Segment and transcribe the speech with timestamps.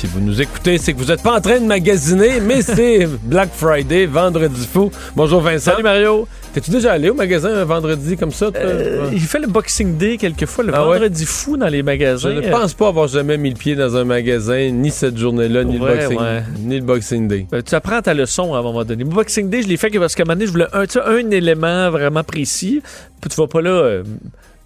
[0.00, 3.06] Si vous nous écoutez, c'est que vous n'êtes pas en train de magasiner, mais c'est
[3.22, 4.90] Black Friday, vendredi fou.
[5.14, 5.72] Bonjour Vincent.
[5.72, 6.26] Salut Mario.
[6.54, 8.48] T'es-tu déjà allé au magasin un vendredi comme ça?
[8.56, 10.92] Euh, il fait le Boxing Day quelquefois, le Ah ouais?
[10.94, 12.32] vendredi fou dans les Je magasins.
[12.32, 15.76] ne pense pas avoir jamais mis le pied dans un magasin, ni cette journée-là, ni,
[15.76, 16.42] le ouais.
[16.60, 17.46] ni le Boxing Day.
[17.52, 19.04] Euh, tu apprends ta leçon à un moment donné.
[19.04, 21.90] Boxing Day, je l'ai fait parce qu'à un moment donné, je voulais un, un élément
[21.90, 22.80] vraiment précis.
[23.20, 24.02] Puis tu vas pas là euh,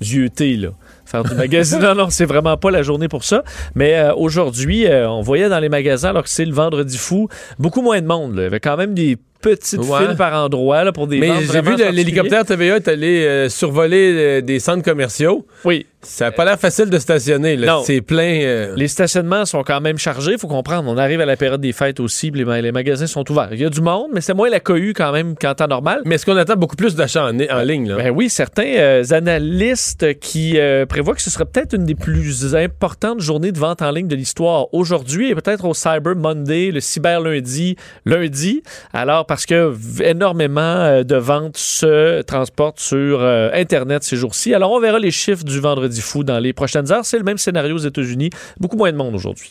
[0.00, 0.68] zioter, là.
[1.14, 1.78] Faire du magasin.
[1.78, 3.44] non, non, c'est vraiment pas la journée pour ça.
[3.76, 7.28] Mais euh, aujourd'hui, euh, on voyait dans les magasins, alors que c'est le vendredi fou,
[7.60, 8.34] beaucoup moins de monde.
[8.34, 8.42] là.
[8.42, 10.06] Il y avait quand même des petites Ouais.
[10.06, 14.42] files par endroit là, pour des Mais j'ai vu l'hélicoptère TVA est allé euh, survoler
[14.42, 15.46] des centres commerciaux.
[15.64, 15.86] Oui.
[16.04, 17.56] Ça n'a pas l'air facile de stationner.
[17.56, 17.66] là.
[17.66, 17.82] Non.
[17.84, 18.40] C'est plein.
[18.42, 20.88] euh, Les stationnements sont quand même chargés, il faut comprendre.
[20.90, 23.48] On arrive à la période des fêtes aussi, les, les magasins sont ouverts.
[23.52, 26.02] Il y a du monde, mais c'est moins la cohue quand même qu'en temps normal.
[26.04, 27.88] Mais est-ce qu'on attend beaucoup plus d'achats en, en ligne?
[27.88, 27.96] Là?
[27.96, 32.54] Ben oui, certains euh, analystes qui euh, prévoient que ce serait peut-être une des plus
[32.54, 36.80] importantes journées de vente en ligne de l'histoire aujourd'hui et peut-être au Cyber Monday, le
[36.80, 38.62] Cyber Lundi, lundi.
[38.92, 44.54] Alors, parce que énormément de ventes se transportent sur Internet ces jours-ci.
[44.54, 47.04] Alors, on verra les chiffres du vendredi fou dans les prochaines heures.
[47.04, 48.30] C'est le même scénario aux États-Unis.
[48.58, 49.50] Beaucoup moins de monde aujourd'hui.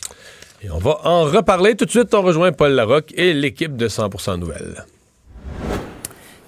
[0.62, 2.14] Et on va en reparler tout de suite.
[2.14, 4.84] On rejoint Paul Larocque et l'équipe de 100% Nouvelles.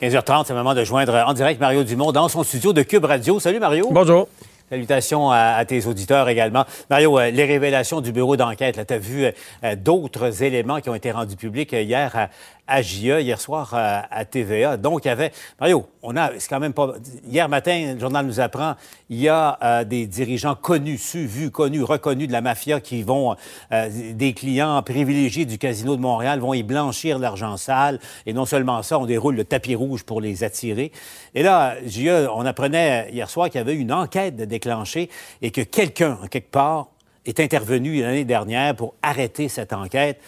[0.03, 3.05] 15h30, c'est le moment de joindre en direct Mario Dumont dans son studio de Cube
[3.05, 3.41] Radio.
[3.41, 3.89] Salut Mario.
[3.91, 4.29] Bonjour.
[4.69, 6.65] Salutations à, à tes auditeurs également.
[6.91, 9.31] Mario, euh, les révélations du bureau d'enquête, tu as vu euh,
[9.63, 12.29] euh, d'autres éléments qui ont été rendus publics euh, hier à,
[12.67, 14.77] à hier soir à TVA.
[14.77, 15.33] Donc, il y avait...
[15.61, 16.31] Mario, on a...
[16.39, 16.95] C'est quand même pas...
[17.29, 18.75] Hier matin, le journal nous apprend,
[19.09, 23.03] il y a euh, des dirigeants connus, su, vus, connus, reconnus de la mafia qui
[23.03, 23.37] vont...
[23.73, 27.99] euh, des clients privilégiés du Casino de Montréal vont y blanchir l'argent sale.
[28.27, 30.93] Et non seulement ça, on déroule le tapis rouge pour les attirer.
[31.35, 35.11] Et là, JA, on apprenait hier soir qu'il y avait une enquête déclenchée
[35.43, 36.89] et que quelqu'un, quelque part,
[37.25, 40.21] est intervenu l'année dernière pour arrêter cette enquête.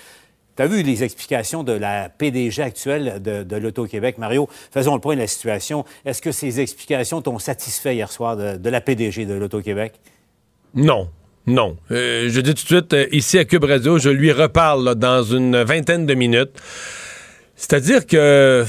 [0.59, 4.19] Tu as vu les explications de la PDG actuelle de, l'Auto-Québec?
[4.19, 5.85] Mario, faisons le point de la situation.
[6.05, 9.93] Est-ce que ces explications t'ont satisfait hier soir de, la PDG de l'Auto-Québec?
[10.75, 11.11] Non.
[11.47, 11.77] Non.
[11.93, 15.23] Euh, je dis tout de suite, euh, ici à Cube Radio, je lui reparle dans
[15.23, 16.61] une vingtaine de minutes.
[17.61, 18.65] C'est-à-dire que euh,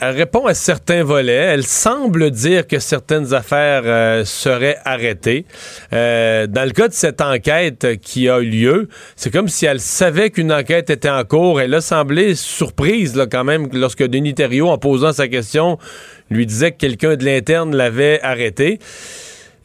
[0.00, 1.32] elle répond à certains volets.
[1.32, 5.44] Elle semble dire que certaines affaires euh, seraient arrêtées.
[5.92, 9.80] Euh, dans le cas de cette enquête qui a eu lieu, c'est comme si elle
[9.80, 11.60] savait qu'une enquête était en cours.
[11.60, 15.76] Elle a semblé surprise là, quand même lorsque Denis Thériault, en posant sa question,
[16.30, 18.78] lui disait que quelqu'un de l'interne l'avait arrêté.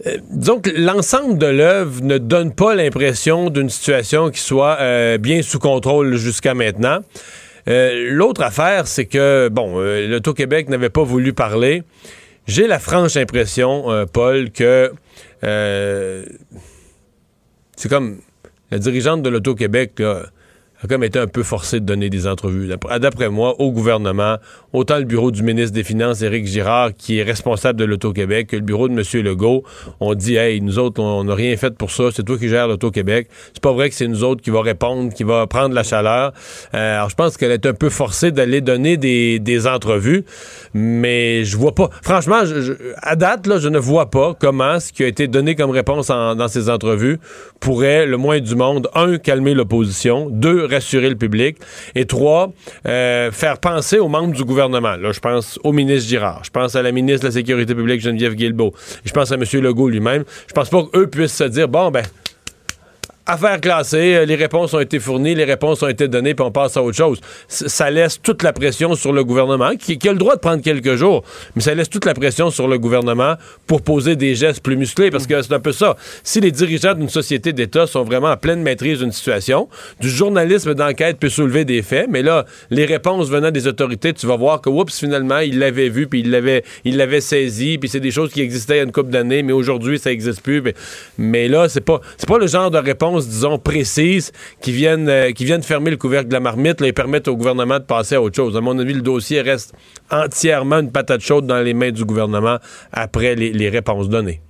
[0.08, 0.18] Euh,
[0.64, 4.80] que l'ensemble de l'œuvre ne donne pas l'impression d'une situation qui soit
[5.20, 7.02] bien sous contrôle jusqu'à maintenant.
[7.68, 11.84] Euh, L'autre affaire, c'est que, bon, euh, l'Auto-Québec n'avait pas voulu parler.
[12.48, 14.92] J'ai la franche impression, euh, Paul, que
[15.44, 16.26] euh,
[17.78, 18.20] c'est comme
[18.72, 20.24] la dirigeante de l'Auto-Québec, là,
[20.84, 22.68] a comme été un peu forcée de donner des entrevues.
[22.68, 24.38] D'après- D'après moi, au gouvernement,
[24.74, 28.56] autant le bureau du ministre des Finances, Éric Girard, qui est responsable de l'Auto-Québec, que
[28.56, 29.24] le bureau de M.
[29.24, 29.64] Legault,
[30.00, 32.68] ont dit Hey, nous autres, on n'a rien fait pour ça, c'est toi qui gères
[32.68, 33.28] l'Auto-Québec.
[33.54, 36.34] C'est pas vrai que c'est nous autres qui va répondre, qui va prendre la chaleur.
[36.74, 40.24] Euh, alors, je pense qu'elle est un peu forcée d'aller donner des, des entrevues,
[40.74, 41.90] mais je vois pas.
[42.02, 42.42] Franchement,
[43.02, 46.08] à date, là, je ne vois pas comment ce qui a été donné comme réponse
[46.08, 47.20] dans ces entrevues
[47.60, 51.58] pourrait, le moins du monde, un, calmer l'opposition, deux, rassurer le public,
[51.96, 52.52] et trois,
[52.88, 54.96] euh, faire penser aux membres du gouvernement.
[54.96, 58.02] Là, je pense au ministre Girard, je pense à la ministre de la Sécurité publique,
[58.02, 58.74] Geneviève Guilbeault,
[59.06, 59.44] je pense à M.
[59.62, 60.24] Legault lui-même.
[60.48, 62.04] Je pense pas qu'eux puissent se dire, bon, ben,
[63.26, 66.52] Affaire classée, euh, les réponses ont été fournies, les réponses ont été données, puis on
[66.52, 67.22] passe à autre chose.
[67.48, 70.96] Ça laisse toute la pression sur le gouvernement, qui, a le droit de prendre quelques
[70.96, 71.24] jours,
[71.56, 75.10] mais ça laisse toute la pression sur le gouvernement pour poser des gestes plus musclés,
[75.10, 75.96] parce que c'est un peu ça.
[76.24, 79.70] Si les dirigeants d'une société d'État sont vraiment en pleine maîtrise d'une situation,
[80.02, 84.28] du journalisme d'enquête peut soulever des faits, mais là, les réponses venant des autorités, tu
[84.28, 87.88] vas voir que, oups, finalement, ils l'avaient vu, puis ils l'avaient ils l'avaient saisi, puis
[87.88, 90.42] c'est des choses qui existaient il y a une couple d'années, mais aujourd'hui, ça n'existe
[90.42, 90.62] plus.
[90.62, 90.74] Mais,
[91.18, 94.32] mais là, c'est pas, c'est pas le genre de réponse, disons, précise
[94.62, 97.36] qui viennent, euh, qui viennent fermer le couvercle de la marmite là, et permettre au
[97.36, 98.58] gouvernement de passer à autre chose.
[98.58, 99.74] À mon avis, le dossier reste
[100.12, 102.58] entièrement une patate chaude dans les mains du gouvernement
[102.92, 104.42] après les, les réponses données.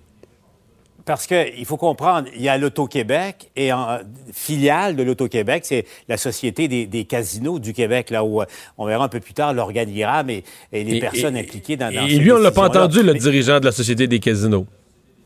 [1.05, 3.99] Parce qu'il faut comprendre, il y a l'Auto-Québec et en
[4.31, 8.45] filiale de l'Auto-Québec, c'est la Société des, casinos du Québec, là où euh,
[8.77, 12.31] on verra un peu plus tard l'organigramme et, les personnes impliquées dans, dans Et lui,
[12.31, 14.65] on l'a pas entendu, le dirigeant de la Société des casinos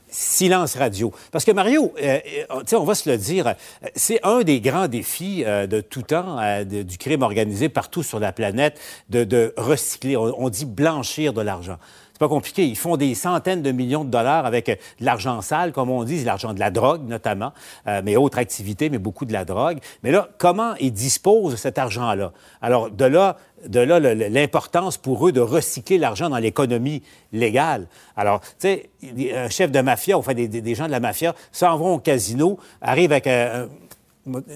[0.09, 1.11] silence radio.
[1.31, 2.19] Parce que Mario, euh,
[2.49, 3.55] euh, on va se le dire,
[3.95, 8.79] c'est un des grands défis de tout temps du crime organisé partout sur la planète
[9.09, 11.77] de, recycler, on, dit blanchir de l'argent.
[12.17, 12.65] C'est pas compliqué.
[12.65, 16.03] Ils font des centaines de millions de dollars avec euh, de l'argent sale, comme on
[16.03, 17.53] dit, l'argent de la drogue notamment,
[17.85, 19.77] euh, mais autres activités, mais beaucoup de la drogue.
[20.01, 22.31] Mais là, comment ils disposent de cet argent-là?
[22.59, 23.37] Alors, de là,
[23.67, 27.03] de là l'importance pour eux de recycler l'argent dans l'économie
[27.33, 27.85] légale.
[28.15, 28.89] Alors, tu sais,
[29.35, 32.57] un chef de mafia, enfin des, des, gens de la mafia, s'en vont au casino,
[32.81, 33.67] arrivent avec un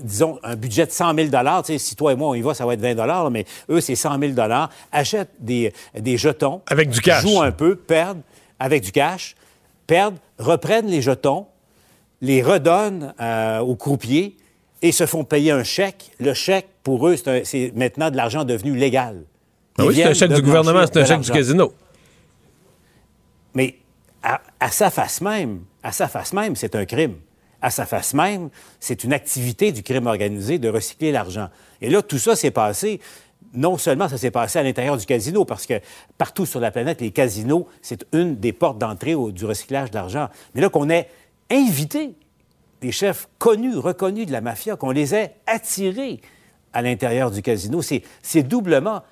[0.04, 1.30] disons, un budget de 100 000
[1.78, 4.20] Si toi et moi, on y va, ça va être 20 mais eux, c'est 100
[4.20, 4.34] 000
[4.92, 6.62] achètent des, des jetons.
[6.68, 7.22] Avec du cash.
[7.22, 8.22] Jouent un peu, perdent
[8.60, 9.36] avec du cash,
[9.88, 11.48] perdent, reprennent les jetons,
[12.22, 14.38] les redonnent euh, au croupier
[14.82, 16.12] et se font payer un chèque.
[16.20, 19.24] Le chèque, pour eux, c'est maintenant de l'argent devenu légal.
[19.78, 21.74] Ah oui, c'est un chèque du gouvernement, c'est un chèque du casino.
[23.54, 23.78] Mais
[24.22, 27.16] à, à sa face même, à sa face même, c'est un crime
[27.62, 28.50] à sa face même,
[28.80, 31.50] c'est une activité du crime organisé de recycler l'argent.
[31.82, 33.00] Et là, tout ça s'est passé.
[33.54, 35.74] Non seulement ça s'est passé à l'intérieur du casino, parce que
[36.18, 40.30] partout sur la planète, les casinos, c'est une des portes d'entrée du recyclage d'argent.
[40.56, 41.10] Mais là, qu'on ait
[41.50, 42.16] invité
[42.82, 46.22] des chefs connus, reconnus de la mafia, qu'on les ait attirés
[46.74, 49.04] à l'intérieur du casino, c'est doublement,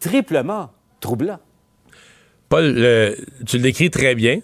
[0.00, 0.70] triplement
[1.00, 1.38] troublant.
[2.48, 2.74] Paul,
[3.46, 4.40] tu le décris très bien.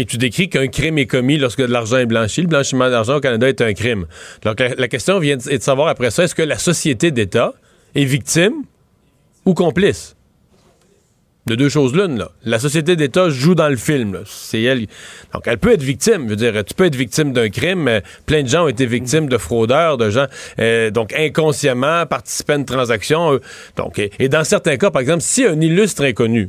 [0.00, 2.40] Et tu décris qu'un crime est commis lorsque de l'argent est blanchi.
[2.40, 4.06] Le blanchiment d'argent au Canada est un crime.
[4.42, 7.52] Donc la, question vient de, est de savoir après ça, est-ce que la société d'État
[7.94, 8.62] est victime
[9.44, 10.16] ou complice?
[11.44, 12.30] De deux choses l'une, là.
[12.44, 14.22] La société d'État joue dans le film.
[14.24, 14.86] C'est elle.
[15.34, 16.24] Donc, elle peut être victime.
[16.24, 17.82] Je veux dire, tu peux être victime d'un crime.
[17.82, 20.28] Mais plein de gens ont été victimes de fraudeurs, de gens,
[20.60, 23.34] euh, donc, inconsciemment, participant à une transaction.
[23.34, 23.40] Euh,
[23.76, 26.48] donc, et, dans certains cas, par exemple, si un illustre inconnu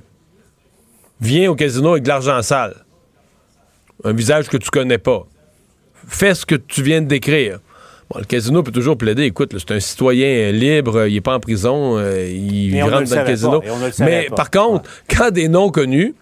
[1.20, 2.86] vient au casino avec de l'argent sale,
[4.04, 5.26] un visage que tu connais pas.
[6.08, 7.60] Fais ce que tu viens de décrire.
[8.10, 11.40] Bon, le casino peut toujours plaider, écoute, c'est un citoyen libre, il n'est pas en
[11.40, 13.64] prison, euh, il rentre dans le casino.
[14.00, 16.14] Mais par contre, quand des noms connus,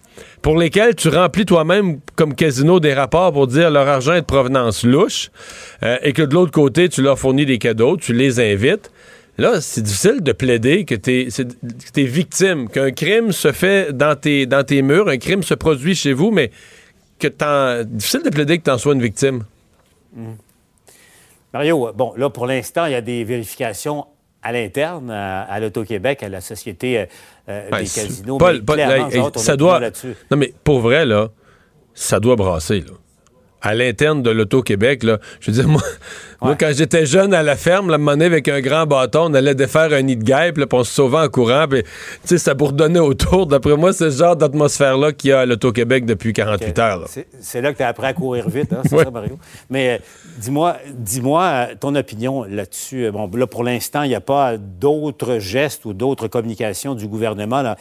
[0.42, 4.26] pour lesquels tu remplis toi-même comme casino des rapports pour dire leur argent est de
[4.26, 5.30] provenance louche,
[5.82, 8.90] euh, et que de l'autre côté, tu leur fournis des cadeaux, tu les invites,
[9.40, 11.28] Là, c'est difficile de plaider que tu
[11.96, 15.94] es, victime, qu'un crime se fait dans tes, dans tes murs, un crime se produit
[15.94, 16.50] chez vous, mais
[17.20, 17.84] que t'en.
[17.84, 19.44] Difficile de plaider que tu en sois une victime.
[20.14, 20.32] Hmm.
[21.52, 24.06] Mario, bon, là, pour l'instant, il y a des vérifications
[24.42, 27.06] à l'interne, à, l'Auto-Québec, à la Société euh,
[27.48, 28.38] euh, des casinos.
[28.38, 28.62] Paul,
[29.36, 29.80] ça doit.
[30.30, 31.28] Non, mais pour vrai, là,
[31.94, 32.92] ça doit brasser, là
[33.62, 35.02] à l'interne de l'Auto-Québec.
[35.40, 35.82] Je veux dire, moi,
[36.40, 39.54] moi quand j'étais jeune à la ferme, la monnaie avec un grand bâton, on allait
[39.54, 41.82] défaire un nid de guêpe, puis on se sauvait en courant, puis
[42.38, 43.46] ça bourdonnait autour.
[43.46, 47.08] D'après moi, c'est ce genre d'atmosphère-là qu'il y a à l'Auto-Québec depuis 48 heures.
[47.40, 49.38] C'est là que tu as appris à courir vite, hein, c'est ça, Mario?
[49.68, 49.98] Mais euh,
[50.38, 53.10] dis-moi, dis-moi euh, ton opinion là-dessus.
[53.10, 57.62] Bon, là, pour l'instant, il n'y a pas d'autres gestes ou d'autres communications du gouvernement.
[57.62, 57.76] Là.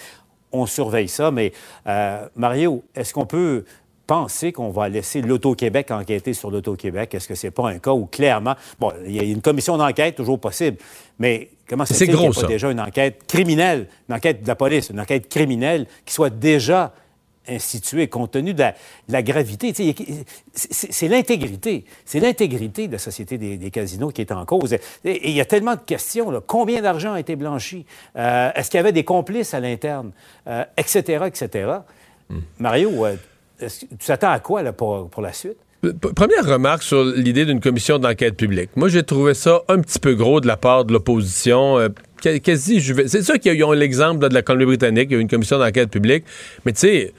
[0.51, 1.53] On surveille ça, mais
[1.87, 3.65] euh, Mario, est-ce qu'on peut
[4.09, 7.13] penser qu'on va laisser l'Auto-Québec enquêter sur l'Auto-Québec?
[7.13, 10.15] Est-ce que c'est pas un cas où clairement, bon, il y a une commission d'enquête
[10.15, 10.77] toujours possible,
[11.19, 14.55] mais comment c'est qu'il n'y a pas déjà une enquête criminelle, une enquête de la
[14.55, 16.91] police, une enquête criminelle qui soit déjà
[17.47, 18.63] instituée compte tenu de
[19.09, 19.75] la, gravité?
[20.55, 21.85] C'est l'intégrité.
[22.03, 24.73] C'est l'intégrité de la Société des, casinos qui est en cause.
[24.73, 26.31] Et il y a tellement de questions.
[26.31, 26.41] Là.
[26.45, 27.85] Combien d'argent a été blanchi?
[28.15, 30.13] Euh, est-ce qu'il y avait des complices à l'interne?
[30.77, 31.69] etc., euh, etc.
[32.29, 32.41] Hmm.
[32.59, 33.15] Mario, euh,
[33.67, 35.57] tu t'attends à quoi là, pour, la suite?
[36.15, 38.69] Première remarque sur l'idée d'une commission d'enquête publique.
[38.75, 41.79] Moi, j'ai trouvé ça un petit peu gros de la part de l'opposition.
[41.79, 41.87] Euh,
[42.21, 45.57] quasi, c'est sûr qu'ils ont l'exemple de la Colombie-Britannique, il y a eu une commission
[45.57, 46.25] d'enquête publique,
[46.65, 47.13] mais tu sais,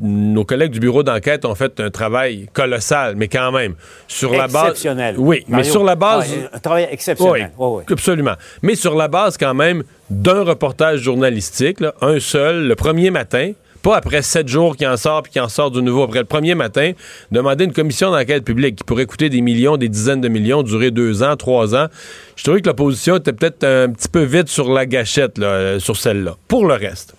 [0.00, 3.74] nos collègues du bureau d'enquête ont fait un travail colossal, mais quand même,
[4.06, 4.70] sur la base...
[4.70, 5.14] Exceptionnel.
[5.18, 6.30] Oui, mais sur la base...
[6.52, 7.52] un travail exceptionnel.
[7.58, 8.34] Oui, absolument.
[8.62, 13.52] Mais sur la base quand même d'un reportage journalistique, un seul, le premier matin,
[13.84, 16.24] pas après sept jours qui en sort puis qui en sort de nouveau après le
[16.24, 16.92] premier matin,
[17.30, 20.90] demander une commission d'enquête publique qui pourrait coûter des millions, des dizaines de millions, durer
[20.90, 21.88] deux ans, trois ans.
[22.34, 25.98] Je trouvais que l'opposition était peut-être un petit peu vite sur la gâchette, euh, sur
[25.98, 26.36] celle-là.
[26.48, 27.14] Pour le reste.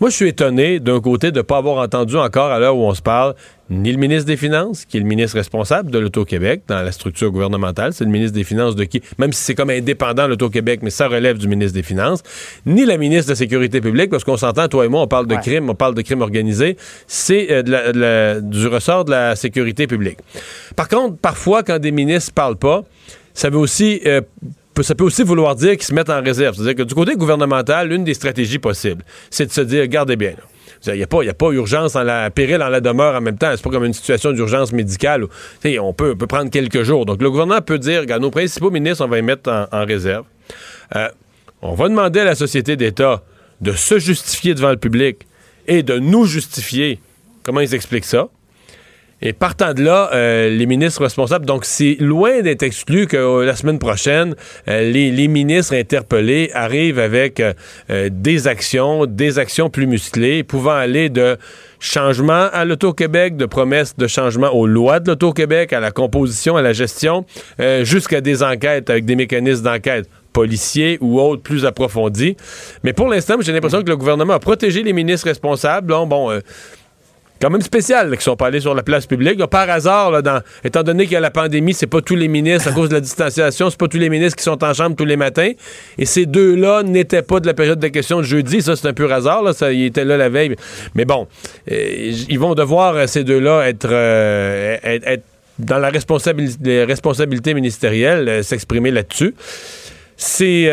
[0.00, 2.88] Moi, je suis étonné, d'un côté, de ne pas avoir entendu encore, à l'heure où
[2.88, 3.34] on se parle,
[3.70, 7.30] ni le ministre des Finances, qui est le ministre responsable de l'Auto-Québec dans la structure
[7.30, 10.90] gouvernementale, c'est le ministre des Finances de qui, même si c'est comme indépendant l'Auto-Québec, mais
[10.90, 12.22] ça relève du ministre des Finances,
[12.66, 15.26] ni la ministre de la Sécurité publique, parce qu'on s'entend, toi et moi, on parle
[15.26, 20.18] de crime, on parle de crime organisé, c'est euh, du ressort de la sécurité publique.
[20.74, 22.84] Par contre, parfois, quand des ministres parlent pas,
[23.34, 24.20] ça veut aussi euh,
[24.82, 26.56] ça peut aussi vouloir dire qu'ils se mettent en réserve.
[26.56, 30.34] C'est-à-dire que du côté gouvernemental, l'une des stratégies possibles, c'est de se dire, gardez bien,
[30.86, 33.36] il n'y a, pas, a pas urgence en la péril en la demeure en même
[33.36, 33.50] temps.
[33.54, 35.24] C'est pas comme une situation d'urgence médicale.
[35.80, 37.06] On, peut, peut prendre quelques jours.
[37.06, 40.24] Donc, le gouvernement peut dire, regarde, nos principaux ministres, on va les mettre en, réserve.
[40.96, 41.08] Euh,
[41.62, 43.22] on va demander à la société d'État
[43.60, 45.26] de se justifier devant le public
[45.66, 46.98] et de nous justifier
[47.42, 48.28] comment ils expliquent ça?
[49.22, 53.44] Et partant de là, euh, les ministres responsables, donc c'est loin d'être exclu que euh,
[53.44, 54.34] la semaine prochaine,
[54.68, 57.42] euh, les, ministres interpellés arrivent avec
[57.88, 61.36] des actions, des actions plus musclées, pouvant aller de
[61.78, 66.62] changement à l'Auto-Québec, de promesses de changement aux lois de l'Auto-Québec, à la composition, à
[66.62, 67.26] la gestion,
[67.82, 72.36] jusqu'à des enquêtes avec des mécanismes d'enquête policiers ou autres plus approfondis.
[72.82, 75.88] Mais pour l'instant, j'ai l'impression que le gouvernement a protégé les ministres responsables.
[75.88, 76.40] bon, bon
[77.40, 79.44] quand même spécial qui sont pas allés sur la place publique.
[79.46, 80.20] par hasard,
[80.62, 82.94] étant donné qu'il y a la pandémie, c'est pas tous les ministres, à cause de
[82.94, 85.52] la distanciation, c'est pas tous les ministres qui sont en chambre tous les matins.
[85.96, 88.60] Et ces deux-là n'étaient pas de la période de questions de jeudi.
[88.60, 89.42] Ça, c'est un peu hasard.
[89.42, 90.54] Là, ça, ils étaient là la veille.
[90.94, 91.26] Mais bon,
[91.70, 95.24] euh, ils vont devoir, euh, ces deux-là, euh, être, être,
[95.58, 99.34] dans la responsabilité, responsabilité ministérielle, s'exprimer là-dessus
[100.22, 100.70] c'est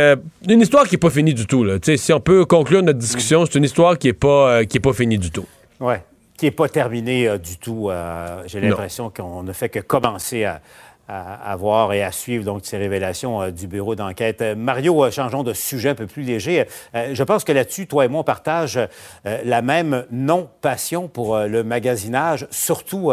[0.49, 1.65] une histoire qui n'est pas finie du tout.
[1.81, 5.31] Si on peut conclure notre discussion, c'est une histoire qui n'est pas, pas finie du
[5.31, 5.45] tout.
[5.79, 6.01] Ouais
[6.37, 7.89] qui n'est pas terminé euh, du tout.
[7.89, 10.61] Euh, j'ai l'impression qu'on ne fait que commencer à,
[11.07, 14.41] à, voir et à suivre donc ces révélations euh, du bureau d'enquête.
[14.41, 16.65] Euh, Mario, euh, changeons de sujet un peu plus léger.
[16.93, 18.79] je pense que là-dessus, toi et moi, on partage
[19.23, 23.11] la même non-passion pour le magasinage, surtout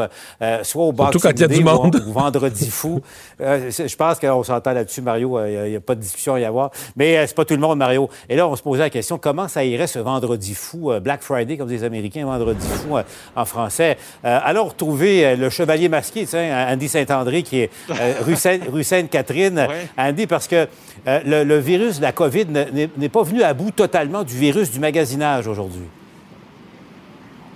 [0.62, 3.00] soit au Boxing Day ou, ou, Vendredi fou.
[3.38, 5.38] je pense qu'on s'entend là-dessus, Mario.
[5.46, 6.70] Il n'y a, pas de discussion à y avoir.
[6.96, 8.08] Mais c'est pas tout le monde, Mario.
[8.28, 11.56] Et là, on se posait la question, comment ça irait ce Vendredi fou, Black Friday,
[11.56, 12.96] comme les Américains, Vendredi fou
[13.36, 13.96] en français?
[14.22, 20.66] alors, retrouver le chevalier masqué, Andy Saint-André, qui est euh, rue, Sainte-Catherine, Andy, parce que
[21.06, 24.78] euh, le, virus de la COVID n'est pas venu à bout totalement du virus du
[24.78, 25.84] magasinage aujourd'hui.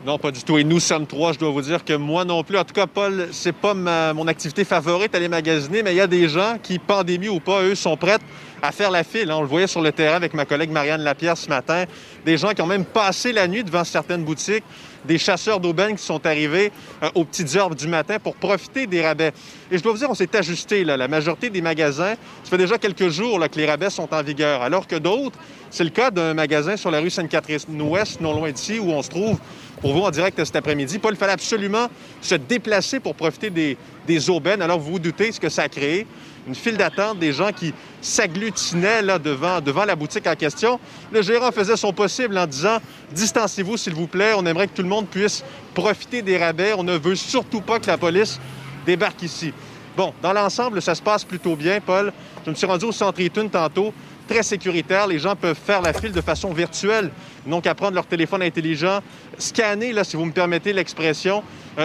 [0.06, 0.56] Non, pas du tout.
[0.56, 2.56] Et nous sommes trois, je dois vous dire que moi non plus.
[2.56, 6.06] En tout cas, Paul, c'est pas mon activité favorite, aller magasiner, mais il y a
[6.06, 8.18] des gens qui, pandémie ou pas, eux, sont prêts
[8.62, 9.30] à faire la file.
[9.30, 9.36] Hein.
[9.38, 11.84] On le voyait sur le terrain avec ma collègue Marianne Lapierre ce matin.
[12.24, 14.64] Des gens qui ont même passé la nuit devant certaines boutiques
[15.08, 16.70] des chasseurs d'aubaine qui sont arrivés
[17.02, 19.32] euh, aux petites heures du matin pour profiter des rabais.
[19.72, 20.84] Et je dois vous dire, on s'est ajusté.
[20.84, 24.62] La majorité des magasins, ça fait déjà quelques jours que les rabais sont en vigueur,
[24.62, 25.38] alors que d'autres,
[25.70, 29.08] c'est le cas d'un magasin sur la rue Sainte-Catherine-Ouest, non loin d'ici, où on se
[29.08, 29.38] trouve
[29.80, 30.98] pour vous en direct cet après-midi.
[30.98, 31.88] Paul, il fallait absolument
[32.20, 34.60] se déplacer pour profiter des, des aubaines.
[34.62, 36.06] Alors, vous vous doutez ce que ça a créé
[36.48, 40.80] une file d'attente, des gens qui s'agglutinaient devant, la boutique en question.
[41.12, 42.78] Le gérant faisait son possible en disant
[43.12, 44.32] Distancez-vous, s'il vous plaît.
[44.34, 46.72] On aimerait que tout le monde puisse profiter des rabais.
[46.76, 48.40] On ne veut surtout pas que la police
[48.86, 49.52] débarque ici.
[49.96, 52.12] Bon, dans l'ensemble, ça se passe plutôt bien, Paul.
[52.46, 53.92] Je me suis rendu au centre Eaton tantôt
[54.26, 55.06] très sécuritaire.
[55.06, 57.10] Les gens peuvent faire la file de façon virtuelle,
[57.46, 59.00] donc à prendre leur téléphone intelligent,
[59.38, 61.42] scanner, là, si vous me permettez l'expression,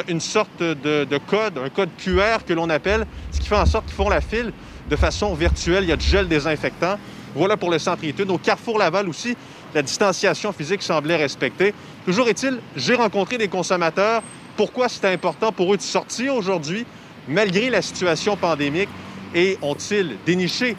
[0.08, 3.86] une sorte de, code, un code QR que l'on appelle, ce qui fait en sorte
[3.86, 4.52] qu'ils font la file
[4.90, 5.84] de façon virtuelle.
[5.84, 6.98] Il y a du gel désinfectant.
[7.36, 8.30] Voilà pour le centre études.
[8.30, 9.36] Au Carrefour Laval aussi,
[9.74, 11.74] la distanciation physique semblait respectée.
[12.06, 14.22] Toujours est-il, j'ai rencontré des consommateurs.
[14.56, 16.86] Pourquoi c'était important pour eux de sortir aujourd'hui,
[17.28, 18.90] malgré la situation pandémique,
[19.34, 20.76] et ont-ils déniché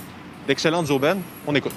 [0.47, 1.21] d'excellentes aubaines?
[1.47, 1.75] On écoute.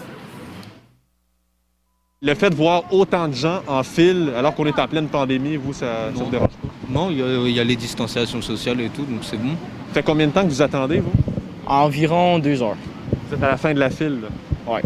[2.19, 5.55] Le fait de voir autant de gens en file alors qu'on est en pleine pandémie,
[5.55, 6.67] vous, ça, vous dérange pas?
[6.89, 9.51] Non, il y, a les distanciations sociales et tout, donc c'est bon.
[9.89, 11.11] Ça fait combien de temps que vous attendez, vous?
[11.67, 12.77] Environ deux heures.
[13.29, 14.29] Vous êtes à la fin de la file, là?
[14.65, 14.79] Oui.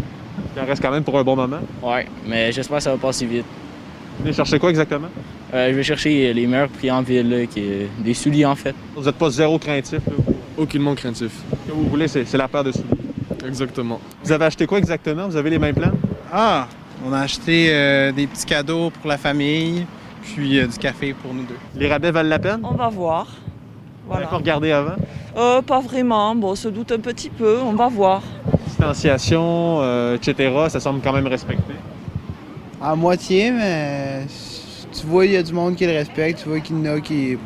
[0.54, 1.60] Il en reste quand même pour un bon moment?
[1.82, 3.46] Oui, mais j'espère que ça va passer vite.
[4.18, 5.08] Vous allez chercher quoi exactement?
[5.54, 8.74] Euh, je vais chercher les meilleurs prix en ville, qui est des souliers en fait.
[8.94, 10.00] Vous n'êtes pas zéro craintif?
[10.06, 10.34] Là?
[10.58, 11.32] Aucunement craintif.
[11.32, 13.48] Ce que vous voulez, c'est la paire de souliers.
[13.48, 14.02] Exactement.
[14.22, 15.28] Vous avez acheté quoi exactement?
[15.28, 15.92] Vous avez les mêmes plans?
[16.30, 16.68] Ah,
[17.06, 19.86] on a acheté euh, des petits cadeaux pour la famille,
[20.22, 21.56] puis euh, du café pour nous deux.
[21.74, 22.60] Les rabais valent la peine?
[22.64, 23.26] On va voir.
[24.06, 24.26] Voilà.
[24.26, 24.96] Vous pas regardé avant?
[25.36, 26.34] Euh, pas vraiment.
[26.34, 27.58] Bon, on se doute un petit peu.
[27.60, 28.22] On va voir.
[28.66, 31.72] Distanciation, euh, etc., ça semble quand même respecté.
[32.80, 34.26] À moitié, mais
[34.92, 36.42] tu vois, il y a du monde qui le respecte.
[36.42, 37.38] Tu vois qu'il y en a qui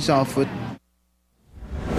[0.00, 0.48] s'en foutent.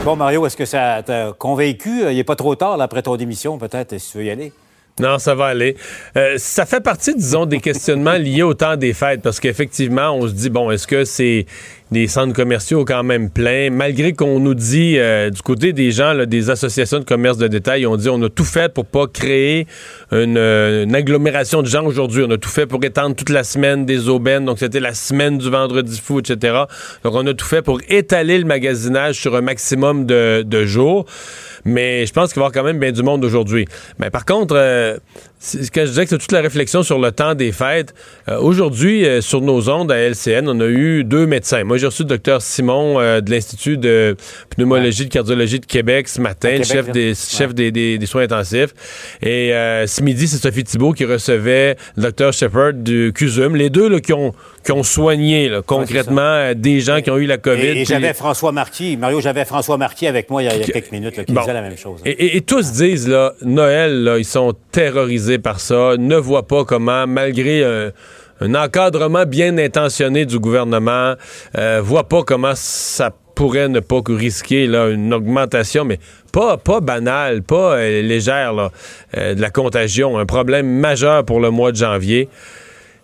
[0.05, 2.01] Bon, Mario, est-ce que ça t'a convaincu?
[2.09, 4.53] Il n'est pas trop tard après ton démission, peut-être, si tu veux y aller?
[4.99, 5.75] Non, ça va aller.
[6.17, 10.27] Euh, ça fait partie, disons, des questionnements liés au temps des fêtes, parce qu'effectivement, on
[10.27, 11.47] se dit, bon, est-ce que c'est
[11.93, 16.25] des centres commerciaux quand même pleins, malgré qu'on nous dit, euh, du côté des gens,
[16.25, 19.67] des associations de commerce de détail, on dit, on a tout fait pour pas créer
[20.11, 22.23] une, euh, une agglomération de gens aujourd'hui.
[22.27, 25.37] On a tout fait pour étendre toute la semaine des aubaines, donc c'était la semaine
[25.37, 26.63] du vendredi fou, etc.
[27.03, 31.05] Donc, on a tout fait pour étaler le magasinage sur un maximum de, de jours.
[31.65, 33.65] Mais je pense qu'il va y avoir quand même bien du monde aujourd'hui.
[33.99, 34.97] Mais par contre, euh,
[35.71, 37.93] que je disais que c'est toute la réflexion sur le temps des fêtes.
[38.29, 41.63] Euh, aujourd'hui, euh, sur nos ondes à LCN, on a eu deux médecins.
[41.63, 44.15] Moi, j'ai reçu le docteur Simon de l'Institut de
[44.55, 46.93] pneumologie, de cardiologie de Québec ce matin, Québec, chef, là.
[46.93, 47.15] des, Ouais.
[47.15, 48.73] chef des, des- des soins intensifs.
[49.21, 49.49] Et
[49.85, 53.55] ce midi, c'est Sophie Thibault qui recevait le docteur Shepard du CUSUM.
[53.55, 54.33] Les deux là, qui, ont,
[54.63, 57.61] qui ont soigné là, concrètement euh, des gens qui ont eu la COVID.
[57.61, 60.55] Et, et Puis- j'avais François Marquis, Mario, j'avais François Marquis avec moi il y a,
[60.55, 61.41] il y a quelques minutes là, qui Bon.
[61.41, 61.99] disait la même chose.
[62.05, 66.47] Et, et- et tous disent, là, Noël, là, ils sont terrorisés par ça, ne voient
[66.47, 67.91] pas comment, malgré euh,
[68.41, 71.13] un encadrement bien intentionné du gouvernement,
[71.57, 75.97] euh, voient pas comment ça pourrait ne pas risquer là, une augmentation, mais
[76.31, 78.69] pas, pas banale, pas euh, légère, là,
[79.17, 80.17] euh, de la contagion.
[80.19, 82.29] Un problème majeur pour le mois de janvier.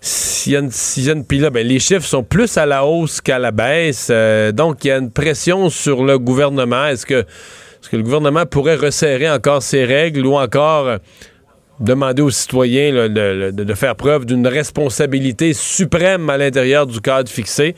[0.02, 3.52] S'il y y a une- ben, les chiffres sont plus à la hausse qu'à la
[3.52, 4.08] baisse.
[4.10, 6.86] euh, donc, il y a une pression sur le gouvernement.
[6.88, 7.26] Est-ce que,
[7.92, 10.98] le gouvernement pourrait resserrer encore ses règles ou encore euh,
[11.82, 17.76] demander aux citoyens de faire preuve d'une responsabilité suprême à l'intérieur du cadre fixé?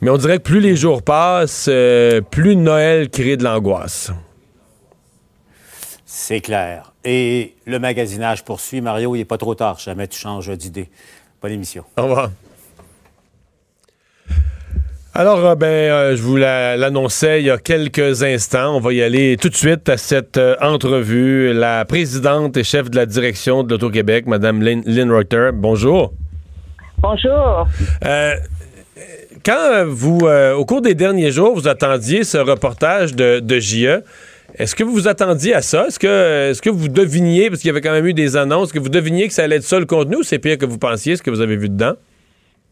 [0.00, 4.12] Mais on dirait que plus les jours passent, euh, plus Noël crée de l'angoisse.
[6.06, 6.92] C'est clair.
[7.04, 8.80] Et le magasinage poursuit.
[8.80, 9.78] Mario, il n'est pas trop tard.
[9.78, 10.88] Jamais tu changes d'idée.
[11.42, 11.84] Bonne émission.
[11.96, 12.30] Au revoir.
[15.14, 18.76] Alors, euh, ben, euh, je vous la- l'annonçais il y a quelques instants.
[18.76, 21.52] On va y aller tout de suite à cette euh, entrevue.
[21.52, 25.50] La présidente et chef de la direction de l'Auto-Québec, Mme Lynn, Lynn Reuter.
[25.54, 26.12] Bonjour.
[26.98, 27.66] Bonjour.
[28.04, 28.34] Euh,
[29.44, 34.02] quand vous, euh, au cours des derniers jours, vous attendiez ce reportage de, de JE,
[34.54, 35.86] est-ce que vous vous attendiez à ça?
[35.86, 38.72] Est-ce que, est-ce que vous deviniez, parce qu'il y avait quand même eu des annonces,
[38.72, 40.78] que vous deviniez que ça allait être ça le contenu ou c'est pire que vous
[40.78, 41.94] pensiez, ce que vous avez vu dedans?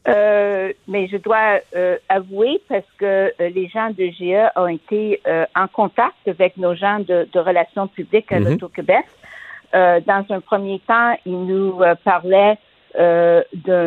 [0.09, 5.21] Euh, mais je dois euh, avouer parce que euh, les gens de GE ont été
[5.27, 8.51] euh, en contact avec nos gens de, de relations publiques à Mhm.
[8.51, 9.05] l'Auto-Québec.
[9.75, 12.57] Euh, dans un premier temps, ils nous parlaient
[12.99, 13.43] d'un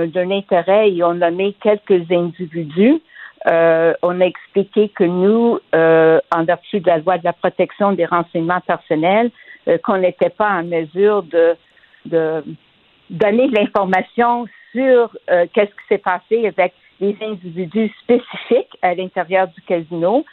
[0.08, 3.02] d'un intérêt et ont nommé quelques individus.
[3.48, 7.94] Euh, on a expliqué que nous, euh, en vertu de la loi de la protection
[7.94, 9.32] des renseignements personnels,
[9.68, 11.56] euh, qu'on n'était pas en mesure de,
[12.06, 12.44] de
[13.10, 19.48] donner de l'information sur euh, qu'est-ce qui s'est passé avec les individus spécifiques à l'intérieur
[19.48, 20.26] du casino.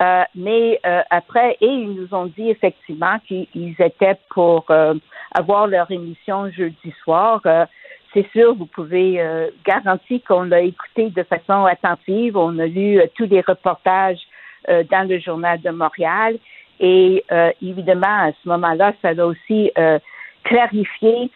[0.00, 4.66] Euh, mais euh, après, et ils nous ont dit effectivement qu'ils ils étaient pour
[5.32, 7.42] avoir leur émission jeudi soir.
[8.14, 12.36] C'est sûr, vous pouvez euh, garantir qu'on l'a écouté de façon attentive.
[12.36, 14.20] On a lu euh, tous les reportages
[14.68, 16.38] euh, dans le journal de Montréal.
[16.78, 19.98] Et euh, évidemment, à ce moment-là, ça a aussi euh,
[20.44, 21.30] clarifié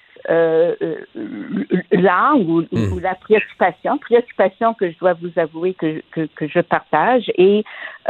[1.92, 6.58] l'angle ou, ou la préoccupation, préoccupation que je dois vous avouer que, que, que je
[6.58, 7.30] partage.
[7.36, 7.62] Et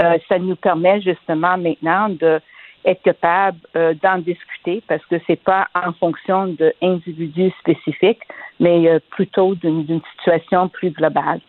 [0.03, 2.41] euh, ça nous permet justement maintenant de
[2.87, 8.23] être capable euh, d'en discuter parce que c'est pas en fonction d'individus spécifiques,
[8.61, 11.41] mais euh, plutôt d'une situation plus globale.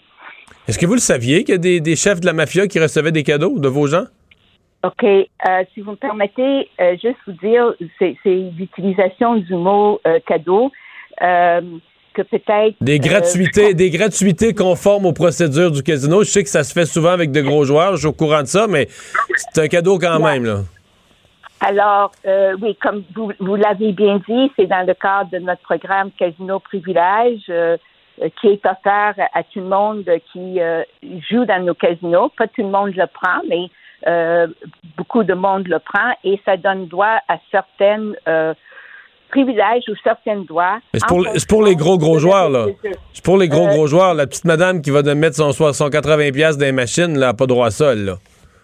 [0.67, 2.79] Est-ce que vous le saviez qu'il y a des, des chefs de la mafia qui
[2.79, 4.05] recevaient des cadeaux de vos gens?
[4.83, 5.03] OK.
[5.03, 6.69] Euh, si vous me permettez,
[7.01, 8.17] juste vous dire, c'est
[8.57, 10.71] l'utilisation du mot cadeau
[11.19, 12.75] que peut-être...
[12.81, 16.23] Des gratuités, des gratuités conformes aux procédures du casino.
[16.23, 18.41] Je sais que ça se fait souvent avec de gros joueurs, je suis au courant
[18.41, 20.45] de ça, mais c'est un cadeau quand même.
[20.45, 20.63] Là.
[21.59, 25.61] Alors, euh, oui, comme vous, vous l'avez bien dit, c'est dans le cadre de notre
[25.61, 27.77] programme Casino Privilège euh,
[28.21, 30.83] euh, qui est offert à, tout le monde qui euh,
[31.29, 32.29] joue dans nos casinos.
[32.37, 33.69] Pas tout le monde le prend, mais
[34.07, 34.47] euh,
[34.95, 38.53] beaucoup de monde le prend et ça donne droit à certaines euh,
[39.29, 40.79] privilèges ou certaines droits.
[40.93, 42.67] C'est pour, c'est pour les gros, gros joueurs, là.
[43.13, 44.13] C'est pour les gros, gros joueurs.
[44.13, 47.33] La petite madame qui va de mettre son, son 80$ dans les machines, là, n'a
[47.33, 48.17] pas droit à ça, là.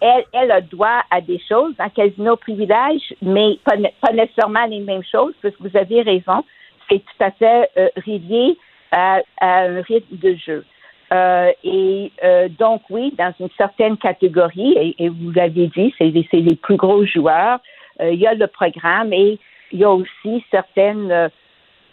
[0.04, 4.80] Elle, elle a droit à des choses dans Casino Privilège, mais pas, pas nécessairement les
[4.80, 6.44] mêmes choses, parce que vous avez raison.
[6.90, 8.58] C'est tout à fait euh, relié
[8.92, 10.64] à, à un rythme de jeu.
[11.12, 16.10] Euh, et euh, donc, oui, dans une certaine catégorie, et, et vous l'avez dit, c'est
[16.10, 17.60] les, plus gros joueurs,
[18.00, 19.38] il y a le programme et
[19.72, 21.30] il y a aussi certaines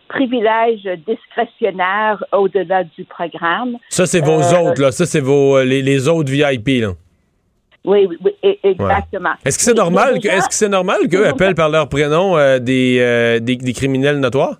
[0.08, 3.78] privilèges discrétionnaires au-delà du programme.
[3.90, 4.92] Ça, c'est vos autres, là.
[4.92, 6.94] Ça, c'est vos, les, les autres VIP, là.
[7.84, 9.34] Oui, oui, oui, e- exactement.
[9.46, 12.60] Est-ce que c'est normal, que, est-ce que c'est normal qu'eux appellent par leur prénom euh,
[12.60, 14.58] des, euh, des, des criminels notoires?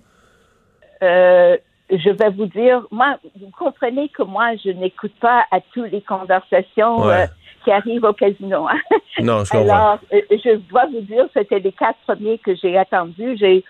[1.02, 1.56] Euh,
[1.90, 6.00] je vais vous dire, moi, vous comprenez que moi, je n'écoute pas à toutes les
[6.00, 7.26] conversations Ouais.
[7.64, 8.66] qui arrivent au casino.
[8.68, 8.78] hein.
[9.20, 9.74] Non, je comprends.
[9.74, 13.36] Alors, je dois vous dire, c'était les quatre premiers que j'ai attendus.
[13.38, 13.62] J'ai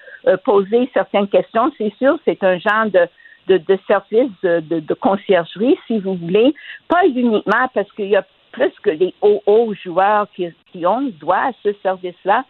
[0.45, 1.71] posé certaines questions.
[1.77, 3.09] C'est sûr, c'est un genre de,
[3.49, 6.55] de, de, de, de conciergerie, si vous voulez.
[6.89, 11.11] Pas uniquement parce qu'il y a plus que les hauts, hauts joueurs qui, qui ont
[11.21, 12.45] droit à ce service-là.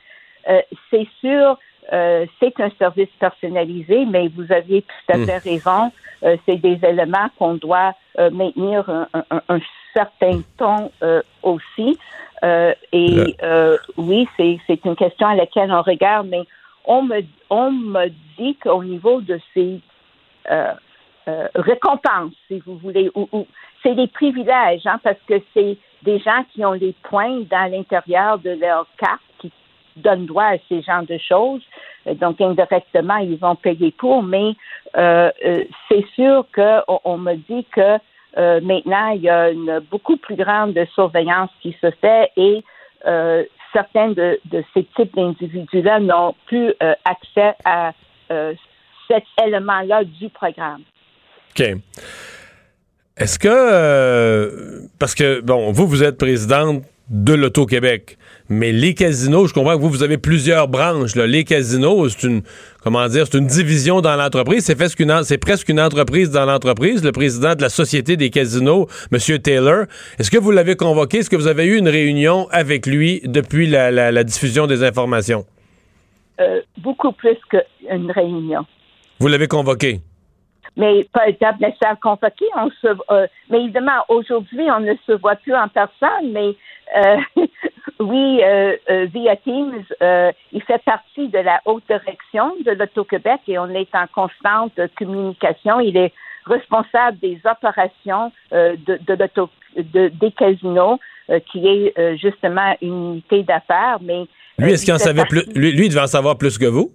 [0.48, 0.60] Euh,
[0.90, 1.58] c'est sûr,
[1.92, 5.26] euh, c'est un service personnalisé, mais vous aviez tout à Mm.
[5.26, 5.92] fait raison.
[6.24, 9.60] Euh, c'est des éléments qu'on doit euh, maintenir un, un- un
[9.94, 11.98] certain ton euh, aussi.
[12.44, 16.42] Euh, et euh, oui, c'est c'est une question à laquelle on regarde, mais
[16.84, 19.80] on me on me dit qu'au niveau de ces
[20.50, 20.72] euh,
[21.28, 23.46] euh, récompenses, si vous voulez, ou, ou-
[23.82, 28.38] c'est des privilèges, hein, parce que c'est des gens qui ont les points dans l'intérieur
[28.38, 29.52] de leur carte qui
[29.96, 31.62] donnent droit à ces genres de choses.
[32.06, 34.54] Euh, Donc, indirectement, ils vont payer pour, mais
[34.96, 37.98] euh, euh, c'est sûr qu'on on me dit que
[38.34, 42.64] maintenant, il y a une beaucoup plus grande surveillance qui se fait et
[43.74, 44.40] certains de,
[44.72, 46.72] ces types d'individus-là n'ont plus
[47.04, 47.92] accès à
[49.06, 50.80] cet élément-là du programme.
[51.50, 51.76] OK.
[53.18, 58.16] Est-ce que, euh, parce que, bon, vous, vous êtes présidente de l'Auto-Québec,
[58.48, 61.14] mais les casinos, je comprends que vous, vous avez plusieurs branches.
[61.14, 61.26] Là.
[61.26, 62.42] Les casinos, c'est une,
[62.82, 64.64] comment dire, c'est une division dans l'entreprise.
[64.64, 67.04] C'est, presque une en- c'est presque une entreprise dans l'entreprise.
[67.04, 69.38] Le président de la Société des casinos, M.
[69.40, 69.84] Taylor,
[70.18, 71.18] est-ce que vous l'avez convoqué?
[71.18, 74.82] Est-ce que vous avez eu une réunion avec lui depuis la, la- la diffusion des
[74.82, 75.44] informations?
[76.40, 78.64] Euh, beaucoup plus qu'une réunion.
[79.20, 80.00] Vous l'avez convoqué?
[80.76, 82.46] Mais pas étape nécessaire convoqué.
[82.56, 86.54] On se, euh, mais évidemment, aujourd'hui, on ne se voit plus en personne, mais
[86.96, 87.16] euh,
[88.00, 93.40] oui, euh, euh, via Teams, euh, il fait partie de la haute direction de l'Auto-Québec
[93.48, 95.80] et on est en constante communication.
[95.80, 96.12] Il est
[96.46, 100.98] responsable des opérations euh, de, de l'auto, de, des casinos,
[101.30, 104.26] euh, qui est euh, justement une unité d'affaires, mais
[104.58, 105.44] Lui, est-ce qu'il en savait plus?
[105.54, 106.92] Lui, lui, il devait en savoir plus que vous?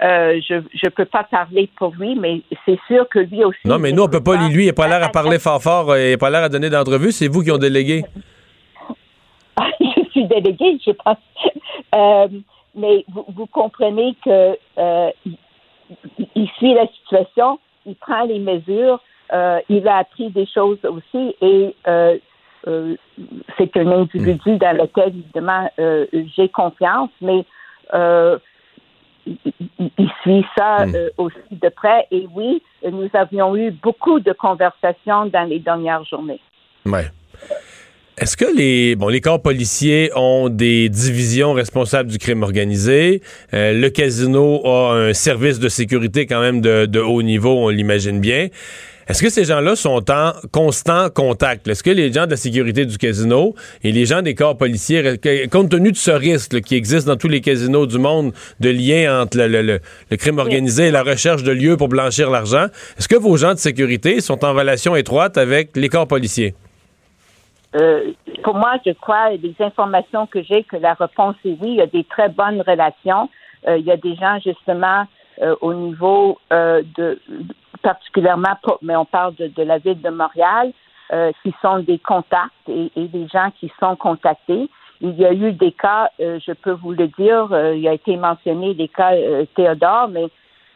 [0.00, 3.58] Euh, je ne peux pas parler pour lui, mais c'est sûr que lui aussi.
[3.66, 4.48] Non, mais nous, on peut pas.
[4.48, 5.90] Lui, il n'a pas l'air à parler fort fort.
[5.90, 7.12] euh, Il n'a pas l'air à donner d'entrevue.
[7.12, 8.02] C'est vous qui ont délégué.
[9.80, 11.18] je suis déléguée, je pense.
[11.94, 12.26] Euh,
[12.74, 15.36] mais vous, vous comprenez que euh, il,
[16.34, 18.98] il suit la situation, il prend les mesures,
[19.68, 21.74] il a appris des choses aussi et
[22.64, 25.70] c'est un individu dans lequel, évidemment,
[26.34, 27.44] j'ai confiance, mais
[27.94, 28.38] euh,
[29.26, 30.94] il, suit ça Mm.
[30.94, 32.06] euh, aussi de près.
[32.10, 36.40] Et oui, nous avions eu beaucoup de conversations dans les dernières journées.
[36.86, 37.06] Ouais.
[38.18, 43.22] Est-ce que les bon les corps policiers ont des divisions responsables du crime organisé?
[43.54, 47.68] Euh, le casino a un service de sécurité quand même de, de haut niveau, on
[47.70, 48.48] l'imagine bien.
[49.12, 51.68] Est-ce que ces gens-là sont en constant contact?
[51.68, 55.02] Est-ce que les gens de la sécurité du casino et les gens des corps policiers,
[55.50, 58.70] compte tenu de ce risque là, qui existe dans tous les casinos du monde, de
[58.70, 62.30] lien entre le, le- le- le crime organisé et la recherche de lieux pour blanchir
[62.30, 66.54] l'argent, est-ce que vos gens de sécurité sont en relation étroite avec les corps policiers?
[67.76, 71.72] Euh, pour moi, je crois, les informations que j'ai, que la réponse est oui.
[71.72, 73.28] Il y a des très bonnes relations.
[73.68, 75.04] Euh, il y a des gens, justement,
[75.42, 77.18] euh, au niveau de,
[77.80, 80.72] particulièrement, mais on parle de, de la ville de Montréal,
[81.12, 84.68] euh, qui sont des contacts et, et des gens qui sont contactés.
[85.00, 87.92] Il y a eu des cas, euh, je peux vous le dire, euh, il a
[87.92, 90.26] été mentionné des cas euh, Théodore, mais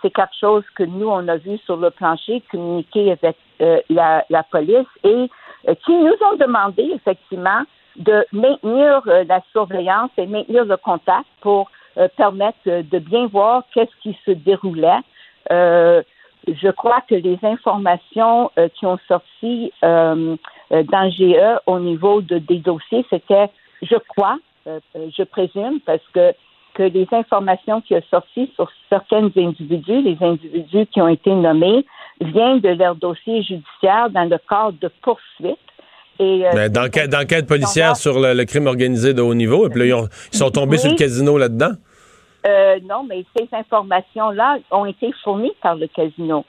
[0.03, 4.25] c'est quelque chose que nous, on a vu sur le plancher, communiquer avec euh, la,
[4.29, 5.31] la police et
[5.69, 7.63] euh, qui nous ont demandé effectivement
[7.97, 11.71] de maintenir la surveillance et maintenir le contact pour
[12.19, 15.01] permettre de bien voir qu'est-ce qui se déroulait.
[16.49, 20.37] Euh, je crois que les informations euh, qui ont sorti euh,
[20.73, 23.49] euh, dans GE au niveau de, des dossiers, c'était,
[23.83, 26.33] je crois, euh, euh, je présume, parce que
[26.75, 31.87] que les informations qui ont sorti sur certains individus, les individus qui ont été nommés,
[32.21, 35.57] viennent de leur dossier judiciaire dans le cadre de poursuites.
[36.19, 39.67] Et, euh, Ben, d'enquête, d'enquête policière sur le, le crime organisé de haut niveau?
[39.67, 40.79] Et puis là, ils, ont- ils sont tombés Oui.
[40.81, 41.73] sur le casino là-dedans?
[42.47, 46.45] Euh, non, mais ces informations-là ont été fournies par le casino.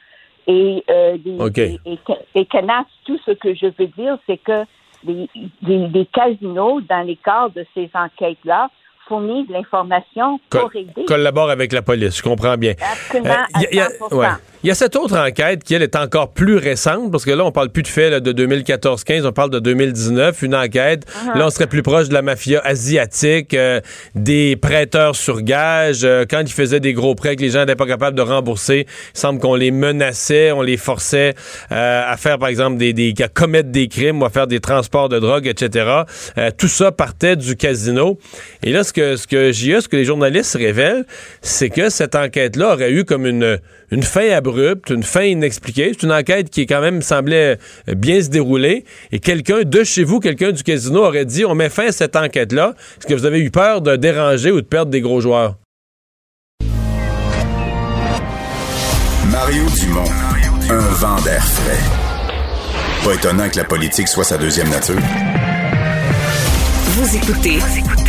[0.48, 1.58] Et, euh, les, OK.
[1.58, 2.00] et, et,
[2.36, 4.64] et CANAS, tout ce que je veux dire, c'est que
[5.06, 8.70] les, casinos, dans les cadres de ces enquêtes-là,
[9.08, 11.06] fournissent de l'information Co- pour aider.
[11.06, 12.74] collabore avec la police, je comprends bien.
[12.82, 14.18] Absolument, Euh, y a- y a- à 100%.
[14.18, 14.28] ouais.
[14.64, 17.46] Il y a cette autre enquête qui, elle, est encore plus récente, parce que là,
[17.46, 21.06] on parle plus de fait là, de 2014-15, on parle de 2019, une enquête.
[21.06, 21.38] Uh-huh.
[21.38, 23.82] Là, on serait plus proche de la mafia asiatique, euh,
[24.16, 26.04] des prêteurs sur gage.
[26.04, 28.88] euh, quand ils faisaient des gros prêts que les gens n'étaient pas capables de rembourser,
[29.14, 31.36] il semble qu'on les menaçait, on les forçait
[31.72, 34.60] euh, à faire, par exemple, des, des, à commettre des crimes ou à faire des
[34.60, 36.04] transports de drogue, etc.
[36.38, 38.18] Euh, tout ça partait du casino.
[38.64, 41.06] Et là, ce que, ce que JE, ce que les journalistes révèlent,
[41.42, 43.60] c'est que cette enquête-là aurait eu comme une,
[43.92, 45.92] une fin abrupte, une fin inexpliquée.
[45.94, 47.58] C'est une enquête qui, quand même, semblait
[47.90, 48.86] euh, bien se dérouler.
[49.12, 52.16] Et quelqu'un de chez vous, quelqu'un du casino aurait dit, on met fin à cette
[52.16, 52.76] enquête-là.
[52.98, 55.58] Est-ce que vous avez eu peur de déranger ou de perdre des gros joueurs?
[59.32, 60.10] Mario Dumont,
[60.70, 63.04] un vent d'air frais.
[63.04, 65.00] Pas étonnant que la politique soit sa deuxième nature.
[66.98, 67.60] Vous écoutez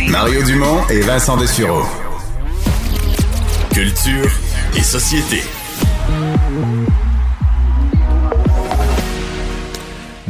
[0.09, 1.83] Mario Dumont et Vincent Dessureau.
[3.73, 4.31] Culture
[4.75, 5.43] et société.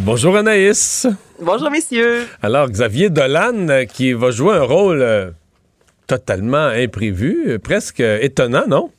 [0.09, 1.07] Bonjour Anaïs.
[1.39, 2.25] Bonjour messieurs.
[2.41, 5.29] Alors, Xavier Dolan, euh, qui va jouer un rôle euh,
[6.07, 8.91] totalement imprévu, euh, presque étonnant, non?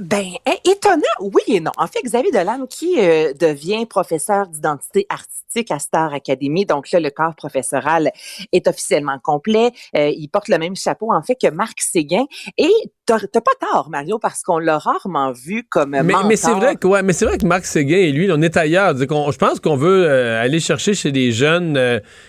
[0.00, 1.72] Ben, é- étonnant, oui et non.
[1.76, 7.00] En fait, Xavier Dolan, qui euh, devient professeur d'identité artistique à Star Academy, donc là,
[7.00, 8.12] le corps professoral
[8.52, 9.72] est officiellement complet.
[9.96, 12.26] Euh, il porte le même chapeau, en fait, que Marc Séguin.
[12.56, 12.70] Et
[13.06, 16.26] t'as pas tort, Mario, parce qu'on l'a rarement vu comme Mais, mentor.
[16.26, 18.56] mais c'est vrai que ouais, mais c'est vrai que Marc Séguin et lui, on est
[18.56, 18.96] ailleurs.
[18.96, 21.74] Je pense qu'on veut euh, aller chercher chez les jeunes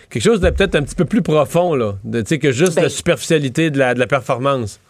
[0.08, 2.74] quelque chose de peut-être un petit peu plus profond là, de, tu sais, que juste
[2.76, 4.80] Ben- la superficialité de la, de la performance.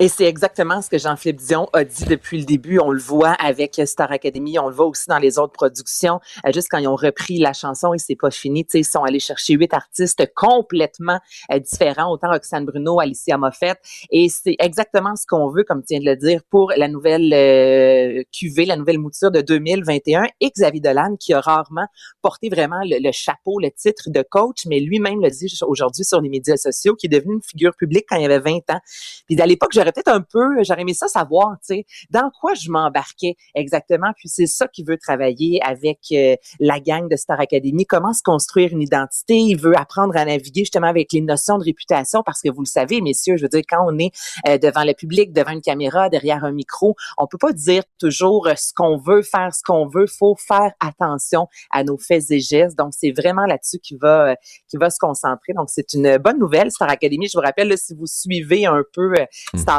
[0.00, 2.80] Et c'est exactement ce que Jean-Philippe Dion a dit depuis le début.
[2.80, 6.18] On le voit avec Star Academy, on le voit aussi dans les autres productions.
[6.44, 9.20] Euh, juste quand ils ont repris la chanson et c'est pas fini, ils sont allés
[9.20, 11.20] chercher huit artistes complètement
[11.52, 13.78] euh, différents, autant Roxane Bruno, Alicia Moffett.
[14.10, 17.32] Et c'est exactement ce qu'on veut, comme tu viens de le dire, pour la nouvelle
[17.32, 20.24] euh, QV, la nouvelle mouture de 2021.
[20.40, 21.86] Et Xavier Dolan, qui a rarement
[22.20, 26.20] porté vraiment le, le chapeau, le titre de coach, mais lui-même le dit aujourd'hui sur
[26.20, 28.80] les médias sociaux, qui est devenu une figure publique quand il avait 20 ans.
[29.28, 32.54] Puis à l'époque, j'aurais peut-être un peu, j'aurais aimé ça savoir, tu sais, dans quoi
[32.54, 34.12] je m'embarquais exactement.
[34.16, 38.22] Puis c'est ça qu'il veut travailler avec euh, la gang de Star Academy, comment se
[38.22, 39.34] construire une identité?
[39.34, 42.66] Il veut apprendre à naviguer justement avec les notions de réputation parce que vous le
[42.66, 44.10] savez, messieurs, je veux dire, quand on est
[44.48, 48.46] euh, devant le public, devant une caméra, derrière un micro, on peut pas dire toujours
[48.46, 50.06] euh, ce qu'on veut, faire ce qu'on veut.
[50.06, 52.78] Faut faire attention à nos faits et gestes.
[52.78, 54.34] Donc c'est vraiment là-dessus qu'il va, euh,
[54.68, 55.52] qu'il va se concentrer.
[55.54, 57.28] Donc c'est une bonne nouvelle, Star Academy.
[57.28, 59.14] Je vous rappelle, là, si vous suivez un peu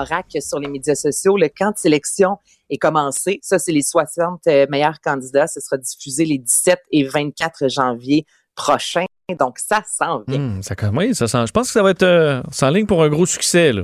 [0.01, 2.37] euh, Starac sur les médias sociaux, le camp de sélection
[2.69, 3.39] est commencé.
[3.41, 5.47] Ça, c'est les 60 euh, meilleurs candidats.
[5.47, 9.05] Ce sera diffusé les 17 et 24 janvier prochains.
[9.39, 10.39] Donc, ça s'en vient.
[10.39, 13.01] Hmm, ça, oui, ça sent- je pense que ça va être euh, en ligne pour
[13.03, 13.73] un gros succès.
[13.73, 13.83] Là.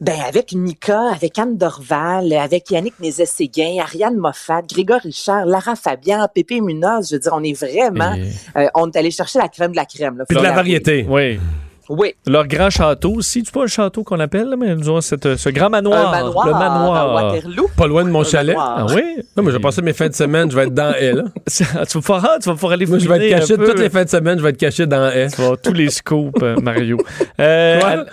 [0.00, 6.28] Ben, avec Mika, avec Anne Dorval, avec Yannick Nézet-Séguin, Ariane Moffat, Grégoire Richard, Lara Fabian,
[6.34, 8.14] Pépé Munoz, je veux dire, on est vraiment,
[8.56, 10.18] euh, on est allé chercher la crème de la crème.
[10.18, 10.24] Là.
[10.28, 11.06] Puis de la variété.
[11.08, 11.40] Oui.
[11.88, 12.14] Oui.
[12.26, 13.42] Leur grand château aussi.
[13.42, 16.12] Tu pas un château qu'on appelle, mais nous avons cette- ce grand manoir.
[16.12, 16.96] Un manoir le manoir.
[16.96, 17.68] à Waterloo.
[17.76, 18.56] Pas loin de mon chalet.
[18.58, 19.02] Ah oui?
[19.36, 21.24] Non, mais je vais passer mes fins de semaine, je vais être dans elle.
[21.50, 24.04] tu, vas pouvoir, tu vas pouvoir aller Moi, je vais être caché toutes les fins
[24.04, 25.30] de semaine, je vais être caché dans elle.
[25.30, 26.98] Tu vas avoir tous les scoops, euh, Mario.
[27.38, 28.04] Euh,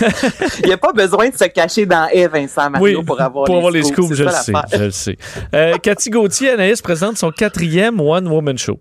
[0.62, 3.44] Il n'y a pas besoin de se cacher dans E, Vincent Mario, oui, pour avoir
[3.44, 3.94] pour les avoir les scoops.
[4.08, 5.16] scoops, je le sais, je le sais.
[5.54, 8.78] Euh, Cathy Gauthier, Anaïs présente son quatrième One Woman Show.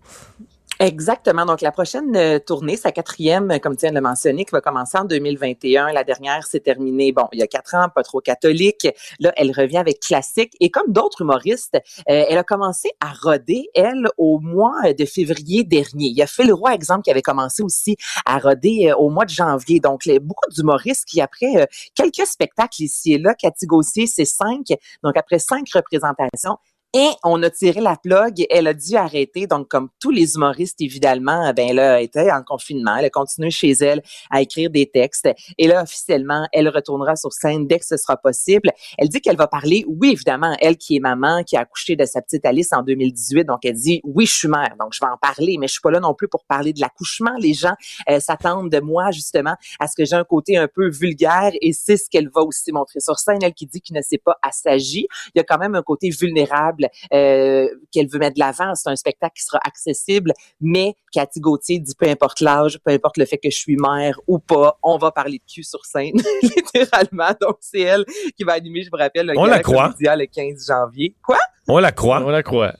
[0.80, 1.46] Exactement.
[1.46, 4.52] Donc, la prochaine euh, tournée, sa quatrième, euh, comme tu viens de le mentionner, qui
[4.52, 5.94] va commencer en 2021.
[5.94, 8.88] La dernière s'est terminée, bon, il y a quatre ans, pas trop catholique.
[9.22, 10.54] Là, elle revient avec classique.
[10.60, 11.76] Et comme d'autres humoristes,
[12.10, 16.08] euh, elle a commencé à roder, elle, au mois de février dernier.
[16.08, 19.30] Il y a Phil Roy, exemple, qui avait commencé aussi à roder au mois de
[19.30, 19.80] janvier.
[19.80, 24.68] Donc, les- beaucoup d'humoristes qui, après quelques spectacles ici et là, Cathy Gauthier, c'est cinq.
[25.04, 26.58] Donc, après cinq représentations,
[26.98, 28.46] et on a tiré la plug.
[28.50, 29.48] Elle a dû arrêter.
[29.48, 32.96] Donc, comme tous les humoristes, évidemment, ben là, elle était en confinement.
[32.96, 35.28] Elle a continué chez elle à écrire des textes.
[35.58, 38.72] Et là, officiellement, elle retournera sur scène dès que ce sera possible.
[38.98, 42.06] Elle dit qu'elle va parler, oui, évidemment, elle qui est maman, qui a accouché de
[42.06, 43.44] sa petite Alice en 2018.
[43.44, 44.76] Donc, elle dit, oui, je suis mère.
[44.80, 46.80] Donc, je vais en parler, mais je suis pas là non plus pour parler de
[46.80, 47.36] l'accouchement.
[47.40, 47.74] Les gens
[48.10, 51.52] euh, s'attendent de moi, justement, à ce que j'ai un côté un peu vulgaire.
[51.60, 53.40] Et c'est ce qu'elle va aussi montrer sur scène.
[53.42, 55.04] Elle qui dit qu'il ne sait pas assagir.
[55.34, 58.74] Il y a quand même un côté vulnérable euh, qu'elle veut mettre de l'avant.
[58.76, 63.18] C'est un spectacle qui sera accessible, mais Cathy Gauthier dit peu importe l'âge, peu importe
[63.18, 66.14] le fait que je suis mère ou pas, on va parler de cul sur scène,
[66.42, 67.34] littéralement.
[67.42, 68.06] Donc, c'est elle
[68.38, 69.94] qui va animer, je vous rappelle, le On la croit.
[70.00, 71.16] Le 15 janvier.
[71.24, 71.38] Quoi?
[71.68, 72.22] On la croit.
[72.24, 72.74] On la croit.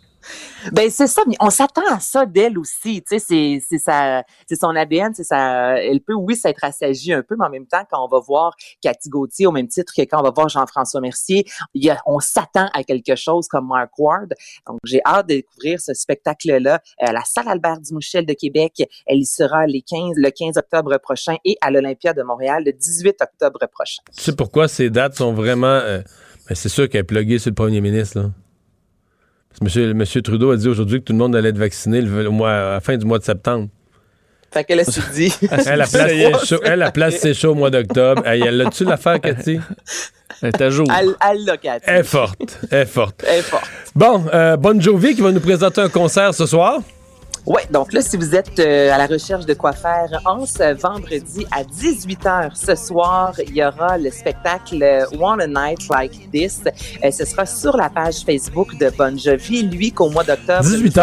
[0.72, 3.02] Ben c'est ça, mais on s'attend à ça d'elle aussi.
[3.02, 5.78] Tu sais, c'est c'est sa, c'est son ADN, c'est ça.
[5.80, 8.56] Elle peut oui s'être assagie un peu, mais en même temps, quand on va voir
[8.82, 11.46] Cathy Gauthier au même titre que quand on va voir Jean-François Mercier,
[12.06, 14.34] on s'attend à quelque chose comme Mark Ward.
[14.68, 18.84] Donc j'ai hâte de découvrir ce spectacle-là à la salle Albert Dumouchel de Québec.
[19.06, 22.74] Elle y sera les 15, le 15 octobre prochain et à l'Olympia de Montréal le
[22.74, 24.02] 18 octobre prochain.
[24.16, 25.68] Tu sais pourquoi ces dates sont vraiment.
[25.68, 26.02] euh,
[26.48, 28.30] ben, c'est sûr qu'elle est pluguée sur le premier ministre, là.
[29.62, 32.32] Monsieur, monsieur Trudeau a dit aujourd'hui que tout le monde allait être vacciné le, au
[32.32, 33.70] mois, à la fin du mois de septembre.
[34.52, 35.34] Fait qu'elle a dit.
[35.66, 38.26] Elle, la place, elle, la place ses shows au mois d'octobre.
[38.28, 39.60] Hey, elle a-tu l'affaire, Cathy?
[40.42, 40.88] Elle est à jour.
[40.98, 41.86] Elle, elle l'a, Cathy.
[41.88, 42.60] Elle est forte.
[42.72, 43.24] Elle est forte.
[43.28, 43.66] Elle est forte.
[43.96, 46.80] Bon, euh, Bon Jovi qui va nous présenter un concert ce soir.
[47.48, 50.74] Oui, donc là, si vous êtes euh, à la recherche de quoi faire en ce
[50.74, 56.32] vendredi à 18h ce soir, il y aura le spectacle euh, One a Night Like
[56.32, 56.64] This.
[57.04, 59.62] Euh, ce sera sur la page Facebook de Bon Jovi.
[59.62, 60.98] Lui, qu'au mois d'octobre, 18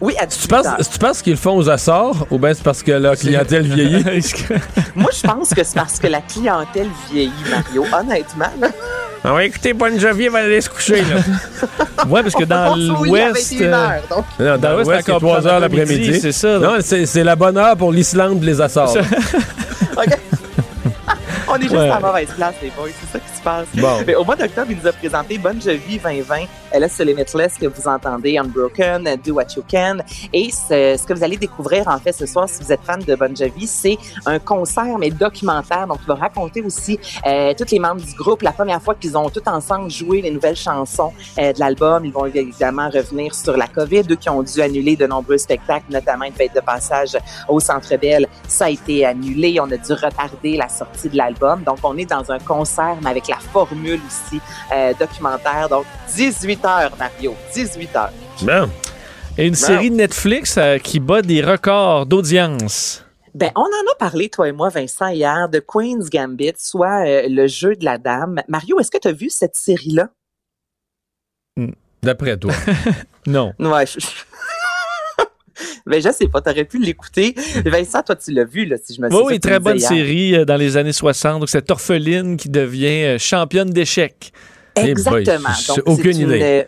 [0.00, 2.62] Oui, à 18 Tu penses, tu penses qu'ils le font aux Açores ou bien c'est
[2.62, 4.04] parce que la clientèle vieillit?
[4.96, 7.84] Moi, je pense que c'est parce que la clientèle vieillit, Mario.
[7.92, 8.68] Honnêtement, là.
[9.26, 11.16] Ah ouais, écoutez, Bon Jovi va aller se coucher, là.
[12.08, 13.54] Ouais, parce que dans l'Ouest.
[13.54, 16.20] 21 euh, dans Dans l'Ouest, c'est c'est encore 3 plus heures après-midi, l'après-midi.
[16.20, 16.58] c'est ça.
[16.58, 18.94] Non, c'est la bonne heure pour l'Islande et les Açores.
[19.96, 20.18] OK.
[21.48, 21.88] On est juste Ouais.
[21.88, 22.88] à la mauvaise place, les boys.
[23.00, 23.66] C'est ça qui se passe.
[23.74, 24.02] Bon.
[24.06, 26.36] Mais au mois d'octobre, il nous a présenté Bonne Jovi 2020.
[26.74, 29.98] A ce Limitless que vous entendez, Unbroken, Do What You Can.
[30.32, 33.00] Et ce, ce que vous allez découvrir, en fait, ce soir, si vous êtes fan
[33.00, 35.86] de Bonne Jovi, c'est un concert, mais documentaire.
[35.86, 39.16] Donc, il va raconter aussi euh, tous les membres du groupe, la première fois qu'ils
[39.16, 42.04] ont tous ensemble joué les nouvelles chansons euh, de l'album.
[42.04, 45.86] Ils vont évidemment revenir sur la COVID, eux qui ont dû annuler de nombreux spectacles,
[45.90, 47.16] notamment une fête de passage
[47.48, 48.26] au Centre Bell.
[48.48, 49.60] Ça a été annulé.
[49.60, 51.62] On a dû retarder la sortie de l'album.
[51.62, 54.40] Donc, on est dans un concert, mais avec la formule aussi
[54.72, 55.68] euh, documentaire.
[55.68, 55.84] Donc,
[56.16, 57.34] 18 heures, Mario.
[57.54, 58.12] 18 heures.
[58.42, 58.70] Bon.
[59.36, 63.04] Et une série de Netflix euh, qui bat des records d'audience.
[63.34, 67.22] Ben, on en a parlé, toi et moi, Vincent, hier, de Queen's Gambit, soit euh,
[67.28, 68.40] le jeu de la dame.
[68.46, 70.08] Mario, est-ce que tu as vu cette série-là?
[72.02, 72.52] D'après toi.
[73.26, 73.54] Non.
[73.58, 73.86] Ouais.
[73.86, 73.98] je-
[75.86, 77.34] ben, je sais pas, t'aurais pu l'écouter.
[77.64, 79.26] Vincent, toi, tu l'as vu, là, si je me Oui, souviens.
[79.28, 81.40] oui, très bonne série euh, dans les années 60.
[81.40, 84.32] Donc, cette orpheline qui devient championne d'échecs.
[84.76, 85.24] Exactement.
[85.24, 86.66] Eh boy, Donc, j'ai aucune une, idée.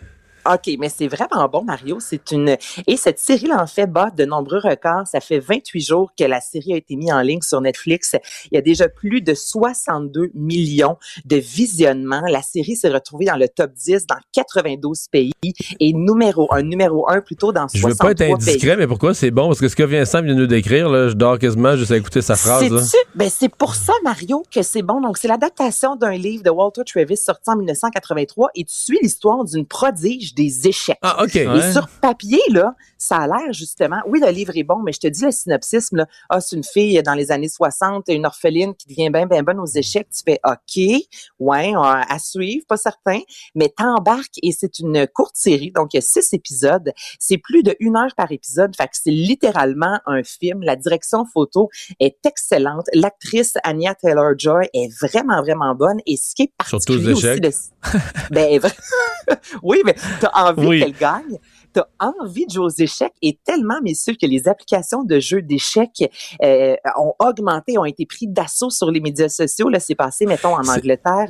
[0.55, 1.99] OK, mais c'est vraiment bon, Mario.
[2.01, 2.57] C'est une
[2.87, 5.07] et cette série-là en fait bat de nombreux records.
[5.07, 8.15] Ça fait 28 jours que la série a été mise en ligne sur Netflix.
[8.51, 12.23] Il y a déjà plus de 62 millions de visionnements.
[12.29, 15.33] La série s'est retrouvée dans le top 10 dans 92 pays
[15.81, 18.77] et numéro un, numéro un plutôt dans Je veux 63 pas être indiscret, pays.
[18.79, 19.49] mais pourquoi c'est bon?
[19.49, 21.97] Parce que ce que Vincent vient de nous décrire, là, je dors quasiment juste à
[21.97, 22.69] écouter sa phrase.
[22.71, 22.81] là.
[23.15, 25.01] Ben, c'est pour ça, Mario, que c'est bon.
[25.01, 29.45] Donc, c'est l'adaptation d'un livre de Walter Travis sorti en 1983 et tu suis l'histoire
[29.45, 30.99] d'une prodige des échecs.
[31.03, 31.35] Ah, OK.
[31.37, 31.73] Et Ouais.
[31.73, 34.01] sur papier, là, ça a l'air justement.
[34.07, 36.07] Oui, le livre est bon, mais je te dis le synopsis, là.
[36.29, 39.59] Ah, c'est une fille dans les années 60, une orpheline qui devient bien, bien bonne
[39.59, 40.09] aux échecs.
[40.15, 41.03] Tu fais OK,
[41.41, 43.21] ouais, à suivre, pas certain,
[43.55, 46.93] mais t'embarques et c'est une courte série, donc il y a six épisodes.
[47.19, 50.63] C'est plus de une heure par épisode, fait que c'est littéralement un film.
[50.63, 51.71] La direction photo
[52.01, 52.87] est excellente.
[52.93, 55.99] L'actrice Anya Taylor-Joy est vraiment, vraiment bonne.
[56.07, 57.43] Et ce qui est Surtout aux particulier aussi échecs.
[57.43, 57.51] de...
[58.35, 58.61] ben,
[59.63, 59.95] oui, mais
[60.33, 60.81] t'as envie Oui.
[60.81, 61.39] qu'elle gagne.
[61.73, 66.11] T'as envie de jouer aux échecs et tellement, messieurs, que les applications de jeux d'échecs
[66.43, 69.69] euh, ont augmenté, ont été pris d'assaut sur les médias sociaux.
[69.69, 71.29] Là, c'est passé, mettons, en Angleterre.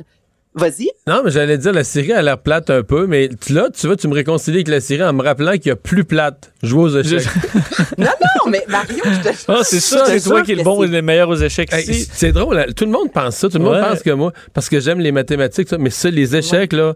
[0.55, 0.89] Vas-y.
[1.05, 3.85] Non, mais j'allais dire, la série a l'air plate un peu, mais tu- là, tu
[3.85, 6.51] vois, tu me réconcilies avec la série en me rappelant qu'il y a plus plate.
[6.63, 7.27] Jouer aux échecs.
[7.97, 10.83] Non, non, mais Mario, je te Ah, c'est ça, c'est toi qui est le bon
[10.83, 12.09] et le meilleur aux échecs Hey, ici.
[12.13, 12.65] c'est drôle, là.
[12.71, 15.11] tout le monde pense ça, tout le monde pense que moi, parce que j'aime les
[15.11, 16.95] mathématiques, ça, mais ça, les échecs, là,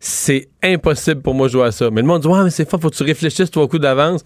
[0.00, 1.90] c'est impossible pour moi de jouer à ça.
[1.90, 4.22] Mais le monde dit, ouais, mais c'est fort, faut que tu réfléchisses trois coups d'avance.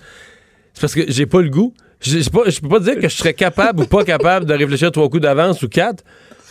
[0.75, 1.73] C'est parce que j'ai pas le goût.
[2.01, 2.29] Je
[2.61, 5.63] peux pas dire que je serais capable ou pas capable de réfléchir trois coups d'avance
[5.63, 6.03] ou quatre,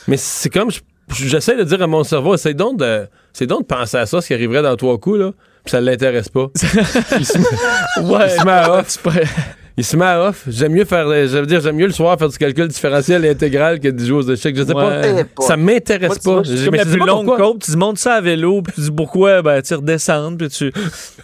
[0.07, 0.81] mais c'est comme, je-
[1.25, 4.21] j'essaie de dire à mon cerveau, essaye donc de, c'est donc de penser à ça,
[4.21, 5.31] ce qui arriverait dans trois coups, là,
[5.65, 6.47] puis ça l'intéresse pas.
[7.17, 8.99] il, se met, Ouais, il se met à off.
[9.79, 10.43] Il se met à off.
[10.45, 13.29] J'aime mieux faire, je veux dire, j'aime mieux le soir faire du calcul différentiel et
[13.29, 14.53] intégral que de jouer aux échecs.
[14.57, 15.23] Je sais Ouais.
[15.23, 15.41] pas.
[15.41, 16.41] Ça m'intéresse pas.
[16.69, 17.37] mais la plus longue pourquoi.
[17.53, 20.73] côte, tu montes ça à vélo, puis tu dis pourquoi, ben tu redescends, puis tu.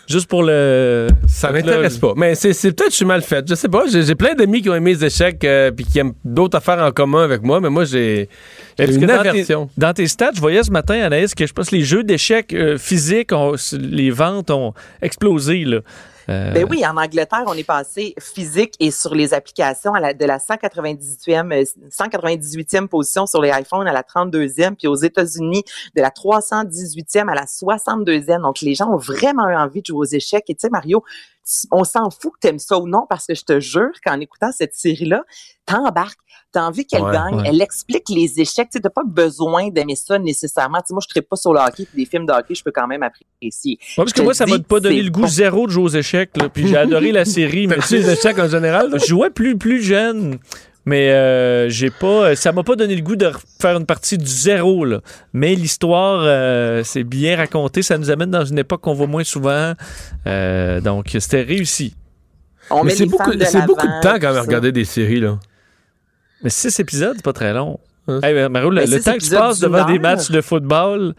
[0.07, 1.07] Juste pour le.
[1.27, 2.13] Ça m'intéresse pas.
[2.15, 3.43] Mais c'est peut-être que je suis mal fait.
[3.49, 3.83] Je sais pas.
[3.91, 6.79] J'ai j'ai plein d'amis qui ont aimé les échecs euh, puis qui aiment d'autres affaires
[6.81, 8.29] en commun avec moi, mais moi j'ai
[8.79, 9.69] j'ai une dans tes, aversion.
[9.77, 12.53] dans tes stats, je voyais ce matin, Anaïs, que je pense que les jeux d'échecs
[12.53, 15.65] euh, physiques, ont- les ventes ont explosé.
[15.65, 15.79] Là.
[16.29, 20.13] Euh, Ben oui, en Angleterre, on est passé physique et sur les applications à la,
[20.13, 25.63] de la 198e, euh, 198e position sur les iPhones à la 32e, puis aux États-Unis
[25.95, 28.41] de la 318e à la 62e.
[28.41, 30.45] Donc, les gens ont vraiment eu envie de jouer aux échecs.
[30.49, 31.03] Et tu sais, Mario,
[31.71, 34.51] on s'en fout que t'aimes ça ou non, parce que je te jure qu'en écoutant
[34.51, 35.23] cette série-là,
[35.65, 36.19] t'embarques,
[36.55, 37.43] t'as envie qu'elle Ouais, gagne, ouais.
[37.47, 38.69] elle explique les échecs.
[38.71, 40.79] Tu t'as pas besoin d'aimer ça nécessairement.
[40.89, 42.87] Moi, je ne pas sur le hockey, puis des films de hockey, je peux quand
[42.87, 43.77] même apprécier.
[43.81, 45.89] Ouais, parce Je que moi, ça m'a pas donné le goût zéro de jouer aux
[45.89, 46.31] échecs.
[46.37, 46.47] là.
[46.49, 47.67] Puis j'ai adoré la série.
[47.67, 48.89] mais les échecs en général?
[48.93, 50.37] Je jouais plus, plus jeune.
[50.87, 54.25] Mais euh, j'ai pas, ça m'a pas donné le goût de faire une partie du
[54.27, 54.85] zéro.
[54.85, 55.01] Là.
[55.33, 57.81] Mais l'histoire, euh, c'est bien raconté.
[57.81, 59.73] Ça nous amène dans une époque qu'on voit moins souvent.
[60.27, 61.95] Euh, donc, c'était réussi.
[62.69, 64.85] On Mais c'est beaucoup, de c'est beaucoup de l'avant, temps quand même à regarder des
[64.85, 65.37] séries, là.
[66.45, 67.79] Mais six épisodes, c'est pas très long.
[68.07, 68.19] Hein?
[68.21, 71.15] Hey, ben, Mario, le, six temps que tu passes devant des matchs de football,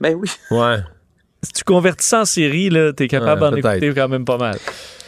[0.00, 0.28] Ben oui.
[0.50, 0.78] Ouais.
[1.44, 4.36] si tu convertis ça en série, là, t'es capable Ouais, d'en écouter quand même pas
[4.36, 4.58] mal.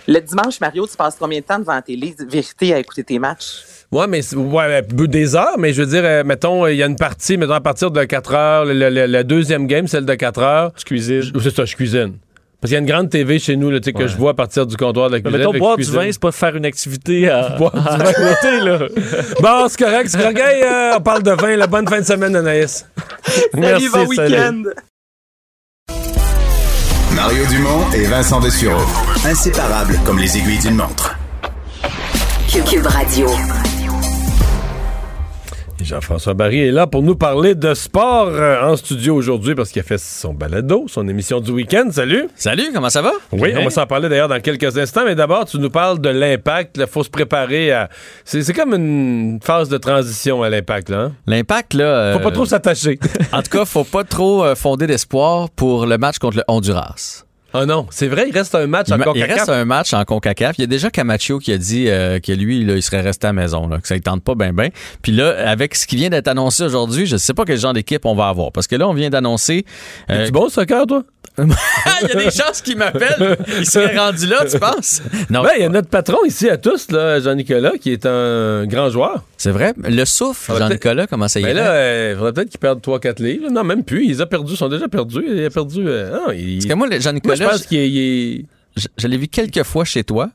[0.06, 3.18] Le dimanche, Mario, tu passes combien de temps devant la télé, vérité, à écouter tes
[3.18, 3.64] matchs?
[3.90, 6.86] Ouais, mais ouais, euh, des heures, mais je veux dire, euh, mettons, il y a
[6.86, 10.72] une partie, mettons, à partir de 4 heures, la deuxième game, celle de 4 heures.
[10.74, 11.32] Tu cuisines.
[11.42, 12.18] C'est ça, je cuisine.
[12.60, 14.08] Parce qu'il y a une grande TV chez nous, là, tu sais, que Ouais.
[14.08, 15.38] je vois à partir du comptoir de la Mais cuisine.
[15.38, 17.96] mettons, fait que boire du vin, c'est pas faire une activité à, Boire du à
[17.98, 18.12] vin.
[18.12, 18.78] côté, là.
[19.40, 20.38] Bon, c'est correct, c'est correct.
[20.40, 22.86] Euh, on parle de vin, la bonne fin de semaine, Anaïs.
[23.54, 24.62] Salut, bon week-end!
[27.14, 28.82] Mario Dumont et Vincent Dessureau.
[29.24, 31.16] Inséparables comme les aiguilles d'une montre.
[32.70, 33.28] Cube Radio.
[35.82, 39.80] Jean-François Barry est là pour nous parler de sport euh, en studio aujourd'hui parce qu'il
[39.80, 41.88] a fait son balado, son émission du week-end.
[41.92, 42.28] Salut!
[42.34, 43.12] Salut, comment ça va?
[43.32, 46.08] Oui, on va s'en parler d'ailleurs dans quelques instants, mais d'abord, tu nous parles de
[46.08, 46.76] l'impact.
[46.78, 47.88] Il faut se préparer à.
[48.24, 50.98] C'est c'est comme une phase de transition à l'impact, là.
[50.98, 51.12] hein?
[51.26, 51.84] L'impact, là.
[51.84, 52.98] euh, Faut pas trop s'attacher.
[53.32, 57.24] En tout cas, faut pas trop euh, fonder d'espoir pour le match contre le Honduras.
[57.58, 59.36] Oh non, c'est vrai, il reste un match Il, en ma- il CONCACAF.
[59.38, 60.58] reste un match en CONCACAF.
[60.58, 63.26] Il y a déjà Camacho qui a dit euh, que lui, là, il serait resté
[63.26, 64.68] à la maison, là, que ça ne tente pas bien, bien.
[65.02, 68.04] Puis là, avec ce qui vient d'être annoncé aujourd'hui, je sais pas quel genre d'équipe
[68.04, 68.52] on va avoir.
[68.52, 69.64] Parce que là, on vient d'annoncer.
[70.10, 71.02] euh, Tu bon au soccer, toi?
[72.02, 73.36] il y a des chances qu'il m'appelle.
[73.58, 75.02] Il serait rendu là, tu penses?
[75.30, 75.42] Non.
[75.42, 78.88] Ben, il y a notre patron ici à tous, là, Jean-Nicolas, qui est un grand
[78.90, 79.22] joueur.
[79.36, 79.74] C'est vrai?
[79.82, 81.54] Le souffle, Ah, ben, Jean-Nicolas, comment ça y Mais est?
[81.54, 83.50] là, euh, il faudrait peut-être qu'il perde 3-4 livres.
[83.50, 84.06] Non, même plus.
[84.06, 85.24] Ils ont perdu, ils sont déjà perdus.
[85.28, 85.84] Il a perdu.
[85.86, 86.56] euh, non, il...
[86.58, 88.44] Parce que moi, Jean-Nicolas, je pense qu'il est- il est.
[88.76, 90.30] je, je l'ai vu quelques fois chez toi.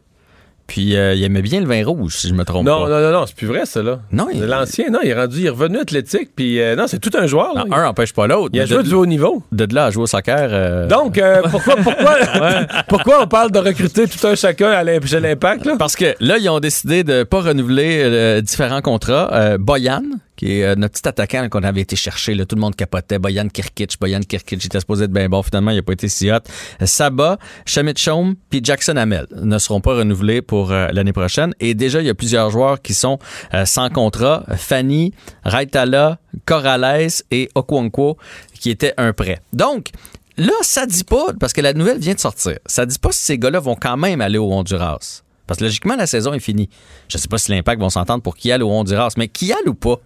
[0.72, 2.90] Puis euh, il aimait bien le vin rouge, si je me trompe Non, pas.
[2.90, 4.00] non, non, non, c'est plus vrai, ça, là.
[4.14, 7.00] Non, il- L'ancien, non, il est rendu, il est revenu athlétique, puis euh, non, c'est
[7.00, 7.66] tout un joueur, là.
[7.68, 8.52] Non, un n'empêche pas l'autre.
[8.54, 9.44] Il a joué de, du haut niveau.
[9.52, 10.48] de là à jouer au soccer.
[10.54, 12.16] euh, Donc, pourquoi, pourquoi,
[12.88, 15.76] pourquoi on parle de recruter tout un chacun à l'Impact, là?
[15.78, 19.58] Parce que là, ils ont décidé de pas renouveler différents contrats.
[19.60, 20.04] Boyan,
[20.36, 23.20] qui est euh, notre petit attaquant qu'on avait été chercher, tout le monde capotait.
[23.20, 25.42] Boyan Kirkic, Boyan Kirkic, était supposé être bien bon.
[25.44, 26.38] Finalement, il n'a pas été si hot.
[26.82, 31.54] Euh, Saba, Shamit Chom, puis Jackson Hamel ne seront pas renouvelés pour euh, l'année prochaine.
[31.60, 33.20] Et déjà, il y a plusieurs joueurs qui sont
[33.66, 34.46] sans contrat.
[34.56, 35.14] Fanny,
[35.44, 38.18] Raitala, Corrales et Okwonkwo,
[38.60, 39.42] qui étaient un prêt.
[39.54, 39.90] Donc,
[40.38, 43.22] Là, ça dit pas, parce que la nouvelle vient de sortir, ça dit pas si
[43.22, 45.22] ces gars-là vont quand même aller au Honduras.
[45.46, 46.70] Parce que logiquement, la saison est finie.
[47.10, 50.00] Je sais pas si l'impact vont s'entendre pour aille au Honduras, mais aille ou pas?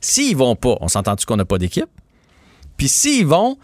[0.00, 1.86] S'ils vont pas, on s'entend-tu qu'on n'a pas d'équipe?
[2.76, 3.56] Puis s'ils vont,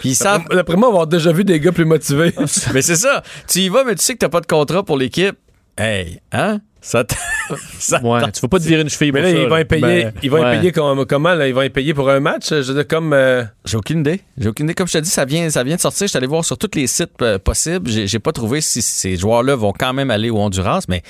[0.00, 0.44] puis ils savent.
[0.50, 2.32] D'après moi, on va avoir déjà vu des gars plus motivés.
[2.74, 3.22] mais c'est ça.
[3.48, 5.36] Tu y vas, mais tu sais que t'as pas de contrat pour l'équipe.
[5.78, 6.60] Hey, hein?
[6.80, 7.04] Ça,
[7.78, 9.56] ça Ouais, tu vas pas te virer une cheville Mais pour là, ça, ils vont
[9.56, 10.58] y payer, Ben, ils vont y ouais.
[10.58, 11.48] payer comme- comment, là?
[11.48, 12.48] Ils vont y payer pour un match?
[12.50, 13.12] Je veux dire, comme.
[13.12, 14.20] euh, J'ai aucune idée.
[14.38, 14.74] J'ai aucune idée.
[14.74, 16.06] Comme je te dis, ça vient, ça vient de sortir.
[16.06, 17.90] Je suis allé voir sur tous les sites euh, possibles.
[17.90, 21.02] J'ai pas trouvé si ces joueurs-là vont quand même aller au Honduras, mais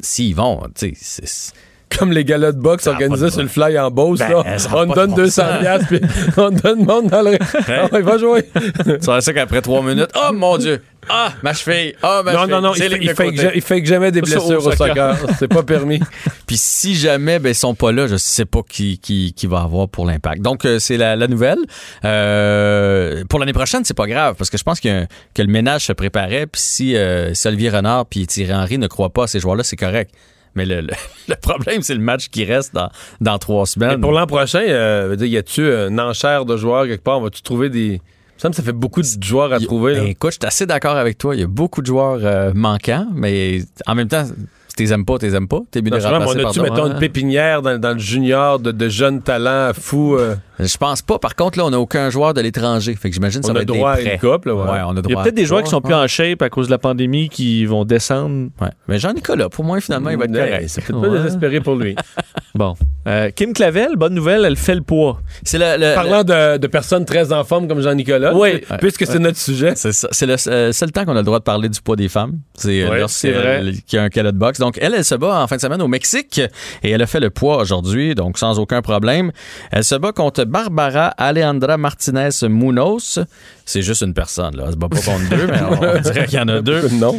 [0.00, 1.52] s'ils vont, tu sais, c'est-
[1.98, 4.30] comme les galas de boxe organisés sur le fly en Beauce, Ben,
[4.72, 5.58] On donne de bon 200 sens.
[5.60, 6.00] piastres, puis
[6.36, 7.36] on donne monde dans le.
[7.68, 8.48] Ah, il va jouer.
[8.84, 12.38] tu vois ça qu'après trois minutes, oh mon Dieu, ah, ma cheville, ah, ma non,
[12.40, 12.50] cheville.
[12.54, 15.16] non, non, C'est il, fait, ligne il il fake jamais des blessures au soccer.
[15.38, 16.00] C'est pas permis.
[16.46, 19.60] Puis si jamais ben, ils sont pas là, je sais pas qui, qui, qui va
[19.60, 20.42] avoir pour l'impact.
[20.42, 21.58] Donc euh, c'est la, la nouvelle.
[22.04, 25.86] Euh, pour l'année prochaine, c'est pas grave parce que je pense un- que le ménage
[25.86, 26.46] se préparait.
[26.46, 29.62] Puis si, euh, si Olivier Renard puis Thierry Henry ne croient pas à ces joueurs-là,
[29.64, 30.12] c'est correct.
[30.54, 30.88] Mais le, le-
[31.28, 32.90] le problème, c'est le match qui reste dans,
[33.20, 34.00] dans trois Mais semaines.
[34.00, 37.20] pour l'an prochain, euh, y a-tu une enchère de joueurs quelque part?
[37.20, 38.00] Vas-tu trouver des.
[38.36, 39.94] Ça fait beaucoup de joueurs à Il- trouver.
[39.94, 40.00] là.
[40.00, 41.34] ben, écoute, je suis assez d'accord avec toi.
[41.36, 45.04] Il y a beaucoup de joueurs euh, manquants, mais en même temps, si t'es aimes
[45.04, 45.60] pas, t'es aimes pas.
[45.70, 47.98] T'es de je sais pas, mais remplacer on a-tu, mettons, une pépinière dans, dans le
[47.98, 50.16] junior de, de jeunes talents fous?
[50.16, 50.36] euh?
[50.62, 51.18] Je pense pas.
[51.18, 52.94] Par contre, là, on n'a aucun joueur de l'étranger.
[52.94, 54.28] Fait que j'imagine ça On va a être droit des à une prêts.
[54.32, 54.62] couple, là, ouais.
[54.62, 56.42] Ouais, on a Il y a droit peut-être des joueurs qui sont plus en shape
[56.42, 58.50] à cause de la pandémie qui vont descendre.
[58.60, 58.68] Ouais.
[58.88, 60.64] Mais Jean-Nicolas, pour moi, finalement, il va être correct.
[60.68, 61.94] C'est peut-être pas désespéré pour lui.
[62.52, 62.74] Bon.
[63.06, 65.20] Euh, Kim Clavel, bonne nouvelle, elle fait le poids.
[65.44, 68.60] C'est le, le- Parlant de, de personnes très en forme comme Jean-Nicolas, Oui.
[68.80, 69.74] puisque c'est notre sujet.
[69.76, 70.08] C'est ça.
[70.10, 72.40] C'est le euh, seul temps qu'on a le droit de parler du poids des femmes.
[72.54, 73.62] C'est euh, Ouais, lorsqu'il c'est vrai.
[73.92, 74.58] y a un calot de boxe.
[74.58, 76.40] Donc, elle, elle se bat en fin de semaine au Mexique
[76.82, 79.30] et elle a fait le poids aujourd'hui, donc sans aucun problème.
[79.70, 83.24] Elle se bat contre Barbara Alejandra Martinez Munoz.
[83.64, 84.64] C'est juste une personne, là.
[84.66, 86.88] Elle se bat pas contre deux, mais on, on dirait qu'il y en a deux.
[86.90, 87.18] Non.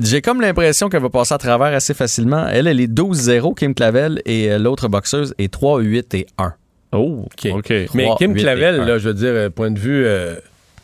[0.00, 2.46] J'ai comme l'impression qu'elle va passer à travers assez facilement.
[2.48, 6.52] Elle, elle est 12-0, Kim Clavel, et euh, l'autre boxeuse est 3-8 et 1.
[6.92, 7.68] Oh, OK.
[7.94, 10.34] Mais Kim Clavel, là, je veux dire, euh, point de vue euh,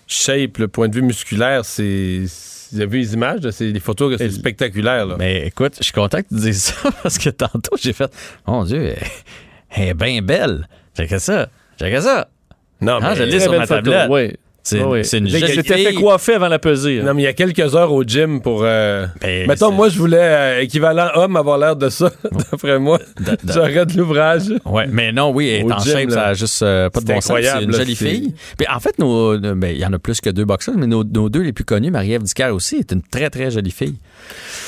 [0.07, 2.23] shape, le point de vue musculaire, c'est.
[2.71, 3.49] Vous avez vu les images?
[3.51, 5.07] C'est des photos, c'est spectaculaire.
[5.07, 5.17] Là.
[5.19, 8.13] Mais écoute, je suis content que tu dises ça parce que tantôt, j'ai fait
[8.47, 8.99] Mon Dieu, elle,
[9.71, 10.69] elle est bien belle.
[10.97, 11.49] J'ai que ça.
[11.81, 12.29] J'ai ça.
[12.81, 14.09] non, Ah, mais, je l'ai Très sur ma tablette.
[14.11, 14.33] oui.
[14.65, 15.05] C'est Oui, une
[15.63, 17.01] s'était fait coiffer avant la pesée.
[17.01, 17.05] hein.
[17.07, 18.65] non, mais il y a quelques heures au gym pour.
[18.65, 22.11] euh, Ben, Mettons, moi, je voulais, euh, équivalent homme, avoir l'air de ça,
[22.51, 22.99] d'après moi.
[23.19, 23.53] de- de-
[23.97, 24.53] l'ouvrage.
[24.67, 26.15] Ouais, mais non, oui, elle est Au en gym, shape, là.
[26.15, 27.25] ça a juste euh, pas de bon sens.
[27.25, 28.35] C'est incroyable, une là, jolie fille.
[28.59, 28.95] Puis en fait,
[29.39, 31.65] ben, il y en a plus que deux boxeurs, mais nos, nos deux les plus
[31.65, 33.95] connus, Marie-Ève Dicker aussi, est une très, très jolie fille.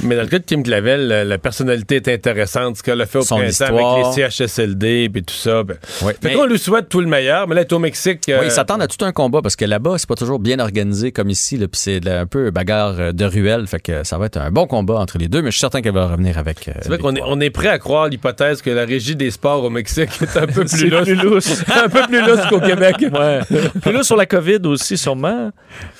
[0.02, 2.76] Mais dans le cas de Kim Clavel, la, la personnalité est intéressante.
[2.78, 3.94] Ce qu'elle a fait au Son printemps histoire.
[4.06, 5.62] avec les CHSLD et tout ça.
[5.62, 5.76] Ben.
[5.82, 8.28] Fait Mais- qu'on lui souhaite tout le meilleur, mais là, elle est au Mexique.
[8.28, 10.58] euh, Oui, ils s'attendent à tout un combat parce que là-bas, c'est pas toujours bien
[10.58, 14.16] organisé comme ici, là, puis c'est un peu bagarre euh, de ruelle, fait que ça
[14.18, 16.38] va être un bon combat entre les deux, mais je suis certain qu'elle va revenir
[16.38, 16.68] avec.
[16.68, 19.30] euh, C'est vrai qu'on est, on est prêt à croire l'hypothèse que la régie des
[19.30, 21.02] sports au Mexique est un peu plus lousse.
[21.04, 21.62] plus lousse.
[21.84, 22.96] un peu plus lousse qu'au Québec.
[23.00, 23.40] Ouais.
[23.82, 25.50] Plus là sur la COVID aussi, sûrement.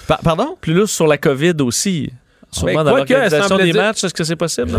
[0.06, 0.56] Pa- pardon?
[0.60, 2.12] Plus là sur la COVID aussi.
[2.52, 4.70] Sûrement dans l'organisation des dire- matchs, est-ce que c'est possible?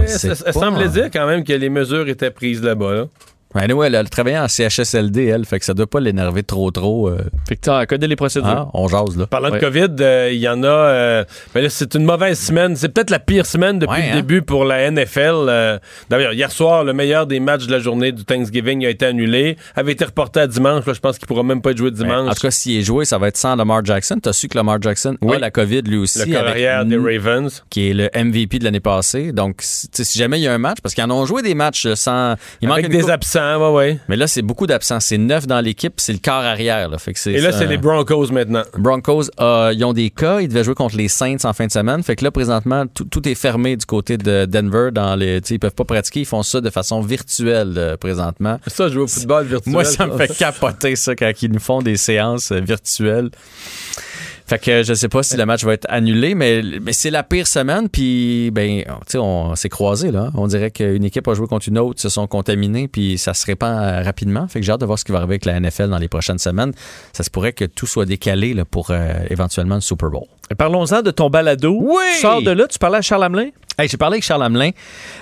[0.46, 2.94] Elle, semblait dire quand même que les mesures étaient prises là-bas.
[2.94, 3.02] là.
[3.02, 3.08] Ouais,
[3.56, 7.10] anyway, elle a travaillé en CHSLD, elle, fait que ça doit pas l'énerver trop, trop.
[7.10, 8.48] euh, Fait que t'as- elle connaît les procédures.
[8.50, 9.28] hein, on jase, là.
[9.28, 9.60] Parlant Ouais.
[9.60, 10.68] de COVID, euh, il y en a.
[10.68, 11.24] euh,
[11.54, 12.76] ben c'est une mauvaise semaine.
[12.76, 14.16] C'est peut-être la pire semaine depuis Ouais, le hein?
[14.16, 15.34] début pour la NFL.
[15.50, 15.80] euh.
[16.10, 19.58] D'ailleurs, hier soir, le meilleur des matchs de la journée du Thanksgiving a été annulé.
[19.76, 20.86] Avait été reporté à dimanche.
[20.86, 22.30] Là, je pense qu'il pourra même pas être joué dimanche.
[22.30, 24.18] En tout cas, s'il est joué, ça va être sans Lamar Jackson.
[24.22, 25.36] T'as su que Lamar Jackson Oui.
[25.36, 26.20] a la COVID lui aussi.
[26.20, 27.64] le corps avec arrière des Ravens.
[27.70, 29.32] qui est le MVP de l'année passée.
[29.32, 31.26] Donc, si tu sais, si jamais il y a un match, parce qu'ils en ont
[31.26, 32.36] joué des matchs sans.
[32.62, 33.10] Il manque Avec une des coupe-
[33.42, 34.00] absents, ouais, ouais.
[34.08, 35.00] Mais là, c'est beaucoup d'absents.
[35.00, 36.90] C'est neuf dans l'équipe, c'est le quart arrière.
[36.90, 36.98] Là.
[36.98, 38.64] Fait que c'est Et là, c'est les Broncos maintenant.
[38.78, 40.42] Broncos, euh, ils ont des cas.
[40.42, 42.04] Ils devaient jouer contre les Saints en fin de semaine.
[42.04, 44.90] Fait que là, présentement, tout, tout est fermé du côté de Denver.
[44.92, 46.22] Dans les, ils peuvent pas pratiquer.
[46.22, 48.60] Ils font ça de façon virtuelle euh, présentement.
[48.68, 49.74] Ça, jouer au football virtuel.
[49.74, 53.30] Moi, ça me fait capoter ça quand ils nous font des séances euh, virtuelles.
[54.52, 57.24] Fait que je sais pas si le match va être annulé, mais, mais c'est la
[57.24, 57.88] pire semaine.
[57.88, 60.30] Puis, ben, tu sais, on s'est croisés, là.
[60.36, 63.46] On dirait qu'une équipe a joué contre une autre, se sont contaminés, puis ça se
[63.46, 64.50] répand euh, rapidement.
[64.50, 66.10] Fait que j'ai hâte de voir ce qui va arriver avec la NFL dans les
[66.10, 66.74] prochaines semaines.
[67.14, 70.26] Ça se pourrait que tout soit décalé là, pour euh, éventuellement le Super Bowl.
[70.58, 71.78] Parlons-en de ton balado.
[71.80, 72.04] Oui!
[72.16, 73.52] Tu sors de là, tu parlais à Charles Hamelin?
[73.80, 74.72] Hey, j'ai parlé avec Charles Hamelin.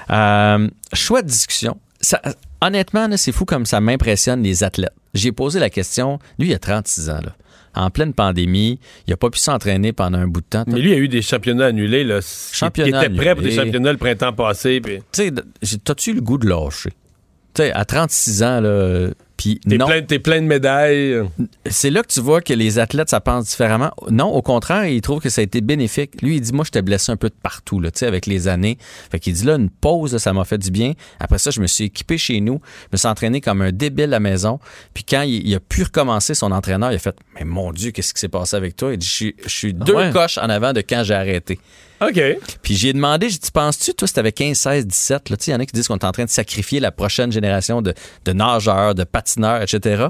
[0.10, 1.78] Euh, choix de discussion.
[2.02, 2.20] Ça-
[2.62, 4.96] honnêtement, c'est fou comme ça m'impressionne les athlètes.
[5.14, 6.18] J'ai posé la question.
[6.40, 7.20] Lui, il a 36 ans.
[7.24, 7.36] Là.
[7.80, 8.78] En pleine pandémie,
[9.08, 10.66] il n'a pas pu s'entraîner pendant un bout de temps.
[10.68, 12.04] Mais lui, il y a eu des championnats annulés.
[12.04, 12.20] Là.
[12.52, 14.82] Championnats Il était prêt pour des championnats le printemps passé.
[14.82, 14.98] Puis...
[14.98, 16.90] Tu sais, j'ai- t'as-tu le goût de lâcher?
[17.54, 19.08] Tu sais, à 36 ans, là,
[19.40, 19.86] puis T'es non.
[19.86, 21.16] plein, t'es plein de médailles.
[21.70, 23.90] C'est là que tu vois que les athlètes, ça pense différemment.
[24.10, 26.22] Non, au contraire, il trouve que ça a été bénéfique.
[26.22, 28.26] Lui, il dit, moi, je t'ai blessé un peu de partout, là, tu sais, avec
[28.26, 28.78] les années.
[29.10, 30.92] Fait qu'il dit, là, une pause, là, ça m'a fait du bien.
[31.22, 32.60] Après ça, je me suis équipé chez nous.
[32.84, 34.60] Je me suis entraîné comme un débile à la maison.
[34.94, 37.92] Puis quand il, il a pu recommencer, son entraîneur, il a fait, mais mon Dieu,
[37.92, 38.92] qu'est-ce qui s'est passé avec toi?
[38.92, 40.12] Il dit, je suis- je suis deux ouais?
[40.12, 41.60] coches en avant de quand j'ai arrêté.
[42.02, 42.18] OK.
[42.62, 45.52] Puis j'ai demandé, j'ai dit, penses-tu, toi, si t'avais 15, 16, 17, là, tu sais,
[45.52, 47.82] il y en a qui disent qu'on est en train de sacrifier la prochaine génération
[47.82, 50.08] de, de nageurs, de patineurs, etc.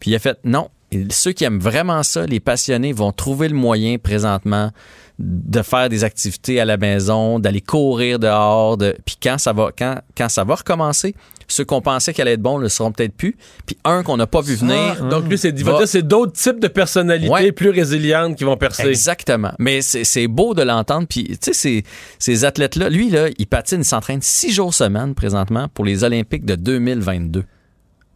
[0.00, 0.68] Puis il a fait, non.
[0.92, 4.70] Et ceux qui aiment vraiment ça, les passionnés, vont trouver le moyen présentement
[5.18, 8.76] de faire des activités à la maison, d'aller courir dehors.
[8.76, 8.94] De...
[9.04, 11.14] Puis quand ça va, quand, quand ça va recommencer,
[11.48, 13.36] ceux qu'on pensait qu'elle allait être bons ne le seront peut-être plus.
[13.64, 14.96] Puis un qu'on n'a pas vu venir.
[15.00, 17.52] Ah, donc lui, c'est, va c'est d'autres types de personnalités Ouais.
[17.52, 18.86] plus résilientes qui vont percer.
[18.88, 19.52] Exactement.
[19.58, 21.06] Mais c'est c'est beau de l'entendre.
[21.08, 21.84] Puis, tu sais, ces,
[22.18, 26.44] ces athlètes-là, lui, là, il patine, il s'entraîne six jours semaine présentement pour les Olympiques
[26.44, 27.44] de 2022.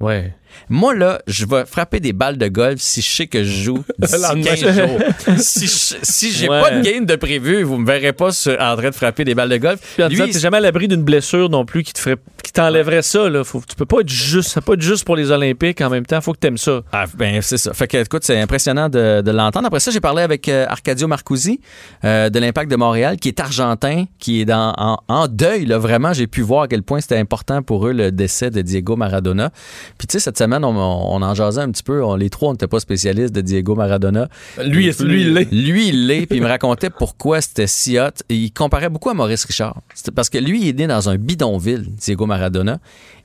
[0.01, 0.35] Ouais.
[0.69, 3.85] Moi, là, je vais frapper des balles de golf si je sais que je joue
[3.99, 4.55] d'ici Le lendemain.
[4.55, 5.01] 15 jours.
[5.39, 6.61] si je- si j'ai Ouais.
[6.61, 9.35] pas de game de prévu, vous me verrez pas sur- en train de frapper des
[9.35, 9.81] balles de golf.
[9.95, 12.17] Puis en Lui, disant, t'es jamais à l'abri d'une blessure non plus qui te ferait,
[12.43, 13.29] qui t'enlèverait ça.
[13.29, 13.45] Là.
[13.45, 15.91] Faut, tu peux pas être juste, ça peut pas être juste pour les Olympiques en
[15.91, 16.21] même temps.
[16.21, 16.81] Faut que t'aimes ça.
[16.93, 17.73] Ah, ben, c'est ça.
[17.75, 19.67] Fait que, écoute, c'est impressionnant de, de l'entendre.
[19.67, 21.61] Après ça, j'ai parlé avec euh, Arcadio Marcusi
[22.05, 25.67] euh, de l'Impact de Montréal, qui est argentin, qui est dans, en, en deuil.
[25.67, 28.61] Là, vraiment, j'ai pu voir à quel point c'était important pour eux le décès de
[28.63, 29.51] Diego Maradona.
[29.99, 32.03] Puis, tu sais, cette semaine, on, on en jasait un petit peu.
[32.05, 34.29] On- les trois, on n'était pas spécialistes de Diego Maradona.
[34.65, 35.51] Lui, Et lui, il l'est.
[35.53, 36.27] Lui, il l'est.
[36.27, 38.09] Puis il me racontait pourquoi c'était si hot.
[38.29, 39.77] Et il comparait beaucoup à Maurice Richard.
[39.95, 42.79] C'était parce que lui, il est né dans un bidonville, Diego Maradona.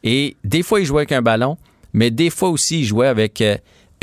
[0.03, 1.57] Et des fois, il jouait avec un ballon,
[1.93, 3.57] mais des fois aussi, il jouait avec euh,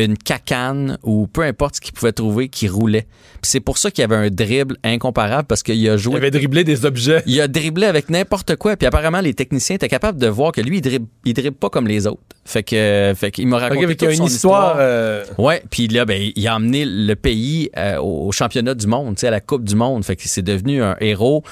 [0.05, 3.07] une cacane ou peu importe ce qu'il pouvait trouver qui roulait.
[3.43, 6.15] C'est pour ça qu'il y avait un dribble incomparable parce qu'il a joué.
[6.15, 7.23] Il avait dribblé des objets.
[7.27, 8.77] Il a dribblé avec n'importe quoi.
[8.77, 11.71] Puis apparemment, les techniciens étaient capables de voir que lui, il dribble, il dribble pas
[11.71, 12.21] comme les autres.
[12.45, 14.77] Fait que, fait qu'il m'a raconté avec toute une son histoire.
[14.79, 19.15] euh, Ouais, puis là, ben, il a emmené le pays euh, au championnat du monde,
[19.17, 20.05] tu sais, à la Coupe du monde.
[20.05, 21.43] Fait que c'est devenu un héros.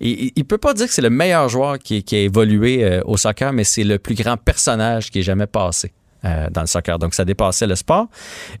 [0.00, 3.00] Et, il- peut pas dire que c'est le meilleur joueur qui, qui a évolué euh,
[3.04, 5.92] au soccer, mais c'est le plus grand personnage qui ait jamais passé.
[6.24, 6.98] Euh, dans le soccer.
[6.98, 8.06] Donc, ça dépassait le sport.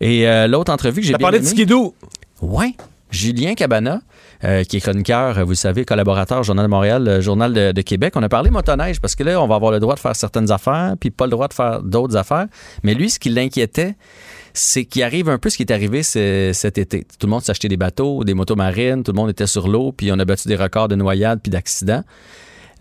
[0.00, 1.94] Et euh, l'autre entrevue que j'ai bien parlé de skidoo.
[2.42, 2.74] Ouais.
[3.10, 4.00] Julien Cabana,
[4.44, 7.72] euh, qui est chroniqueur, vous le savez, collaborateur au Journal de Montréal, le Journal de,
[7.72, 8.12] de Québec.
[8.16, 10.52] On a parlé motoneige parce que là, on va avoir le droit de faire certaines
[10.52, 12.46] affaires, puis pas le droit de faire d'autres affaires.
[12.84, 13.96] Mais lui, ce qui l'inquiétait,
[14.54, 17.04] c'est qu'il arrive un peu ce qui est arrivé ce- cet été.
[17.18, 19.90] Tout le monde s'achetait des bateaux, des motos marines, tout le monde était sur l'eau,
[19.90, 22.04] puis on a battu des records de noyades puis d'accidents.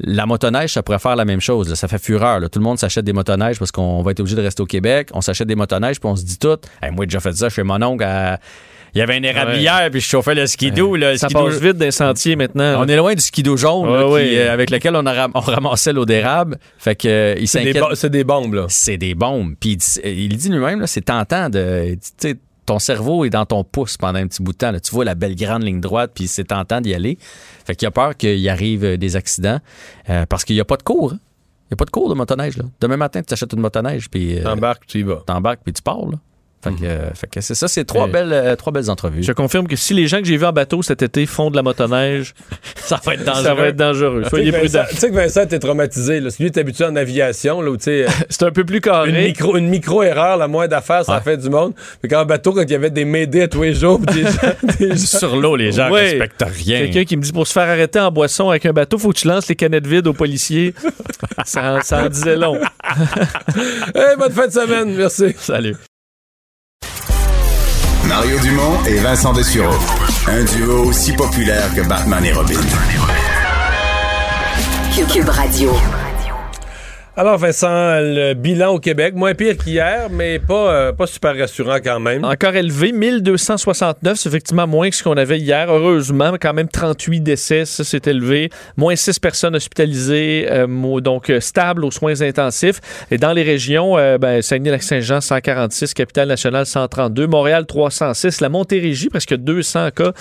[0.01, 1.69] La motoneige, ça pourrait faire la même chose.
[1.69, 1.75] là.
[1.75, 2.39] Ça fait fureur.
[2.39, 2.47] là.
[2.49, 5.09] Tout le monde s'achète des motoneiges parce qu'on va être obligé de rester au Québec.
[5.13, 6.57] On s'achète des motoneiges, puis on se dit tout.
[6.81, 8.03] Hey, moi, j'ai déjà fait ça chez mon oncle.
[8.03, 8.39] à-
[8.95, 10.95] Il y avait une érablière, puis je chauffais le skidoo.
[10.95, 12.81] là, le Ça skidoo- passe vite d'un sentier maintenant.
[12.81, 14.39] On est loin du skidoo jaune là, Ouais, qui, ouais.
[14.47, 16.57] euh, avec lequel on, a ram- on ramassait l'eau d'érable.
[16.79, 17.83] Fait que euh, il C'est des, s'inquiète.
[17.83, 18.65] bo- c'est des bombes, là.
[18.69, 19.53] C'est des bombes.
[19.59, 21.97] Puis il dit- lui-même, là, c'est tentant de.
[22.70, 24.72] Ton cerveau est dans ton pouce pendant un petit bout de temps.
[24.72, 24.80] là.
[24.80, 27.17] Tu vois la belle grande ligne droite, puis c'est tentant d'y aller.
[27.65, 29.59] Fait qu'il a peur qu'il arrive euh, des accidents
[30.09, 31.13] euh, parce qu'il n'y a pas de cours.
[31.13, 31.20] hein.
[31.65, 32.57] Il n'y a pas de cours de motoneige.
[32.57, 32.65] Là.
[32.80, 34.38] Demain matin, tu t'achètes une motoneige, puis.
[34.39, 35.22] euh, T'embarques, tu y vas.
[35.26, 35.97] T'embarques, puis tu pars.
[36.11, 36.17] Là.
[36.62, 39.24] Fait, que, euh, fait que c'est ça, c'est trois, belles, euh, trois belles entrevues.
[39.24, 41.55] Je confirme que si les gens que j'ai vus en bateau cet été font de
[41.55, 42.34] la motoneige,
[42.76, 43.43] ça va être dangereux.
[43.43, 44.22] Ça va être dangereux.
[44.24, 44.80] Tu Soyez sais que prudents.
[44.80, 46.20] Vincent- Tu sais que Vincent était traumatisé.
[46.20, 46.30] Là.
[46.38, 48.03] Lui est habitué en aviation, là, où tu sais.
[48.05, 49.10] euh, C'est un peu plus carré.
[49.10, 51.22] Une micro, une micro-erreur, la moindre affaire, ça Ouais.
[51.22, 51.74] fait du monde.
[52.01, 54.30] Fait qu'en bateau, quand il y avait des médés à tous les jours, des gens,
[54.80, 56.10] des gens- Sur l'eau, les gens Ouais.
[56.12, 56.80] respectent rien.
[56.80, 59.18] Quelqu'un qui me dit pour se faire arrêter en boisson avec un bateau, faut que
[59.18, 60.74] tu lances les canettes vides aux policiers.
[61.45, 62.60] ça, ça en disait long.
[63.95, 65.34] Hey, bonne fin de semaine, merci.
[65.39, 65.76] Salut.
[68.10, 69.78] Mario Dumont et Vincent Dessureau.
[70.28, 72.60] Un duo aussi populaire que Batman et Robin.
[75.14, 75.72] Cube Radio.
[77.18, 81.78] Alors, Vincent, le bilan au Québec, moins pire qu'hier, mais pas, euh, pas super rassurant
[81.84, 82.24] quand même.
[82.24, 85.70] Encore élevé, 1269, c'est effectivement moins que ce qu'on avait hier.
[85.70, 88.51] Heureusement, quand même 38 décès, ça s'est élevé.
[88.78, 92.80] Moins 6 personnes hospitalisées, euh, donc euh, stable aux soins intensifs.
[93.12, 99.36] Et dans les régions, euh, ben, Saguenay-Lac-Saint-Jean, 146, Capitale-Nationale, 132, Montréal, 306, la Montérégie, presque
[99.36, 100.14] 200 cas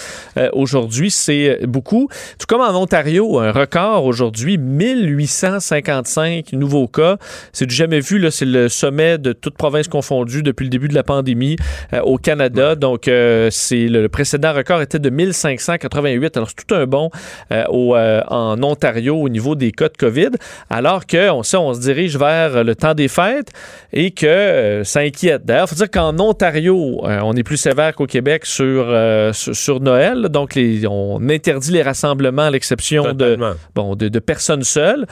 [0.53, 2.09] aujourd'hui, c'est beaucoup.
[2.39, 7.17] Tout comme en Ontario, un record aujourd'hui, 1855 nouveaux cas.
[7.53, 10.89] C'est du jamais vu, là, c'est le sommet de toutes provinces confondues depuis le début
[10.89, 11.57] de la pandémie
[11.93, 12.75] euh, au Canada.
[12.75, 16.37] Donc, euh, c'est le, le précédent record était de 1588.
[16.37, 17.11] Alors, c'est tout un bon
[17.53, 20.31] euh, au, en Ontario au niveau des cas de COVID.
[20.71, 23.53] Alors que, on sait, on se dirige vers le temps des fêtes
[23.93, 25.45] et que ça inquiète.
[25.45, 28.95] D'ailleurs, il faut dire qu'en Ontario, on est plus sévère qu'au Québec sur,
[29.33, 30.29] sur, sur Noël.
[30.29, 33.39] Donc, les, on interdit les rassemblements à l'exception de,
[33.75, 35.07] bon, de, de personnes seules.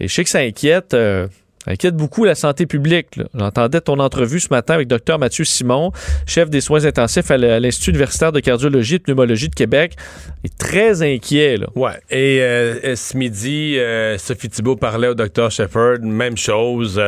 [0.00, 0.94] Et je sais que ça inquiète.
[0.94, 1.26] euh,
[1.66, 3.20] inquiète beaucoup la santé publique.
[3.34, 5.92] J'entendais ton entrevue ce matin avec Dr Mathieu Simon,
[6.26, 9.94] chef des soins intensifs à l'Institut universitaire de cardiologie et pneumologie de Québec.
[10.44, 11.58] Il est très inquiet.
[11.58, 11.66] Là.
[11.74, 12.00] Ouais.
[12.10, 17.00] Et euh, ce midi, euh, Sophie Thibault parlait au docteur Shepard, même chose.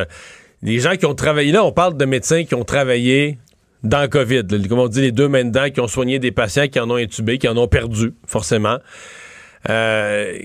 [0.62, 3.38] Les gens qui ont travaillé, là, on parle de médecins qui ont travaillé
[3.82, 4.44] dans le COVID.
[4.68, 6.96] comme on dit, les deux mains dedans, qui ont soigné des patients qui en ont
[6.96, 8.76] intubé, qui en ont perdu, forcément.
[9.68, 10.38] Euh,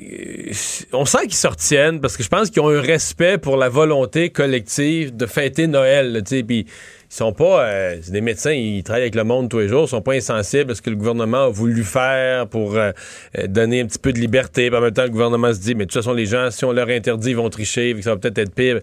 [0.92, 3.70] on sent qu'ils se retiennent parce que je pense qu'ils ont un respect pour la
[3.70, 6.22] volonté collective de fêter Noël.
[6.26, 6.66] Puis ils
[7.10, 7.66] sont pas.
[7.66, 10.72] euh, des médecins, ils travaillent avec le monde tous les jours, ils sont pas insensibles
[10.72, 12.92] à ce que le gouvernement a voulu faire pour euh,
[13.38, 14.70] euh, donner un petit peu de liberté.
[14.70, 16.66] Puis en même temps, le gouvernement se dit, mais de toute façon, les gens, si
[16.66, 18.82] on leur interdit, ils vont tricher, ça va peut-être être pire.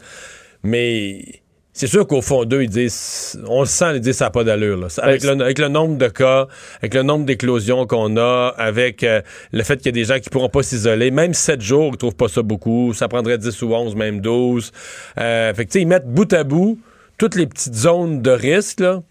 [0.62, 1.41] Mais
[1.74, 4.44] c'est sûr qu'au fond d'eux, ils disent, on le sent, ils disent ça n'a pas
[4.44, 4.76] d'allure.
[4.76, 4.88] là.
[4.98, 6.46] Avec, le, avec le nombre de cas,
[6.80, 10.20] avec le nombre d'éclosions qu'on a, avec euh, le fait qu'il y a des gens
[10.20, 12.92] qui pourront pas s'isoler, même 7 jours, ils trouvent pas ça beaucoup.
[12.92, 14.70] Ça prendrait 10 ou 11, même 12.
[15.18, 16.78] Euh, fait que tu sais, ils mettent bout à bout
[17.22, 18.80] toutes les petites zones de risque.
[18.80, 19.02] Là.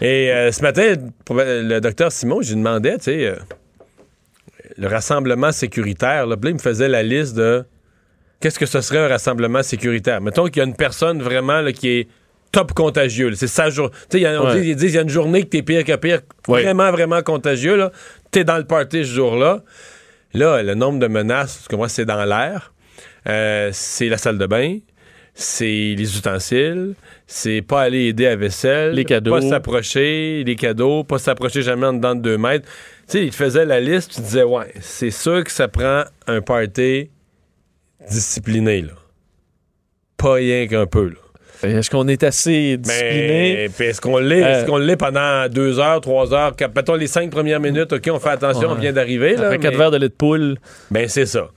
[0.00, 0.94] Et euh, ce matin,
[1.30, 3.36] le docteur Simon, j'ai demandé, tu sais, euh,
[4.76, 7.64] le rassemblement sécuritaire, là, il me faisait la liste de
[8.42, 10.20] qu'est-ce que ce serait un rassemblement sécuritaire?
[10.20, 12.08] Mettons qu'il y a une personne vraiment là, qui est
[12.50, 13.32] top contagieux.
[13.34, 13.92] C'est sa journée.
[14.12, 14.66] Ouais.
[14.66, 16.62] ils disent il y a une journée que t'es pire que pire, Ouais.
[16.62, 17.76] vraiment, vraiment contagieux.
[17.76, 17.92] Là.
[18.30, 19.62] T'es dans le party ce jour-là.
[20.34, 22.72] Là, le nombre de menaces, comprends, c'est dans l'air.
[23.28, 24.78] Euh, c'est la salle de bain.
[25.34, 26.94] c'est les ustensiles,
[27.26, 29.30] c'est pas aller aider à vaisselle, Les cadeaux.
[29.30, 32.68] pas s'approcher, les cadeaux, pas s'approcher jamais en dedans de deux mètres.
[33.08, 36.04] Tu sais, il te faisait la liste, tu disais, ouais, c'est sûr que ça prend
[36.26, 37.08] un party
[38.10, 38.92] discipliné, là.
[40.16, 41.68] Pas rien qu'un peu, là.
[41.68, 43.64] Est-ce qu'on est assez discipliné?
[43.78, 44.42] Est-ce qu'on l'est?
[44.42, 46.56] Euh, Est-ce qu'on l'est pendant deux heures, trois heures?
[46.56, 49.36] Cap- Mettons les cinq premières minutes, OK, on fait attention, on vient d'arriver.
[49.36, 50.56] là, quatre mais- verres de lait de poule.
[50.90, 51.50] Ben, c'est ça.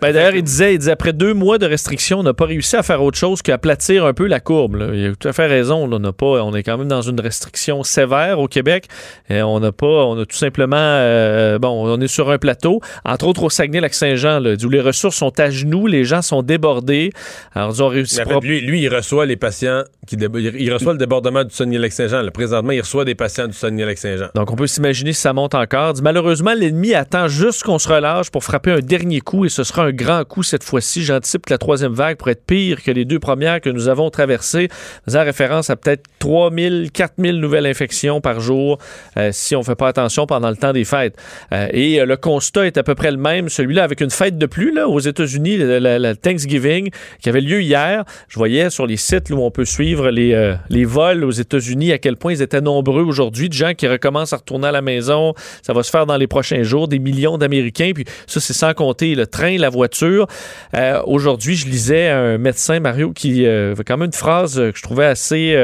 [0.00, 2.76] Ben, D'ailleurs, il disait, il disait, après deux mois de restrictions, on n'a pas réussi
[2.76, 4.76] à faire autre chose qu'aplatir un peu la courbe.
[4.76, 4.88] là.
[4.94, 5.86] Il a tout à fait raison.
[5.86, 5.96] là.
[5.96, 8.86] On, n'a pas, on est quand même dans une restriction sévère au Québec.
[9.28, 12.80] Et on n'a pas, on a tout simplement, euh, bon, on est sur un plateau,
[13.04, 17.12] entre autres au Saguenay-Lac-Saint-Jean, où les ressources sont à genoux, les gens sont débordés.
[17.54, 20.98] Alors, ils ont réussi pas- lui, lui, il reçoit les patients qui il reçoit le
[20.98, 22.26] débordement du Saguenay-Lac-Saint-Jean.
[22.32, 24.28] Présentement, il reçoit des patients du Saguenay-Lac-Saint-Jean.
[24.34, 25.92] Donc, on peut s'imaginer si ça monte encore.
[25.92, 29.64] Dit, malheureusement, l'ennemi attend juste qu'on se relâche pour frapper un dernier coup et ce
[29.64, 31.02] sera un grand coup cette fois-ci.
[31.02, 34.10] J'anticipe que la troisième vague pourrait être pire que les deux premières que nous avons
[34.10, 34.68] traversées,
[35.04, 38.78] faisant référence à peut-être 3000, 4000 nouvelles infections par jour
[39.16, 41.16] euh, si on ne fait pas attention pendant le temps des fêtes.
[41.52, 44.38] Euh, et euh, le constat est à peu près le même, celui-là avec une fête
[44.38, 48.04] de plus là, aux États-Unis, la Thanksgiving, qui avait lieu hier.
[48.28, 51.98] Je voyais sur les sites où on peut suivre les, les vols aux États-Unis à
[51.98, 55.34] quel point ils étaient nombreux aujourd'hui, de gens qui recommencent à retourner à la maison.
[55.62, 57.92] Ça va se faire dans les prochains jours, des millions d'Américains.
[57.94, 60.26] Puis ça, c'est sans compter le train, la voiture.
[60.74, 64.72] Euh, aujourd'hui, je lisais un médecin, Mario, qui euh, avait quand même une phrase euh,
[64.72, 65.56] que je trouvais assez,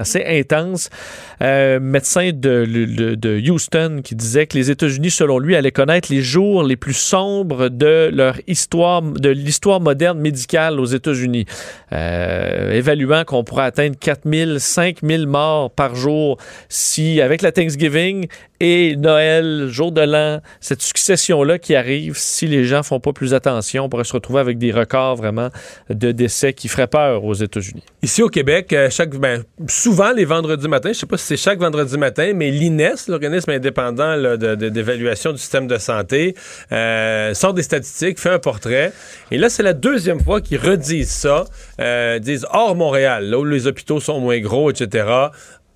[0.00, 0.90] assez intense.
[1.42, 6.62] Euh, médecin de, Houston qui disait que les États-Unis, selon lui, allaient connaître les jours
[6.62, 11.46] les plus sombres de leur histoire, de l'histoire moderne médicale aux États-Unis,
[11.92, 16.38] Euh, évaluant qu'on pourrait atteindre 4000, 5000 morts par jour
[16.68, 18.28] si, avec la Thanksgiving
[18.60, 23.34] et Noël, jour de l'an, cette succession-là qui arrive, si les gens font pas plus
[23.34, 25.48] attention, on pourrait se retrouver avec des records vraiment
[25.88, 27.82] de décès qui feraient peur aux États-Unis.
[28.02, 29.42] Ici au Québec, euh, chaque, ben,
[30.14, 34.16] les vendredis matins, je sais pas si c'est chaque vendredi matin, mais l'INES, l'organisme indépendant
[34.36, 36.34] d'évaluation du système de santé,
[36.72, 38.92] euh, sort des statistiques, fait un portrait.
[39.30, 41.44] Et là, c'est la deuxième fois qu'ils redisent ça,
[41.80, 45.06] euh, disent hors Montréal, là où les hôpitaux sont moins gros, etc.,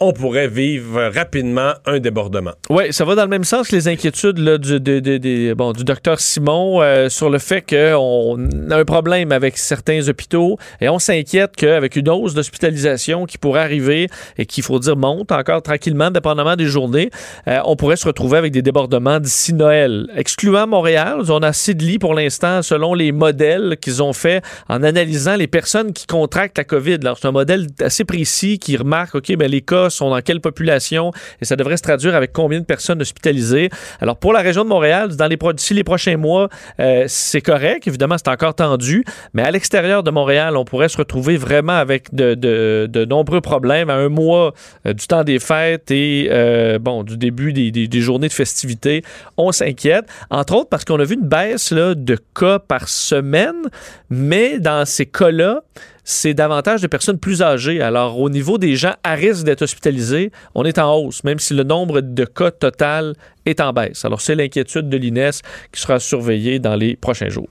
[0.06, 2.52] on pourrait vivre rapidement un débordement.
[2.70, 7.08] Oui, ça va dans le même sens que les inquiétudes du, de- docteur Simon euh,
[7.08, 8.38] sur le fait qu'on
[8.70, 13.60] a un problème avec certains hôpitaux et on s'inquiète qu'avec une hausse d'hospitalisation qui pourrait
[13.60, 17.10] arriver et qu'il faut dire monte encore tranquillement, dépendamment des journées,
[17.48, 20.06] euh, on pourrait se retrouver avec des débordements d'ici Noël.
[20.16, 25.36] Excluant Montréal, on a lits pour l'instant selon les modèles qu'ils ont fait en analysant
[25.36, 26.98] les personnes qui contractent la COVID.
[27.18, 31.12] C'est un modèle assez précis qui remarque, OK, ben, les cas sont dans quelle population
[31.40, 33.70] et ça devrait se traduire avec combien de personnes hospitalisées.
[34.00, 36.48] Alors, pour la région de Montréal, dans les, d'ici les prochains mois,
[36.80, 37.86] euh, c'est correct.
[37.86, 42.14] Évidemment, c'est encore tendu, mais à l'extérieur de Montréal, on pourrait se retrouver vraiment avec
[42.14, 44.52] de, nombreux problèmes à un mois
[44.86, 48.32] euh, du temps des fêtes et, euh, bon, du début des, des- des journées de
[48.32, 49.02] festivités.
[49.36, 53.62] On s'inquiète, entre autres parce qu'on a vu une baisse là, de cas par semaine,
[54.10, 55.62] mais dans ces cas-là,
[56.04, 57.80] c'est davantage de personnes plus âgées.
[57.80, 61.54] Alors, au niveau des gens à risque d'être hospitalisés, on est en hausse, même si
[61.54, 63.14] le nombre de cas total
[63.46, 64.04] est en baisse.
[64.04, 65.30] Alors, c'est l'inquiétude de l'INES
[65.72, 67.48] qui sera surveillée dans les prochains jours.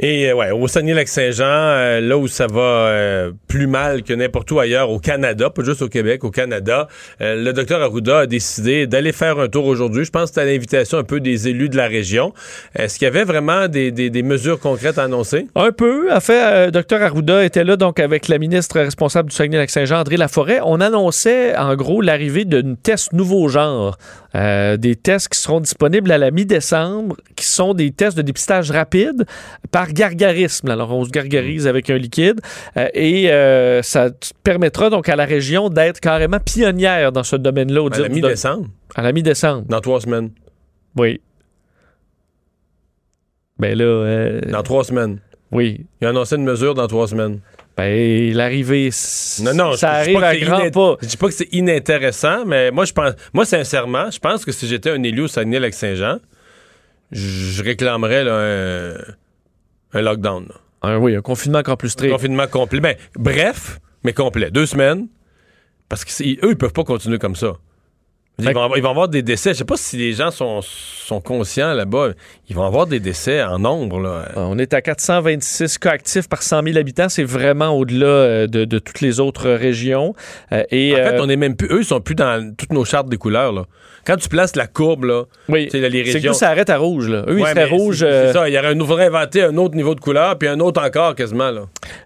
[0.00, 4.48] Et euh, ouais, au Saguenay-Lac-Saint-Jean, euh, là où ça va euh, plus mal que n'importe
[4.52, 6.86] où ailleurs au Canada, pas juste au Québec, au Canada,
[7.18, 10.04] le docteur Arruda a décidé d'aller faire un tour aujourd'hui.
[10.04, 12.32] Je pense que c'était à l'invitation un peu des élus de la région.
[12.76, 15.46] Est-ce qu'il y avait vraiment des, des- mesures concrètes à annoncer?
[15.56, 16.12] Un peu.
[16.12, 20.60] En fait, Dr Arruda était là donc avec la ministre responsable du Saguenay-Lac-Saint-Jean, André Laforêt.
[20.64, 23.96] On annonçait en gros l'arrivée d'un test nouveau genre.
[24.34, 28.70] Euh, des tests qui seront disponibles à la mi-décembre, qui sont des tests de dépistage
[28.70, 29.24] rapide
[29.70, 30.70] par gargarisme.
[30.70, 32.40] Alors, on se gargarise avec un liquide
[32.76, 34.10] euh, et euh, ça
[34.44, 37.82] permettra donc à la région d'être carrément pionnière dans ce domaine-là.
[37.82, 38.66] au À la mi-décembre?
[38.94, 39.64] À la mi-décembre.
[39.68, 40.30] Dans trois semaines.
[40.96, 41.20] Oui.
[43.58, 44.40] Ben là.
[44.50, 45.20] Dans trois semaines.
[45.50, 45.86] Oui.
[46.00, 47.40] Il a annoncé une mesure dans trois semaines.
[47.78, 48.90] Ben, l'arrivée,
[49.40, 50.96] Non, non, ça arrive pas à iné- pas.
[51.00, 54.50] Je dis pas que c'est inintéressant, mais moi, je pense, moi, sincèrement, je pense que
[54.50, 56.18] si j'étais un élu au Saguenay-Lac-Saint-Jean,
[57.12, 58.94] je réclamerais là, un,
[59.94, 60.46] un lockdown.
[60.48, 60.54] là.
[60.90, 62.12] Un- oui, un confinement encore plus Un strict.
[62.12, 62.80] confinement complet.
[62.80, 64.50] Ben, bref, mais complet.
[64.50, 65.06] Deux semaines.
[65.88, 67.52] Parce que c'est- eux, ils peuvent pas continuer comme ça.
[68.40, 69.52] Ils vont, ils vont avoir des décès.
[69.52, 72.10] Je sais pas si les gens sont, sont conscients là-bas.
[72.48, 73.98] Ils vont avoir des décès en nombre.
[74.00, 74.26] Là.
[74.36, 77.08] On est à 426 cas actifs par 100 000 habitants.
[77.08, 80.14] C'est vraiment au-delà euh, de, de toutes les autres régions.
[80.52, 81.68] Euh, et, en fait, euh, on est même plus.
[81.68, 83.52] Eux, ils sont plus dans toutes nos chartes des couleurs.
[83.52, 83.64] Là.
[84.06, 86.30] Quand tu places la courbe, là, oui, les c'est que régions.
[86.30, 87.08] nous, ça arrête à rouge.
[87.08, 87.24] Là.
[87.26, 88.02] Eux, ils seraient rouges.
[88.02, 88.48] euh, ça.
[88.48, 91.14] Il y aurait, il faudrait inventer un autre niveau de couleur, puis un autre encore
[91.14, 91.50] quasiment.
[91.50, 91.62] Là.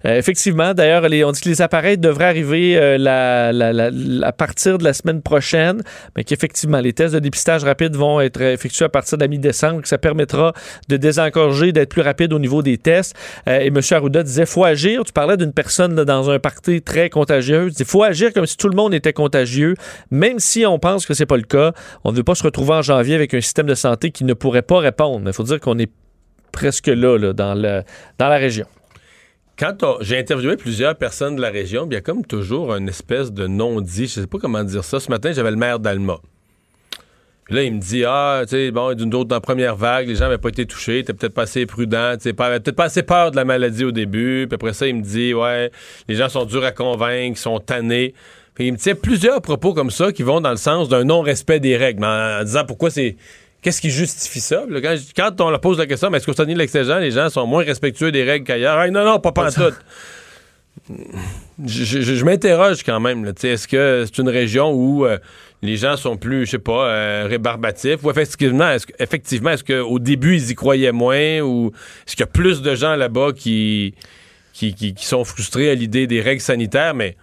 [0.07, 4.33] Euh, effectivement, d'ailleurs, on dit que les appareils devraient arriver la- la- la- la- à
[4.33, 5.83] partir de la semaine prochaine,
[6.17, 9.83] mais qu'effectivement, les tests de dépistage rapide vont être effectués à partir de la mi-décembre,
[9.83, 10.53] que ça permettra
[10.89, 13.15] de désengorger, d'être plus rapide au niveau des tests.
[13.49, 13.81] Euh, et M.
[13.91, 15.05] Arruda disait, faut agir.
[15.05, 17.75] Tu parlais d'une personne dans un party très contagieuse.
[17.79, 19.75] Il faut agir comme si tout le monde était contagieux,
[20.11, 21.73] même si on pense que c'est pas le cas.
[22.05, 24.35] On ne veut pas se retrouver en janvier avec un système de santé qui ne
[24.35, 25.21] pourrait pas répondre.
[25.21, 25.91] Mais il faut dire qu'on est
[26.53, 27.55] presque là, dans
[28.19, 28.67] la région.
[29.63, 33.31] Quand j'ai interviewé plusieurs personnes de la région, il y a comme toujours une espèce
[33.31, 34.09] de non-dit.
[34.09, 34.99] Je sais pas comment dire ça.
[34.99, 36.17] Ce matin, j'avais le maire d'Alma.
[37.45, 40.09] Puis là, il me dit Ah, tu sais, bon, d'une autre, dans la première vague,
[40.09, 43.05] les gens n'avaient pas été touchés, t'es peut-être pas assez prudent, tu peut-être pas assez
[43.05, 44.49] peur de la maladie au début.
[44.49, 45.71] Puis après ça, il me dit Ouais,
[46.09, 48.15] les gens sont durs à convaincre, sont tannés.
[48.55, 51.61] Puis il me tient plusieurs propos comme ça qui vont dans le sens d'un non-respect
[51.61, 53.15] des règles, en, en disant pourquoi c'est.
[53.63, 54.65] Qu'est-ce qui justifie ça?
[54.69, 54.81] Là,
[55.17, 57.63] quand, on leur pose la question, mais est-ce qu'au stade de les gens sont moins
[57.65, 58.77] respectueux des règles qu'ailleurs?
[58.77, 59.75] Ah, non, non, pas pantoute.
[61.65, 63.33] je, je- je m'interroge quand même.
[63.43, 65.19] Est-ce que c'est une région où euh,
[65.63, 68.03] les gens sont plus, je sais pas, euh, rébarbatifs?
[68.03, 71.41] Ou effectivement, est-ce effectivement, est-ce qu'au début, ils y croyaient moins?
[71.41, 71.73] Ou
[72.07, 73.95] est-ce qu'il y a plus de gens là-bas qui,
[74.53, 76.95] qui, qui- qui sont frustrés à l'idée des règles sanitaires?
[76.95, 77.17] Mais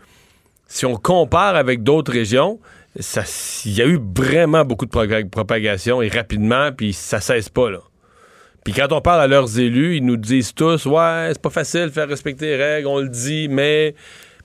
[0.68, 2.60] si on compare avec d'autres régions,
[3.00, 3.24] ça-
[3.66, 7.80] il y a eu vraiment beaucoup de propagation et rapidement, puis ça cesse pas, là.
[8.64, 11.86] Puis quand on parle à leurs élus, ils nous disent tous Ouais, c'est pas facile
[11.86, 13.96] de faire respecter les règles, on le dit, mais.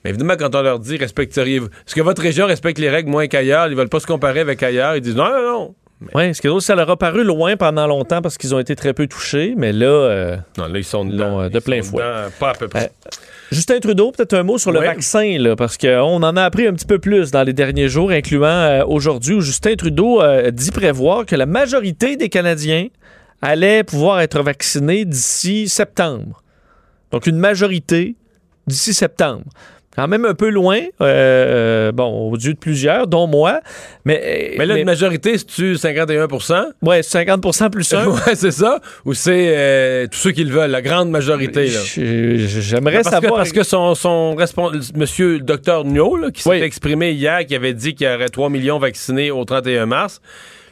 [0.03, 1.65] Mais évidemment, quand on leur dit respecteriez-vous.
[1.67, 3.67] Est-ce que votre région respecte les règles moins qu'ailleurs?
[3.67, 4.95] Ils veulent pas se comparer avec ailleurs.
[4.95, 5.75] Ils disent non, non, non.
[6.13, 8.59] Oui, ce qui est drôle, ça leur a paru loin pendant longtemps parce qu'ils ont
[8.59, 11.41] été très peu touchés, mais là, euh, Non, là, ils sont dedans.
[11.41, 12.03] euh, de Ils plein sont fouet.
[12.03, 12.83] dedans, pas à peu près.
[12.85, 13.09] Euh,
[13.51, 14.85] Justin Trudeau, peut-être un mot sur le Ouais.
[14.87, 18.11] vaccin, là, parce qu'on en a appris un petit peu plus dans les derniers jours,
[18.11, 22.87] incluant euh, aujourd'hui, où Justin Trudeau euh, dit prévoir que la majorité des Canadiens
[23.41, 26.41] allaient pouvoir être vaccinés d'ici septembre.
[27.11, 28.15] Donc une majorité
[28.67, 29.43] d'ici septembre.
[29.95, 33.61] Quand même un peu loin, euh, bon, aux yeux de plusieurs, dont moi,
[34.03, 34.53] mais...
[34.57, 38.05] mais là, une majorité, c'est-tu 51% Ouais, 50% plus un.
[38.15, 38.79] Ouais, c'est ça.
[39.05, 43.31] Ou c'est euh, tous ceux qui le veulent, la grande majorité, J'aimerais parce savoir...
[43.33, 47.55] Que, parce que son, son responsable, monsieur le docteur là, qui s'est exprimé hier, qui
[47.55, 50.21] avait dit qu'il y aurait 3 millions vaccinés au 31 mars,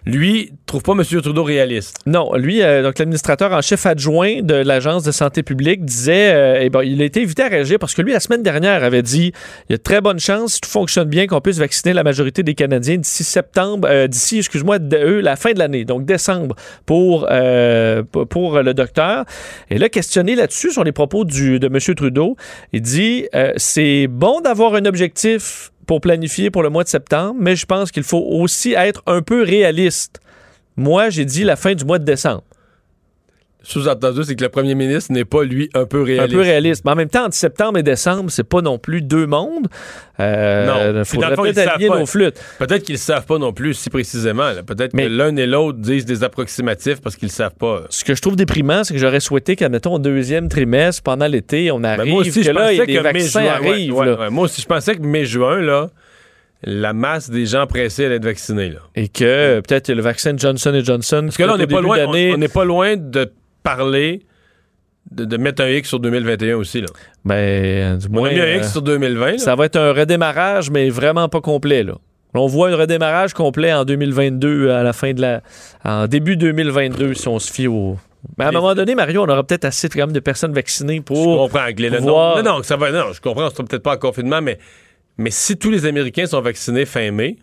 [0.06, 1.04] lui, trouve pas M.
[1.04, 1.98] Trudeau réaliste.
[2.06, 6.60] Non, lui, euh, donc l'administrateur en chef adjoint de l'Agence de santé publique disait, euh,
[6.62, 9.02] eh ben, il a été invité à réagir parce que lui, la semaine dernière, avait
[9.02, 9.34] dit
[9.70, 12.04] il y a de très bonnes chances, si tout fonctionne bien, qu'on puisse vacciner la
[12.04, 17.28] majorité des Canadiens d'ici septembre, euh, d'ici, excuse-moi, la fin de l'année, donc décembre, pour,
[17.30, 19.26] euh, pour le docteur.
[19.70, 21.96] Et là, questionné là-dessus sur les propos du, de M.
[21.96, 22.36] Trudeau,
[22.72, 27.36] il dit euh, c'est bon d'avoir un objectif pour planifier pour le mois de septembre,
[27.40, 30.20] mais je pense qu'il faut aussi être un peu réaliste.
[30.76, 32.44] Moi, j'ai dit la fin du mois de décembre.
[33.66, 36.34] Sous-entendu, c'est que le premier ministre n'est pas, lui, un peu réaliste.
[36.34, 36.84] Un peu réaliste.
[36.84, 39.68] Mais en même temps, entre septembre et décembre, c'est pas non plus deux mondes.
[40.20, 41.06] Euh, non.
[41.06, 42.36] Faudrait peut-être aligner nos flûtes.
[42.60, 44.52] Peut-être qu'ils ne savent pas non plus si précisément.
[44.68, 47.84] Peut-être que l'un et l'autre disent des approximatifs parce qu'ils ne savent pas.
[47.90, 51.72] Ce que je trouve déprimant, c'est que j'aurais souhaité qu'admettons, au deuxième trimestre, pendant l'été,
[51.72, 53.42] on arrive, Ben, moi aussi, que je là, il y a pensais des que vaccins
[53.44, 53.94] ouais, arrivent.
[53.94, 54.20] ouais, là.
[54.20, 54.30] ouais.
[54.30, 55.90] Moi aussi, je pensais que mai-juin, là,
[56.64, 58.70] la masse des gens pressés allait être vaccinés.
[58.70, 58.80] Là.
[58.96, 61.22] Et que peut-être le vaccin Johnson Johnson.
[61.26, 63.32] Parce que là, on n'est n'est pas, loin, on, on n'est pas loin de
[63.64, 64.22] parler,
[65.12, 66.82] de, de mettre un X sur 2021 aussi.
[66.82, 66.88] Là.
[67.26, 69.32] Ben, du On moins, a mis un euh, X sur 2020.
[69.32, 69.38] là.
[69.38, 71.84] Ça va être un redémarrage, mais vraiment pas complet.
[71.84, 71.94] Là.
[72.36, 75.42] On voit un redémarrage complet en 2022, à la fin de la.
[75.84, 77.98] en début 2022, si on se fie au.
[78.38, 81.02] Mais à un moment donné, Mario, on aura peut-être assez quand même de personnes vaccinées
[81.02, 81.18] pour.
[81.18, 81.92] Je comprends, Anglais.
[81.92, 84.42] pouvoir- Non, non, non, ça va, non, je comprends, ce sera peut-être pas en confinement,
[84.42, 84.58] mais,
[85.18, 87.38] mais si tous les Américains sont vaccinés fin mai,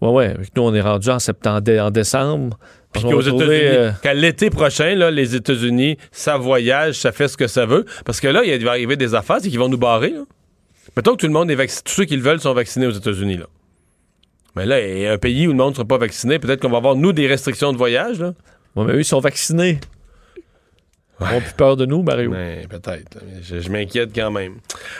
[0.00, 0.34] Ouais, ouais.
[0.54, 2.58] Nous, on est rendu en septembre, en décembre.
[3.00, 7.36] Puis qu'aux États-Unis, euh, qu'à l'été prochain, là, les États-Unis, ça voyage, ça fait ce
[7.36, 7.84] que ça veut.
[8.04, 10.10] Parce que là, il va arriver des affaires, c'est qu'ils vont nous barrer.
[10.10, 10.24] Là.
[10.96, 12.92] Mettons que tout le monde est vacciné, tous ceux qui le veulent sont vaccinés aux
[12.92, 13.36] États-Unis.
[13.36, 13.46] Là.
[14.56, 16.60] Mais là, il y a un pays où le monde ne sera pas vacciné, peut-être
[16.60, 18.18] qu'on va avoir, nous, des restrictions de voyage.
[18.18, 18.32] Là.
[18.74, 19.78] Ouais, mais eux, ils sont vaccinés.
[21.20, 22.30] Ont plus peur de nous, Mario.
[22.30, 23.18] Ouais, peut-être.
[23.42, 24.56] Je, je m'inquiète quand même.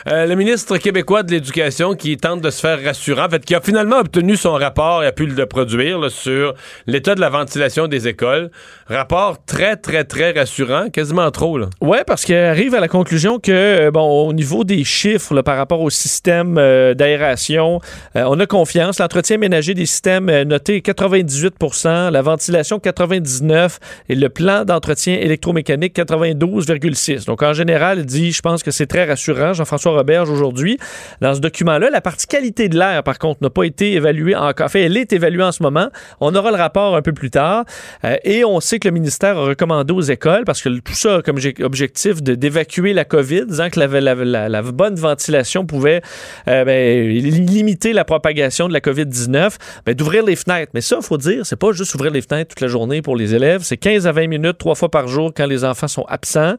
[0.09, 3.55] Euh, le ministre québécois de l'Éducation qui tente de se faire rassurant, en fait, qui
[3.55, 6.55] a finalement obtenu son rapport et a pu le produire là, sur
[6.87, 8.51] l'état de la ventilation des écoles.
[8.89, 11.59] Rapport très, très, très rassurant, quasiment trop.
[11.59, 11.69] Là.
[11.81, 15.43] Ouais, parce qu'il arrive à la conclusion que, euh, bon, au niveau des chiffres là,
[15.43, 17.81] par rapport au système euh, d'aération,
[18.14, 18.99] euh, on a confiance.
[18.99, 27.26] L'entretien ménager des systèmes noté 98% la ventilation 99 et le plan d'entretien électromécanique 92,6.
[27.26, 29.52] Donc, en général, il dit, je pense que c'est très rassurant.
[29.52, 30.78] Jean-François Roberge, aujourd'hui,
[31.20, 34.66] dans ce document-là, la partie qualité de l'air, par contre, n'a pas été évaluée encore.
[34.66, 35.88] En elle est évaluée en ce moment.
[36.20, 37.64] On aura le rapport un peu plus tard.
[38.04, 41.20] Euh, et on sait que le ministère a recommandé aux écoles, parce que tout ça
[41.24, 46.02] comme objectif d'évacuer la COVID, disant que la bonne ventilation pouvait
[46.48, 50.72] euh, ben, limiter la propagation de la COVID-19, ben, d'ouvrir les fenêtres.
[50.74, 53.16] Mais ça, il faut dire, c'est pas juste ouvrir les fenêtres toute la journée pour
[53.16, 55.95] les élèves, c'est 15 à 20 minutes, trois fois par jour quand les enfants sont
[56.09, 56.55] absents.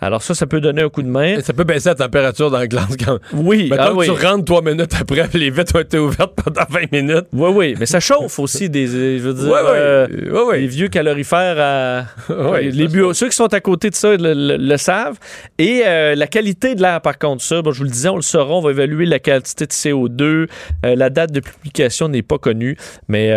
[0.00, 1.36] Alors ça, ça peut donner un coup de main.
[1.38, 4.06] Et ça peut baisser la température dans la glace quand Oui, Mettons ah que oui.
[4.06, 7.26] tu rentres trois minutes après, les vitres ont été ouvertes pendant 20 minutes.
[7.32, 10.06] Oui, oui, mais ça chauffe aussi des, je veux dire, euh,
[10.52, 12.04] les vieux calorifères à
[12.60, 13.12] les bureaux.
[13.14, 15.18] Ceux qui sont à côté de ça le, le- le savent.
[15.58, 18.16] Et euh, la qualité de l'air, par contre, ça, bon, je vous le disais, on
[18.16, 20.22] le saura, on va évaluer la quantité de CO2.
[20.22, 20.46] Euh,
[20.96, 22.76] la date de publication n'est pas connue.
[23.08, 23.28] Mais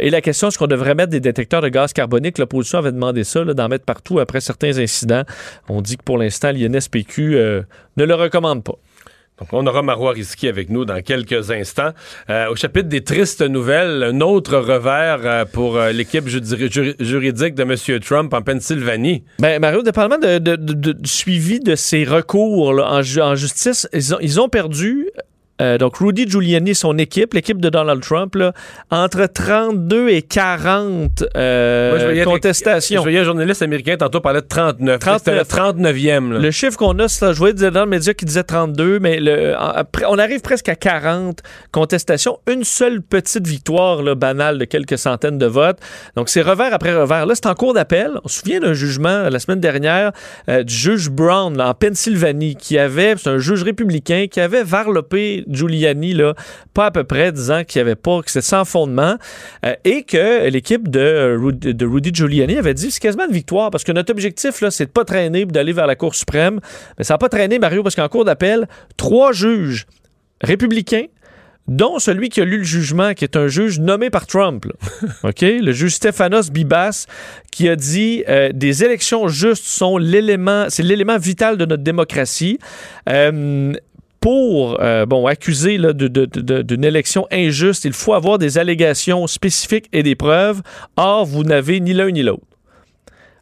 [0.00, 2.38] et la question, est-ce qu'on devrait mettre des détecteurs de gaz carbonique?
[2.38, 4.99] L'opposition avait demandé ça, d'en mettre partout après certains incidents.
[5.68, 7.62] On dit que pour l'instant, l'INSPQ euh,
[7.96, 8.74] ne le recommande pas.
[9.38, 11.92] Donc, on aura Marois Risky avec nous dans quelques instants.
[12.28, 16.94] Euh, au chapitre des tristes nouvelles, un autre revers euh, pour euh, l'équipe ju- juri-
[17.00, 18.00] juridique de M.
[18.00, 19.24] Trump en Pennsylvanie.
[19.38, 23.22] Ben, Mario, dépendamment de, de- de- de- du suivi de ces recours là, en, ju-
[23.22, 25.08] en justice, ils ont, ils ont perdu.
[25.60, 28.52] Euh, donc, Rudy Giuliani, son équipe, l'équipe de Donald Trump, là,
[28.90, 32.96] entre 32 et 40 euh, Moi, je voyais- contestations.
[33.00, 34.98] Je voyais un journaliste américain tantôt parlait de 39.
[35.00, 35.18] 39.
[35.18, 36.32] C'était le 39e.
[36.32, 36.38] là.
[36.38, 39.54] Le chiffre qu'on a, c'est- je voyais dans le média qui disait 32, mais le,
[39.56, 41.40] en- après, on arrive presque à 40
[41.72, 42.38] contestations.
[42.50, 45.78] Une seule petite victoire là, banale de quelques centaines de votes.
[46.16, 47.26] Donc, c'est revers après revers.
[47.26, 48.12] Là, c'est en cours d'appel.
[48.24, 50.12] On se souvient d'un jugement euh, la semaine dernière
[50.48, 54.62] euh, du juge Brown là, en Pennsylvanie qui avait, c'est un juge républicain, qui avait
[54.62, 56.34] varlopé Giuliani, là,
[56.74, 59.16] pas à peu près, disant qu'il n'y avait pas, que c'était sans fondement,
[59.64, 63.70] euh, et que l'équipe de, Rudy, de Rudy Giuliani avait dit c'est quasiment une victoire
[63.70, 66.60] parce que notre objectif, là, c'est de pas traîner d'aller vers la Cour suprême.
[66.98, 69.86] Mais ça n'a pas traîné, Mario, parce qu'en cours d'appel, trois juges
[70.42, 71.06] républicains
[71.70, 74.66] dont celui qui a lu le jugement, qui est un juge nommé par Trump.
[75.22, 75.40] OK?
[75.42, 77.06] Le juge Stephanos Bibas,
[77.52, 82.58] qui a dit euh, des élections justes sont l'élément, c'est l'élément vital de notre démocratie.
[83.08, 83.72] Euh,
[84.20, 90.14] pour euh, bon, accuser d'une élection injuste, il faut avoir des allégations spécifiques et des
[90.14, 90.62] preuves.
[90.96, 92.49] Or, vous n'avez ni l'un ni l'autre.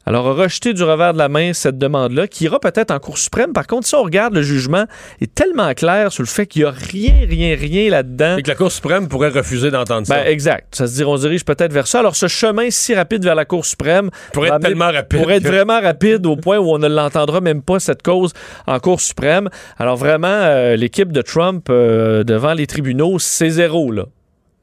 [0.08, 3.52] Alors, rejeter du revers de la main cette demande-là, qui ira peut-être en Cour suprême.
[3.52, 4.86] Par contre, si on regarde le jugement,
[5.20, 8.38] il est tellement clair sur le fait qu'il n'y a rien, rien, rien là-dedans.
[8.38, 10.14] Et que la Cour suprême pourrait refuser d'entendre ça.
[10.14, 10.74] Ben, exact.
[10.74, 11.98] Ça se dit, on se dirige peut-être vers ça.
[11.98, 15.46] Alors, ce chemin si rapide vers la Cour suprême Pour être tellement rapide Pour être
[15.46, 18.32] vraiment rapide au point où on ne l'entendra même pas, cette cause,
[18.66, 19.50] en Cour suprême.
[19.76, 24.06] Alors, vraiment, euh, l'équipe de Trump euh, devant les tribunaux, c'est zéro, là.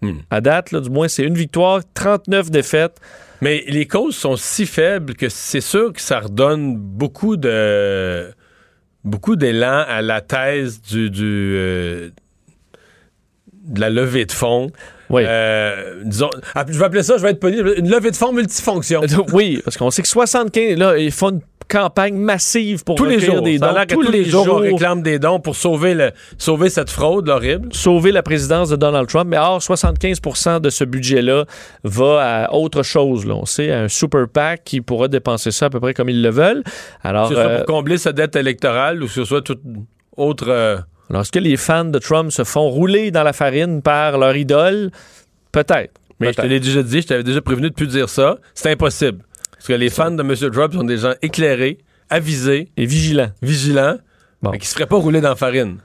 [0.02, 0.22] Hmm.
[0.32, 3.00] À date, là, du moins, c'est une victoire, 39 défaites.
[3.42, 8.32] Mais les causes sont si faibles que c'est sûr que ça redonne beaucoup de
[9.04, 12.10] beaucoup d'élan à la thèse du, du euh,
[13.66, 14.72] de la levée de fonds.
[15.10, 15.24] Oui.
[15.26, 18.34] Euh, disons, ah, je vais appeler ça, je vais être poli, une levée de fonds
[18.34, 19.02] multifonction.
[19.34, 23.20] Oui, parce qu'on sait que 75, là, ils font une campagne massive pour tous les
[23.20, 23.41] jours.
[23.41, 23.95] des Ça dons.
[23.95, 27.70] tous, les jours, on réclame des dons pour sauver, le, sauver cette fraude horrible.
[27.74, 29.28] sauver la présidence de Donald Trump.
[29.30, 31.45] Mais or, 75% de ce budget-là
[31.84, 33.26] va à autre chose.
[33.26, 33.36] Là.
[33.36, 36.22] On sait, à un super PAC qui pourra dépenser ça à peu près comme ils
[36.22, 36.63] le veulent.
[37.03, 39.61] Alors, ce soit euh, pour combler sa dette électorale ou que ce soit toute
[40.18, 40.45] autre...
[40.49, 40.78] euh,
[41.09, 44.36] alors, est-ce que les fans de Trump se font rouler dans la farine par leur
[44.36, 44.89] idole?
[45.51, 45.93] Peut-être.
[46.20, 48.38] Mais je te l'ai déjà dit, je t'avais déjà prévenu de plus dire ça.
[48.53, 49.20] C'est impossible.
[49.66, 50.51] Parce que les fans de M.
[50.51, 51.80] Trump sont des gens éclairés,
[52.11, 53.30] avisés, Et vigilant.
[53.41, 53.97] vigilants,
[54.43, 54.51] Bon.
[54.51, 55.80] mais qui se feraient pas rouler dans la farine.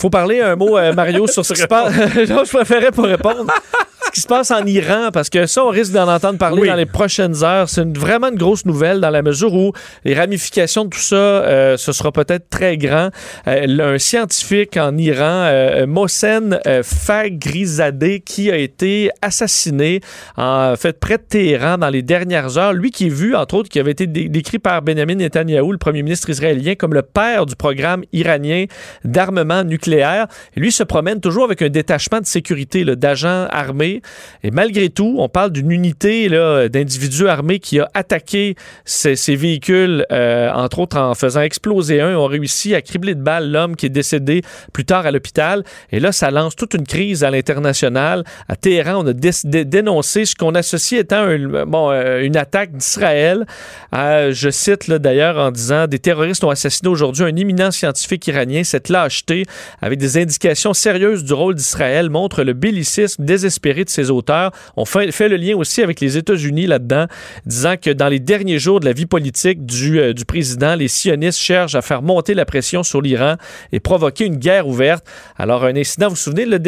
[0.00, 1.92] Faut parler un mot, euh, Mario, sur ce qui se passe.
[1.94, 3.46] je préférais pas répondre.
[4.16, 6.68] qui se passe en Iran, parce que ça, on risque d'en entendre parler Oui.
[6.68, 7.68] dans les prochaines heures.
[7.68, 9.72] C'est vraiment une grosse nouvelle dans la mesure où
[10.06, 13.10] les ramifications de tout ça, euh, ce sera peut-être très grand.
[13.46, 20.00] Euh, un scientifique en Iran, euh, Mohsen euh, Faghrizadeh, qui a été assassiné
[20.38, 22.72] en fait près de Téhéran dans les dernières heures.
[22.72, 25.78] Lui qui est vu, entre autres, qui avait été dé- décrit par Benjamin Netanyahou, le
[25.78, 28.64] premier ministre israélien, comme le père du programme iranien
[29.04, 30.26] d'armement nucléaire.
[30.56, 34.00] Et lui se promène toujours avec un détachement de sécurité là, d'agents armés
[34.42, 38.54] Et malgré tout, on parle d'une unité d'individus armés qui a attaqué
[38.84, 43.50] ces, véhicules, euh, entre autres en faisant exploser un, ont réussi à cribler de balles
[43.50, 44.42] l'homme qui est décédé
[44.72, 45.64] plus tard à l'hôpital.
[45.92, 48.24] Et là, ça lance toute une crise à l'international.
[48.48, 52.36] À Téhéran, on a dé- dé- dénoncé ce qu'on associe étant un- bon, euh, une
[52.36, 53.46] attaque d'Israël.
[53.94, 58.62] Euh, je cite d'ailleurs en disant des terroristes ont assassiné aujourd'hui un éminent scientifique iranien.
[58.64, 59.44] Cette lâcheté,
[59.82, 64.52] avec des indications sérieuses du rôle d'Israël, montre le bellicisme désespéré de ses auteurs.
[64.76, 67.06] On fait, fait le lien aussi avec les États-Unis là-dedans,
[67.44, 70.88] disant que dans les derniers jours de la vie politique du, euh, du président, les
[70.88, 73.36] sionistes cherchent à faire monter la pression sur l'Iran
[73.72, 75.04] et provoquer une guerre ouverte.
[75.36, 76.58] Alors, un incident, vous vous souvenez, le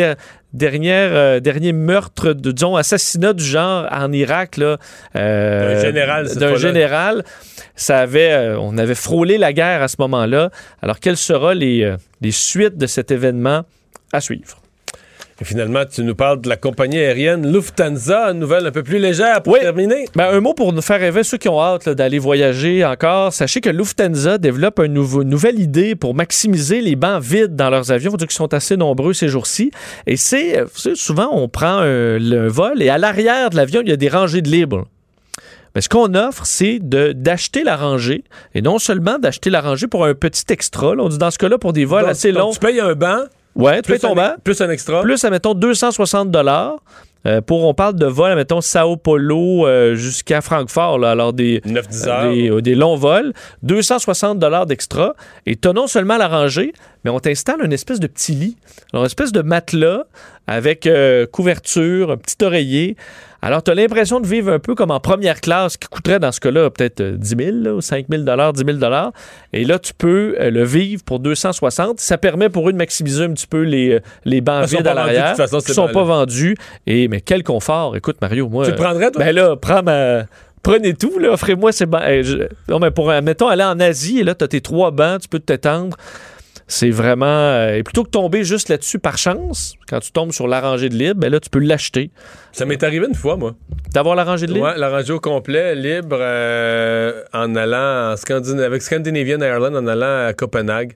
[0.62, 4.79] euh, dernier meurtre, de, disons, assassinat du genre en Irak, là,
[5.16, 7.22] euh, D'un général, d'un
[7.76, 10.51] ça avait, euh, on avait frôlé la guerre à ce moment-là.
[10.83, 13.62] Alors, quelles seront les, les suites de cet événement
[14.12, 14.61] à suivre?
[15.41, 18.99] Et finalement, tu nous parles de la compagnie aérienne Lufthansa, une nouvelle un peu plus
[18.99, 20.07] légère pour terminer.
[20.16, 23.32] Ben, un mot pour nous faire rêver ceux qui ont hâte d'aller voyager encore.
[23.32, 28.11] Sachez que Lufthansa développe une nouvelle idée pour maximiser les bancs vides dans leurs avions.
[28.16, 29.70] Dire qu'ils sont assez nombreux ces jours-ci.
[30.09, 32.18] Et c'est, euh, vous souvent, on prend un,
[32.49, 34.89] vol et à l'arrière de l'avion, il y a des rangées de libres.
[35.72, 38.24] Ben, ce qu'on offre, c'est d'acheter la rangée
[38.55, 40.97] et non seulement d'acheter la rangée pour un petit extra.
[40.97, 41.05] là.
[41.05, 42.51] on dit dans ce cas-là pour des vols Donc- assez longs.
[42.51, 43.20] tu payes un banc.
[43.59, 44.33] Ouais, plus ton un- banc.
[44.45, 45.03] Plus un extra.
[45.03, 46.77] Plus, admettons, 260 dollars.
[47.27, 51.61] euh, pour, on parle de vol, mettons, Sao Paulo euh, jusqu'à Francfort, là, alors des,
[51.67, 52.33] 9-10 euh, heures.
[52.33, 53.33] des, euh, des longs vols,
[53.65, 55.15] 260 dollars d'extra.
[55.45, 56.73] Et tu as non seulement la rangée,
[57.05, 58.57] mais on t'installe une espèce de petit lit,
[58.93, 60.05] alors, une espèce de matelas
[60.47, 62.97] avec euh, couverture, un petit oreiller.
[63.41, 66.32] Alors, tu as l'impression de vivre un peu comme en première classe, qui coûterait dans
[66.32, 68.78] ce cas-là peut-être euh, 10 000 là, ou 5 000 10 000
[69.53, 72.01] Et là, tu peux euh, le vivre pour 260.
[72.01, 74.95] Ça permet pour eux de maximiser un petit peu les, euh, les bancs vides à
[74.95, 75.36] l'arrière.
[75.61, 76.57] qui ces sont pas vendus.
[76.86, 77.95] Et, mais quel confort.
[77.97, 78.64] Écoute, Mario, moi...
[78.64, 79.24] Tu le prendrais, toi?
[79.24, 80.24] Ben là, prends ma...
[80.61, 82.03] Prenez tout, là, offrez-moi ces bancs.
[82.03, 84.91] Je- Non, mais pour, euh, mettons, aller en Asie, et là, tu as tes trois
[84.91, 85.97] bancs, tu peux t'étendre.
[86.71, 87.25] C'est vraiment.
[87.27, 90.91] euh, et plutôt que tomber juste là-dessus par chance, quand tu tombes sur la rangée
[90.91, 92.11] de libre, ben là, tu peux l'acheter.
[92.53, 93.55] Ça m'est arrivé une fois, moi.
[93.95, 94.66] D'avoir la rangée de libre?
[94.66, 99.87] Ouais, la rangée au complet, libre, euh, en allant en Scandin- avec Scandinavian Airlines, en
[99.87, 100.93] allant à Copenhague.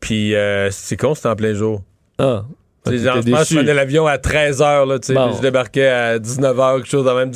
[0.00, 1.82] Puis euh, c'est con, c'était en plein jour.
[2.18, 2.44] Ah.
[3.48, 5.28] Je prenais l'avion à 13h, là, tu sais, Bon.
[5.28, 7.30] puis je débarquais à 19h, quelque chose de même.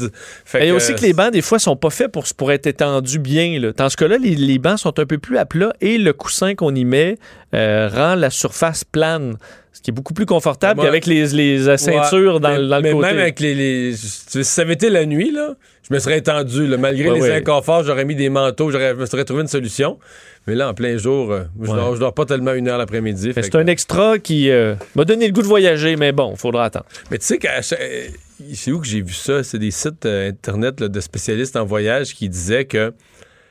[0.45, 2.67] Fait Et que, aussi que les bancs, des fois, sont pas faits pour, pour être
[2.67, 3.59] étendus bien.
[3.61, 3.73] Là.
[3.73, 6.55] Dans ce cas-là, les, les bancs sont un peu plus à plat et le coussin
[6.55, 7.17] qu'on y met
[7.55, 9.37] euh, rend la surface plane,
[9.77, 12.77] ce qui est beaucoup plus confortable qu'avec les, les euh, ceintures Ouais, dans, mais, dans
[12.77, 13.07] le mais côté.
[13.09, 13.55] même avec les.
[13.55, 15.55] les- si ça avait été la nuit, là,
[15.87, 16.67] je me serais étendu.
[16.67, 16.79] là.
[16.79, 17.35] malgré Ouais, les ouais.
[17.37, 19.99] inconforts, j'aurais mis des manteaux, je me serais trouvé une solution.
[20.47, 23.33] Mais là, en plein jour, euh, je, dors, je dors pas tellement une heure l'après-midi.
[23.35, 26.39] C'est que- un extra qui euh, m'a donné le goût de voyager, mais bon, il
[26.39, 26.87] faudra attendre.
[27.11, 28.09] Mais tu sais, euh,
[28.55, 29.43] c'est où que j'ai vu ça?
[29.43, 32.95] C'est des sites euh, Internet là, de spécialistes en voyage qui disaient que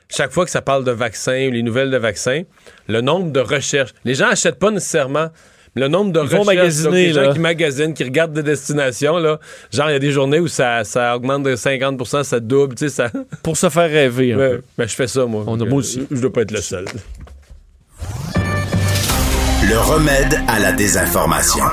[0.10, 2.42] chaque fois que ça parle de vaccins ou les nouvelles de vaccins,
[2.88, 5.28] le nombre de recherches, les gens achètent pas nécessairement.
[5.76, 7.34] Mais Le nombre de recherches, magasiner, donc, les gens là.
[7.34, 9.40] qui magasinent, qui regardent des destinations, là,
[9.72, 12.90] genre il y a des journées où ça, ça augmente de 50% ça double, tu
[12.90, 13.12] sais, ça.
[13.44, 14.34] Pour se faire rêver.
[14.34, 14.62] un peu.
[14.78, 15.44] ben, je fais ça, moi.
[15.48, 16.08] On a moi aussi.
[16.10, 16.86] Je dois pas être le seul.
[19.68, 21.66] Le remède à la désinformation.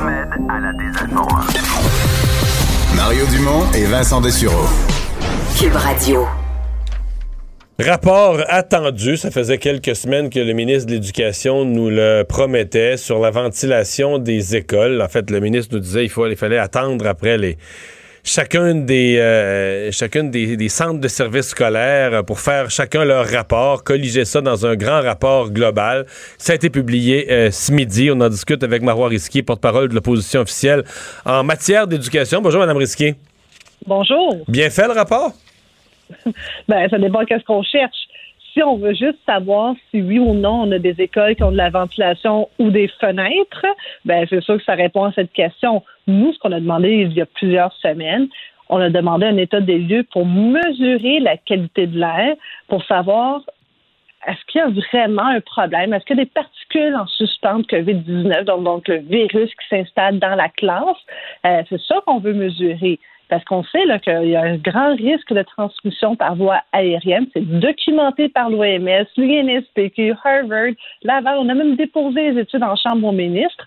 [2.97, 4.67] Mario Dumont et Vincent Dessureau.
[5.59, 6.27] Cube Radio.
[7.85, 13.19] Rapport attendu, ça faisait quelques semaines que le ministre de l'Éducation nous le promettait sur
[13.19, 15.03] la ventilation des écoles.
[15.03, 17.57] En fait, le ministre nous disait qu'il il fallait attendre après les
[18.23, 23.83] chacun des euh, chacune des, des centres de services scolaires pour faire chacun leur rapport,
[23.83, 26.07] colliger ça dans un grand rapport global.
[26.39, 28.11] Ça a été publié euh, ce midi.
[28.13, 30.85] On en discute avec Marois Risquier, porte-parole de l'opposition officielle
[31.25, 32.41] en matière d'éducation.
[32.43, 33.17] Bonjour, Madame Risquier.
[33.87, 34.45] Bonjour.
[34.47, 35.33] Bien fait le rapport?
[36.69, 38.09] Ben, ça dépend qu'est-ce qu'on cherche.
[38.53, 41.53] Si on veut juste savoir si oui ou non on a des écoles qui ont
[41.53, 43.67] de la ventilation ou des fenêtres,
[44.05, 45.83] ben c'est sûr que ça répond à cette question.
[46.07, 48.29] Nous, ce qu'on a demandé il y a plusieurs semaines,
[48.69, 52.35] on a demandé un état des lieux pour mesurer la qualité de l'air,
[52.69, 53.43] pour savoir
[54.27, 55.93] est-ce qu'il y a vraiment un problème?
[55.93, 59.69] Est-ce qu'il y a des particules en suspens de COVID-19, donc, donc le virus qui
[59.69, 60.97] s'installe dans la classe?
[61.45, 63.01] Euh, c'est ça qu'on veut mesurer.
[63.33, 67.29] Parce qu'on sait là, qu'il y a un grand risque de transmission par voie aérienne.
[67.33, 70.73] C'est documenté par l'OMS, l'INSPQ, Harvard,
[71.03, 71.39] Laval.
[71.39, 73.67] On a même déposé les études en chambre au ministre.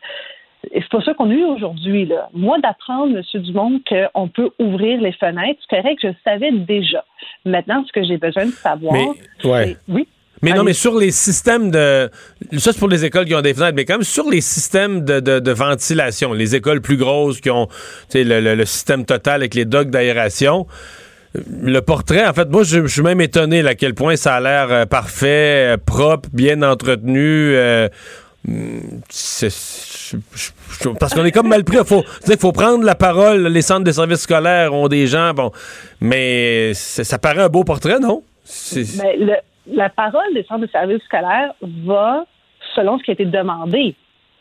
[0.72, 2.06] Et c'est pas ça qu'on a eu aujourd'hui.
[2.06, 2.30] Là.
[2.32, 3.42] Moi, d'apprendre, M.
[3.42, 7.04] Dumont, qu'on peut ouvrir les fenêtres, c'est correct, je le savais déjà.
[7.44, 9.66] Maintenant, ce que j'ai besoin de savoir, Mais, ouais.
[9.66, 10.08] c'est- oui?
[10.42, 12.10] Mais non, mais sur les systèmes de.
[12.58, 15.04] Ça, c'est pour les écoles qui ont des fenêtres, mais quand même sur les systèmes
[15.06, 17.74] de, de- de ventilation, les écoles plus grosses qui ont tu
[18.10, 20.68] sais, le, le- le système total avec les docks d'aération.
[21.62, 24.36] Le portrait, en fait, moi, je, je suis même étonné là, à quel point ça
[24.36, 27.54] a l'air euh, parfait, euh, propre, bien entretenu.
[27.56, 27.90] euh,
[29.10, 30.50] c'est- je- je-
[30.84, 31.78] je- parce qu'on est comme mal pris.
[31.78, 33.48] Il faut, il faut prendre la parole.
[33.48, 35.52] Les centres de services scolaires ont des gens, bon,
[36.02, 38.24] mais ça paraît un beau portrait, non?
[38.46, 39.34] C'est- Mais le-
[39.68, 42.26] la parole des centres de services scolaires va
[42.76, 43.96] selon ce qui a été demandé.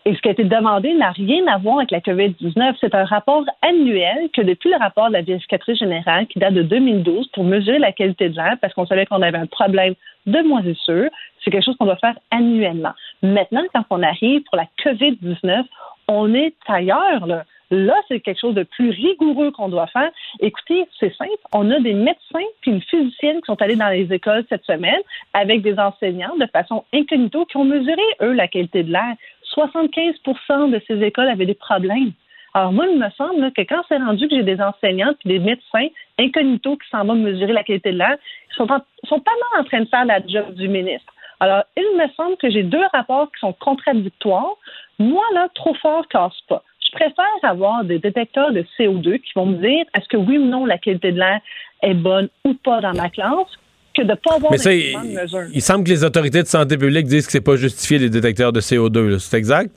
[0.07, 2.77] Et ce qui a été demandé n'a rien à voir avec la COVID-19.
[2.79, 6.63] C'est un rapport annuel que depuis le rapport de la vérificatrice générale qui date de
[6.63, 9.95] 2012 pour mesurer la qualité de l'air parce qu'on savait qu'on avait un problème
[10.27, 11.09] de moisissure,
[11.43, 12.93] c'est quelque chose qu'on doit faire annuellement.
[13.23, 15.65] Maintenant, quand on arrive pour la COVID-19,
[16.09, 17.27] on est ailleurs.
[17.27, 17.45] Là,
[17.75, 20.11] là c'est quelque chose de plus rigoureux qu'on doit faire.
[20.41, 21.31] Écoutez, c'est simple.
[21.53, 25.01] On a des médecins puis une physicienne qui sont allés dans les écoles cette semaine
[25.33, 29.15] avec des enseignants de façon incognito qui ont mesuré, eux, la qualité de l'air.
[29.55, 32.13] 75% de ces écoles avaient des problèmes.
[32.55, 35.39] Alors moi, il me semble que quand c'est rendu que j'ai des enseignants puis des
[35.41, 35.89] médecins
[36.19, 38.17] incognito qui s'en vont mesurer la qualité de l'air,
[38.51, 38.67] ils sont,
[39.05, 41.13] sont pas mal en train de faire la job du ministre.
[41.41, 44.55] Alors, il me semble que j'ai deux rapports qui sont contradictoires.
[44.99, 46.63] Moi, là, trop fort casse pas.
[46.95, 50.45] Je préfère avoir des détecteurs de CO2 qui vont me dire est-ce que oui ou
[50.45, 51.41] non la qualité de l'air
[51.83, 53.49] est bonne ou pas dans ma classe
[53.95, 55.43] que de ne pas avoir Mais ça, il, de mesure.
[55.53, 58.53] il semble que les autorités de santé publique disent que c'est pas justifié les détecteurs
[58.53, 59.09] de CO2.
[59.09, 59.19] là.
[59.19, 59.71] C'est exact?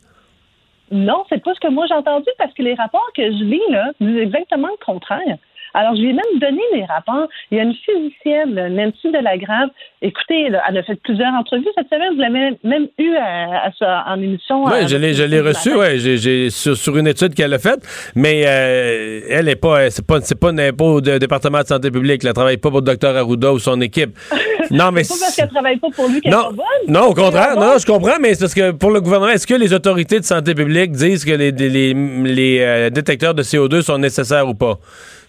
[0.91, 3.61] Non, c'est pas ce que moi j'ai entendu parce que les rapports que je lis
[3.69, 5.37] là disent exactement le contraire.
[5.79, 7.27] Alors, je lui ai même donné les rapports.
[7.51, 9.69] Il y a une physicienne, Nancy Delagrave.
[10.01, 12.13] Écoutez, là, elle a fait plusieurs entrevues cette semaine.
[12.15, 14.63] Vous l'avez même eu à, à ça- en émission.
[14.65, 17.59] Oui, je l'ai, je l'ai reçu, ouais, j'ai, j'ai- sur, sur une étude qu'elle a
[17.59, 17.81] faite,
[18.15, 21.67] mais euh, elle est pas, c'est pas, c'est pas, n'est pas au de- département de
[21.67, 24.17] santé publique, elle travaille pas pour le docteur Arruda ou son équipe.
[24.69, 26.65] Non, mais C'est pas parce qu'elle travaille pas pour lui qu'elle non, bonne.
[26.89, 29.53] non, au contraire, non, je comprends, mais c'est parce que pour le gouvernement, est-ce que
[29.53, 33.97] les autorités de santé publique disent que les, les, les, euh, détecteurs de CO2 sont
[33.97, 34.77] nécessaires ou pas?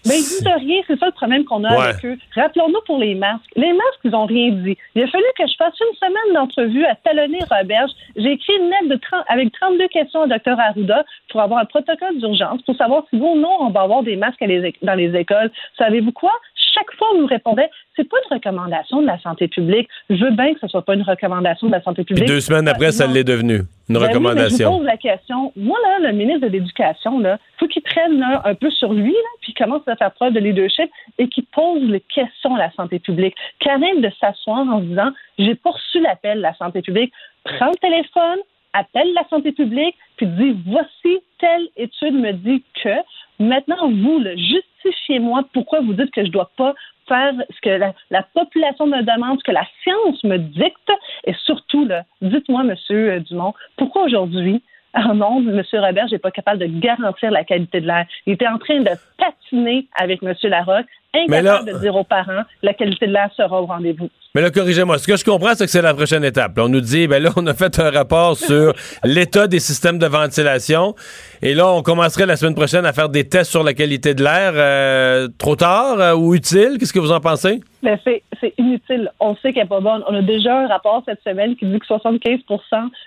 [0.05, 1.85] Mais ils disent rien, c'est ça le problème qu'on a Ouais.
[1.89, 2.17] avec eux.
[2.35, 3.43] Rappelons-nous pour les masques.
[3.55, 4.77] Les masques, ils ont rien dit.
[4.95, 7.91] Il a fallu que je fasse une semaine d'entrevue à talonner Roberge.
[8.15, 11.65] J'ai écrit une lettre de 30 avec 32 questions au docteur Arruda pour avoir un
[11.65, 14.61] protocole d'urgence pour savoir si oui ou non on va avoir des masques à les
[14.61, 15.51] éc- dans les écoles.
[15.77, 16.31] Savez-vous quoi?
[16.73, 19.89] Chaque fois, on nous répondait, c'est pas une recommandation de la santé publique.
[20.09, 22.27] Je veux bien que ce soit pas une recommandation de la santé Puis publique.
[22.29, 23.61] deux semaines après, ça l'est devenu.
[23.89, 24.71] Une Ben oui, je recommandation.
[24.71, 25.51] vous pose la question.
[25.55, 29.11] Moi, là, le ministre de l'Éducation, là, faut qu'il prenne là, un peu sur lui,
[29.11, 32.71] là, puis commence à faire preuve de leadership et qu'il pose les questions à la
[32.73, 33.35] santé publique.
[33.59, 37.11] Qu'il arrête de s'asseoir en disant J'ai reçu l'appel de la santé publique.
[37.43, 38.39] Prends le téléphone,
[38.73, 42.95] appelle la santé publique, puis dis Voici telle étude me dit que.
[43.39, 46.75] Maintenant, vous, justifiez-moi pourquoi vous dites que je dois pas
[47.09, 50.91] faire ce que la, la population me demande, ce que la science me dicte,
[51.25, 51.87] et surtout,
[52.21, 54.63] dites-moi, Monsieur euh, Dumont, pourquoi aujourd'hui,
[54.93, 55.61] ah non, M.
[55.73, 58.05] Robert, n'est pas capable de garantir la qualité de l'air?
[58.25, 60.33] Il était en train de patiner avec M.
[60.43, 60.87] Larocque,
[61.27, 64.09] Mais là- incapable de dire aux parents la qualité de l'air sera au rendez-vous.
[64.35, 64.99] Mais là, corrigez-moi.
[64.99, 66.55] Ce que je comprends, c'est que c'est la prochaine étape.
[66.55, 68.73] Là, on nous dit, ben là, on a fait un rapport sur
[69.03, 70.93] l'état des systèmes de ventilation.
[71.41, 74.23] Et là, on commencerait la semaine prochaine à faire des tests sur la qualité de
[74.23, 74.51] l'air.
[74.53, 76.77] Euh, trop tard euh, ou utile?
[76.79, 77.59] Qu'est-ce que vous en pensez?
[77.81, 78.21] Mais c'est,
[78.57, 79.11] inutile.
[79.19, 80.03] On sait qu'elle n'est pas bonne.
[80.07, 82.39] On a déjà un rapport cette semaine qui dit que 75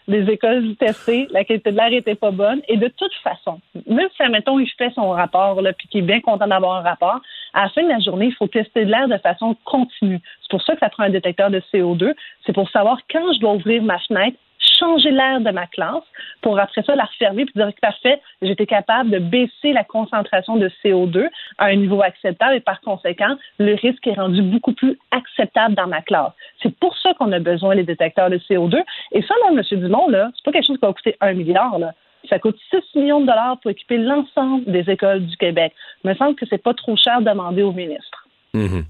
[0.08, 2.62] des écoles testées, la qualité de l'air n'était pas bonne.
[2.68, 6.06] Et de toute façon, même si, admettons, il fait son rapport, là, puis qu'il est
[6.06, 7.20] bien content d'avoir un rapport,
[7.54, 10.20] à la fin de la journée, il faut tester de l'air de façon continue.
[10.42, 12.14] C'est pour ça que ça prend un détecteur de CO2.
[12.46, 14.36] C'est pour savoir quand je dois ouvrir ma fenêtre,
[14.78, 16.04] changer l'air de ma classe
[16.40, 20.56] pour après ça la refermer puis dire que parfait, j'étais capable de baisser la concentration
[20.56, 24.98] de CO2 à un niveau acceptable et par conséquent, le risque est rendu beaucoup plus
[25.10, 26.32] acceptable dans ma classe.
[26.62, 28.82] C'est pour ça qu'on a besoin des détecteurs de CO2.
[29.12, 29.80] Et ça, là, M.
[29.80, 31.92] Dumont, là, c'est pas quelque chose qui va coûter un milliard, là.
[32.28, 35.72] Ça coûte 6 millions de dollars pour équiper l'ensemble des écoles du Québec.
[36.04, 38.26] Il me semble que c'est pas trop cher de demander au ministre.
[38.54, 38.84] Mhm.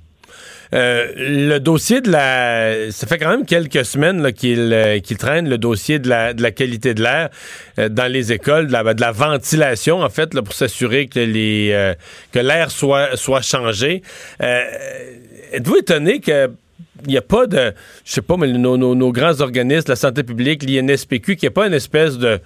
[0.74, 2.90] Euh, le dossier de la...
[2.90, 4.30] Ça fait quand même quelques semaines euh,
[5.00, 7.28] qu'il traîne le dossier de la, de la qualité de l'air
[7.78, 11.18] euh, dans les écoles, de la, de la ventilation, en fait, là, pour s'assurer que
[11.20, 11.92] les
[12.32, 14.00] que l'air soit, soit changé.
[15.52, 16.50] Êtes-vous étonné que
[17.04, 17.72] il n'y a pas de,
[18.04, 21.48] je sais pas, mais nos, nos- nos grands organismes, la santé publique, l'INSPQ, qu'il n'y
[21.48, 22.38] a pas une espèce de,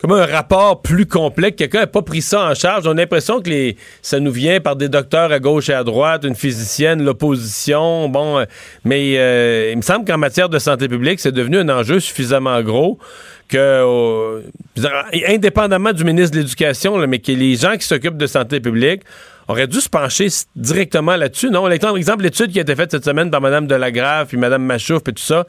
[0.00, 2.86] comme un rapport plus complet, que quelqu'un n'a pas pris ça en charge.
[2.86, 5.84] On a l'impression que les, ça nous vient par des docteurs à gauche et à
[5.84, 8.44] droite, une physicienne, l'opposition, bon, euh,
[8.84, 12.62] mais euh, il me semble qu'en matière de santé publique, c'est devenu un enjeu suffisamment
[12.62, 12.98] gros
[13.48, 14.42] que, euh,
[15.28, 19.02] indépendamment du ministre de l'Éducation, mais que les gens qui s'occupent de santé publique
[19.50, 21.68] aurait dû se pencher directement là-dessus, non?
[21.78, 25.02] Par exemple, l'étude qui a été faite cette semaine par Mme Delagrave, puis Mme Machouf,
[25.08, 25.46] et tout ça,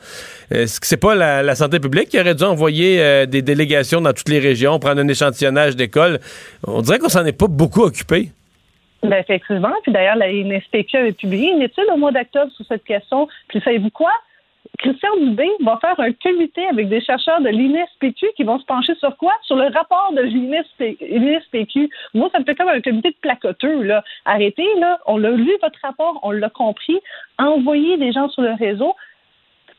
[0.50, 4.02] est-ce que c'est pas la, la santé publique qui aurait dû envoyer euh, des délégations
[4.02, 6.20] dans toutes les régions, prendre un échantillonnage d'écoles?
[6.66, 8.30] On dirait qu'on s'en est pas beaucoup occupé.
[9.04, 9.74] Ben, effectivement.
[9.84, 13.28] Puis d'ailleurs, la NSPQ avait publié une étude au mois d'octobre sur cette question.
[13.48, 14.12] Puis savez-vous quoi?
[14.80, 18.96] Christian Dubé va faire un comité avec des chercheurs de l'INSPQ qui vont se pencher
[18.96, 19.34] sur quoi?
[19.44, 21.90] Sur le rapport de l'INSPQ.
[22.14, 24.04] Moi, ça me fait comme un comité de placoteux, là.
[24.26, 25.00] Arrêtez, là.
[25.06, 27.00] On l'a lu, votre rapport, on l'a compris.
[27.38, 28.96] Envoyez des gens sur le réseau.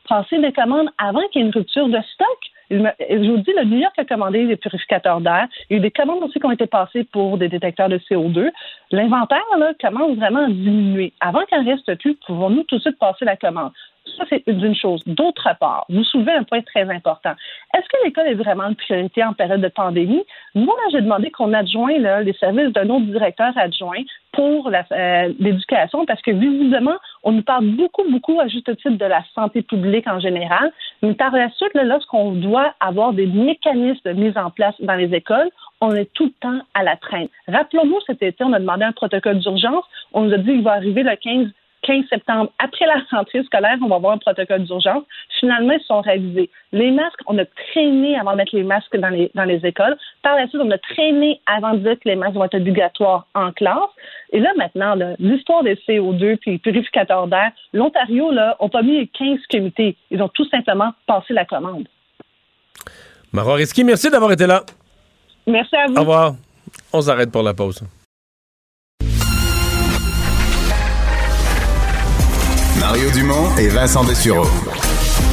[0.07, 2.39] Passer des commandes avant qu'il y ait une rupture de stock.
[2.69, 5.47] Je vous dis, le New York a commandé des purificateurs d'air.
[5.69, 7.97] Il y a eu des commandes aussi qui ont été passées pour des détecteurs de
[7.97, 8.51] CO2.
[8.91, 11.13] L'inventaire là, commence vraiment à diminuer.
[11.19, 13.71] Avant qu'il en reste plus, pouvons-nous tout de suite passer la commande?
[14.17, 15.01] Ça, c'est une chose.
[15.05, 17.31] D'autre part, vous soulevez un point très important.
[17.75, 20.23] Est-ce que l'école est vraiment une priorité en période de pandémie?
[20.55, 24.03] Moi, j'ai demandé qu'on adjoigne là, les services d'un autre directeur adjoint
[24.33, 29.05] pour euh, l'éducation parce que visiblement, on nous parle beaucoup, beaucoup à juste titre de
[29.05, 30.71] la santé publique en général.
[31.01, 35.49] Mais par la suite, lorsqu'on doit avoir des mécanismes mis en place dans les écoles,
[35.81, 37.27] on est tout le temps à la traîne.
[37.47, 39.85] Rappelons-nous, cet été, on a demandé un protocole d'urgence.
[40.13, 41.47] On nous a dit qu'il va arriver le 15
[41.83, 45.03] 15 septembre, après la rentrée scolaire, on va avoir un protocole d'urgence.
[45.39, 46.49] Finalement, ils sont réalisés.
[46.71, 49.95] Les masques, on a traîné avant de mettre les masques dans les, dans les écoles.
[50.21, 53.27] Par la suite, on a traîné avant de dire que les masques vont être obligatoires
[53.35, 53.77] en classe.
[54.31, 58.99] Et là, maintenant, l'histoire des CO2 puis les purificateurs d'air, l'Ontario, là, ont pas mis
[58.99, 59.95] les 15 comités.
[60.09, 61.87] Ils ont tout simplement passé la commande.
[63.31, 64.63] Marois Risky, merci d'avoir été là.
[65.45, 65.95] Merci à vous.
[65.95, 66.35] Au revoir.
[66.93, 67.83] On s'arrête pour la pause.
[72.85, 74.45] Mario Dumont et Vincent Dessureau.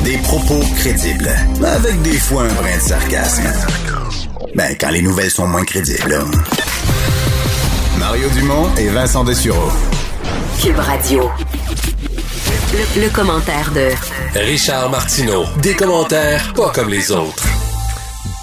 [0.05, 1.29] Des propos crédibles,
[1.67, 3.43] avec des fois un brin de sarcasme.
[4.55, 6.11] Ben, quand les nouvelles sont moins crédibles.
[6.11, 6.21] là.
[7.99, 9.69] Mario Dumont et Vincent Dessureau.
[10.63, 11.29] Cube Radio.
[12.73, 13.89] Le, le commentaire de
[14.39, 15.45] Richard Martineau.
[15.61, 17.45] Des commentaires pas comme les autres.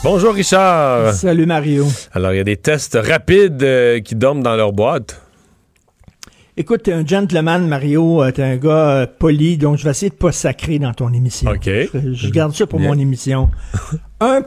[0.03, 1.13] Bonjour Richard.
[1.13, 1.87] Salut Mario.
[2.13, 5.21] Alors, il y a des tests rapides euh, qui dorment dans leur boîte.
[6.59, 8.23] Écoute, t'es un gentleman, Mario.
[8.23, 11.13] euh, T'es un gars euh, poli, donc je vais essayer de pas sacrer dans ton
[11.13, 11.51] émission.
[11.51, 11.65] OK.
[11.65, 12.89] Je, je garde ça pour Bien.
[12.89, 13.49] mon émission.
[14.19, 14.43] 1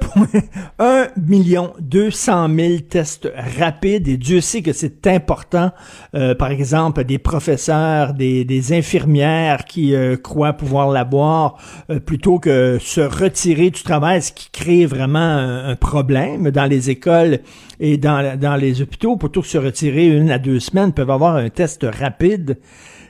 [1.17, 5.71] million 200 000 tests rapides et Dieu sait que c'est important.
[6.15, 11.57] Euh, par exemple, des professeurs, des, infirmières qui euh, croient pouvoir l'avoir
[11.89, 16.67] euh, plutôt que se retirer du travail, ce qui crée vraiment un, un problème dans
[16.67, 17.39] les écoles
[17.79, 19.17] et dans, dans les hôpitaux.
[19.17, 22.59] Plutôt que se retirer une à deux semaines, peuvent avoir un test rapide.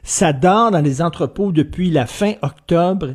[0.02, 3.14] Ça dort dans les entrepôts depuis la fin octobre.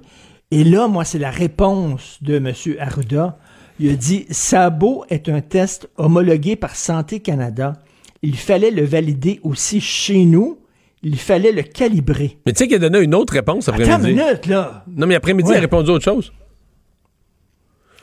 [0.51, 2.53] Et là, moi, c'est la réponse de M.
[2.79, 3.37] Arruda.
[3.79, 7.73] Il a dit Sabo est un test homologué par Santé Canada.
[8.21, 10.59] Il fallait le valider aussi chez nous.
[11.03, 12.37] Il fallait le calibrer.
[12.45, 14.11] Mais tu sais qu'il a donné une autre réponse Attends après-midi.
[14.11, 14.85] une minute, là.
[14.87, 15.55] Non, mais après-midi, Ouais.
[15.55, 16.31] il a répondu autre chose.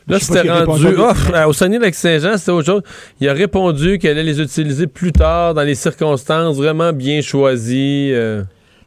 [0.07, 0.87] Là, c'était rendu.
[0.97, 2.81] Oh, au Saguenay-Lac-Saint-Jean, c'était autre chose.
[3.21, 8.11] Il a répondu qu'elle allait les utiliser plus tard, dans les circonstances vraiment bien choisies.
[8.13, 8.43] euh.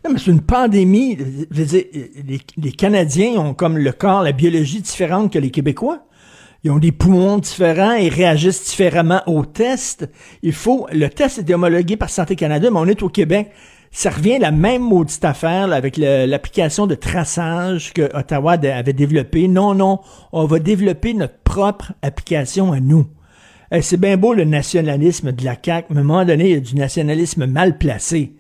[0.07, 1.19] Non, mais c'est une pandémie.
[1.51, 6.07] Les, Canadiens ont comme le corps, la biologie différente que les Québécois.
[6.63, 10.09] Ils ont des poumons différents et réagissent différemment aux tests.
[10.45, 13.51] Il faut, le test est homologué par Santé Canada, mais on est au Québec.
[13.91, 18.93] Ça revient à la même maudite affaire là, avec l'application de traçage que Ottawa avait
[18.93, 19.49] développée.
[19.49, 19.99] Non, non,
[20.31, 23.07] on va développer notre propre application à nous.
[23.73, 26.55] Eh, c'est bien beau le nationalisme de la CAQ, mais à un moment donné, il
[26.55, 28.36] y a du nationalisme mal placé.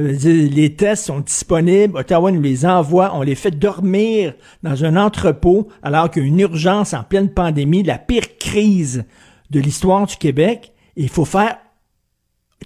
[0.00, 5.68] Les tests sont disponibles, Ottawa nous les envoie, on les fait dormir dans un entrepôt
[5.82, 9.04] alors qu'il urgence en pleine pandémie, la pire crise
[9.50, 10.72] de l'histoire du Québec.
[10.96, 11.58] Il faut faire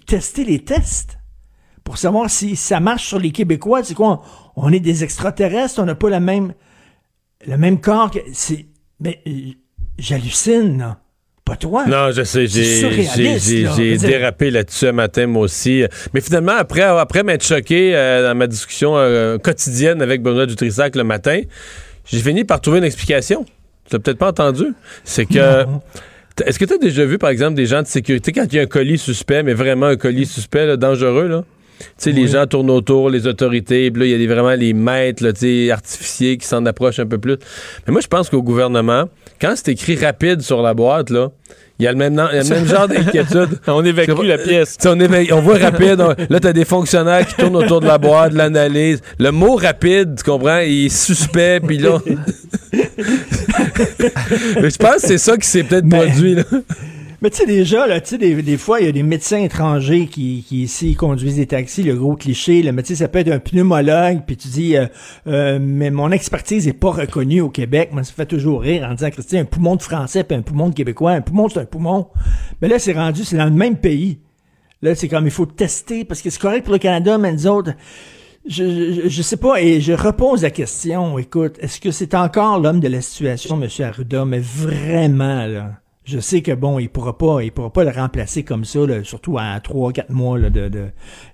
[0.05, 1.17] tester les tests
[1.83, 3.83] pour savoir si ça marche sur les Québécois.
[3.83, 4.21] C'est quoi?
[4.55, 6.53] On, est des extraterrestres, on n'a pas la même,
[7.45, 8.19] le même corps que.
[8.99, 9.51] Mais euh,
[9.97, 10.95] j'hallucine.
[11.45, 11.85] Pas toi.
[11.85, 15.83] Non, je sais, j'ai dérapé là-dessus un matin, moi aussi.
[16.13, 20.95] Mais finalement, après, après m'être choqué euh, dans ma discussion euh, quotidienne avec Benoît Dutrissac
[20.95, 21.41] le matin,
[22.05, 23.45] j'ai fini par trouver une explication.
[23.87, 24.73] Tu l'as peut-être pas entendu.
[25.03, 25.65] C'est que.
[26.43, 28.59] Est-ce que tu as déjà vu, par exemple, des gens de sécurité, quand il y
[28.59, 31.43] a un colis suspect, mais vraiment un colis suspect, là, dangereux, là?
[32.05, 35.23] Les gens tournent autour, les autorités, puis là, il y a des- vraiment les maîtres,
[35.23, 35.31] là,
[35.73, 37.37] artificiers qui s'en approchent un peu plus.
[37.87, 39.05] Mais moi, je pense qu'au gouvernement,
[39.41, 41.29] quand c'est écrit rapide sur la boîte, là,
[41.77, 43.59] il y a le même, nom- il y a le même genre d'inquiétude.
[43.67, 44.77] On évacue la pièce.
[44.85, 45.99] On, voit rapide.
[45.99, 49.01] on- là, t'as des fonctionnaires qui tournent autour de la boîte, de l'analyse.
[49.19, 51.99] Le mot rapide, tu comprends, il est suspect, puis là.
[54.61, 56.43] Mais je pense que c'est ça qui s'est peut-être produit, là.
[57.25, 60.05] Mais tu sais, déjà, là, tu sais, des, fois, il y a des médecins étrangers
[60.05, 62.61] qui, qui ici conduisent des taxis, le gros cliché.
[62.61, 64.85] Le métier, ça peut être un pneumologue, puis tu dis, euh,
[65.25, 67.89] euh, mais mon expertise est pas reconnue au Québec.
[67.93, 70.69] Moi, ça fait toujours rire en disant, Christian, un poumon de français, puis un poumon
[70.69, 71.13] de québécois.
[71.13, 72.09] Un poumon, c'est un poumon.
[72.61, 74.19] Mais là, c'est rendu, c'est dans le même pays.
[74.83, 77.47] Là, c'est comme, il faut tester, parce que c'est correct pour le Canada, mais nous
[77.47, 77.71] autres,
[78.47, 82.59] je, je, je sais pas, et je repose la question, écoute, est-ce que c'est encore
[82.59, 83.67] l'homme de la situation, M.
[83.83, 85.71] Arruda, mais vraiment, là,
[86.05, 89.03] je sais que bon, il pourra pas, il pourra pas le remplacer comme ça, là,
[89.03, 90.89] surtout à trois, quatre mois de,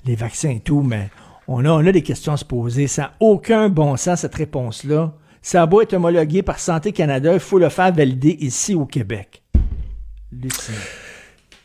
[0.06, 1.10] les vaccins et tout, mais
[1.48, 2.88] on a, on a des questions à se poser.
[2.88, 5.14] Ça n'a aucun bon sens, cette réponse-là.
[5.41, 8.85] Ça a beau être homologué par Santé Canada, il faut le faire valider ici au
[8.85, 9.43] Québec.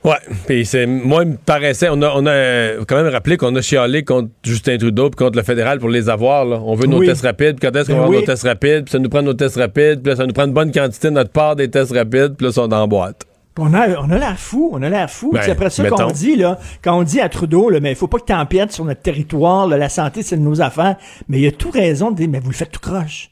[0.06, 0.14] Ouais,
[0.46, 3.60] puis c'est moi il me paraissait on a on a quand même rappelé qu'on a
[3.60, 6.60] chialé contre Justin Trudeau puis contre le fédéral pour les avoir là.
[6.64, 7.06] On veut nos Oui.
[7.08, 8.24] tests rapides, puis quand est-ce qu'on Ben va avoir oui.
[8.24, 10.52] nos tests rapides, puis ça nous prend nos tests rapides, puis ça nous prend une
[10.52, 13.24] bonne quantité de notre part des tests rapides, puis là sont dans la boîte.
[13.58, 15.30] On a, on a l'air fou, on a l'air fou.
[15.32, 17.96] Ben, c'est après ça qu'on dit, là, quand on dit à Trudeau, là, mais il
[17.96, 20.96] faut pas que t'empiètes sur notre territoire, là, la santé, c'est de nos affaires.
[21.28, 23.30] Mais il a tout raison de dire, mais vous le faites tout croche.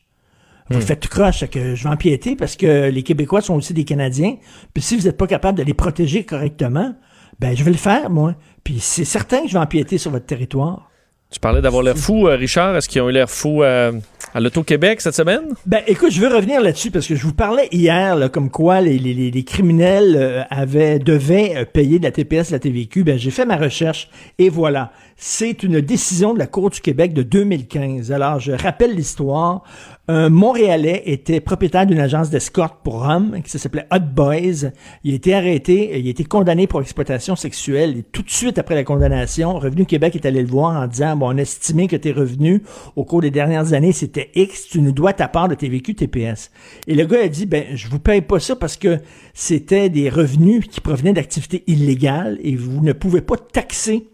[0.71, 0.83] Vous Hmm.
[0.83, 4.37] faites croche, que je vais empiéter parce que les Québécois sont aussi des Canadiens.
[4.73, 6.95] Puis si vous n'êtes pas capable de les protéger correctement,
[7.39, 8.35] ben, je vais le faire, moi.
[8.63, 10.91] Puis c'est certain que je vais empiéter sur votre territoire.
[11.31, 12.77] Tu parlais d'avoir l'air fou, euh, Richard.
[12.77, 13.91] Est-ce qu'ils ont eu l'air fou euh,
[14.35, 15.43] à l'Auto-Québec cette semaine?
[15.67, 18.81] Ben, écoute, je veux revenir là-dessus parce que je vous parlais hier, là, comme quoi
[18.81, 23.03] les, les, les- les criminels euh, avaient devaient payer de la TPS, de la TVQ.
[23.03, 24.09] Ben, j'ai fait ma recherche
[24.39, 24.93] et voilà.
[25.17, 28.13] C'est une décision de la Cour du Québec de 2015.
[28.13, 29.65] Alors, je rappelle l'histoire.
[30.07, 34.71] Un Montréalais était propriétaire d'une agence d'escorte pour hommes qui s'appelait Hot Boys.
[35.03, 38.59] Il a été arrêté, il a été condamné pour exploitation sexuelle et tout de suite
[38.59, 41.89] après la condamnation, Revenu Québec est allé le voir en disant, bon, on a estimé
[41.89, 42.61] que tes revenus
[42.97, 46.51] au cours des dernières années, c'était X, tu nous dois ta part de TVQ TPS.
[46.87, 48.99] Et le gars a dit, ben, je vous paye pas ça parce que
[49.33, 54.11] c'était des revenus qui provenaient d'activités illégales et vous ne pouvez pas taxer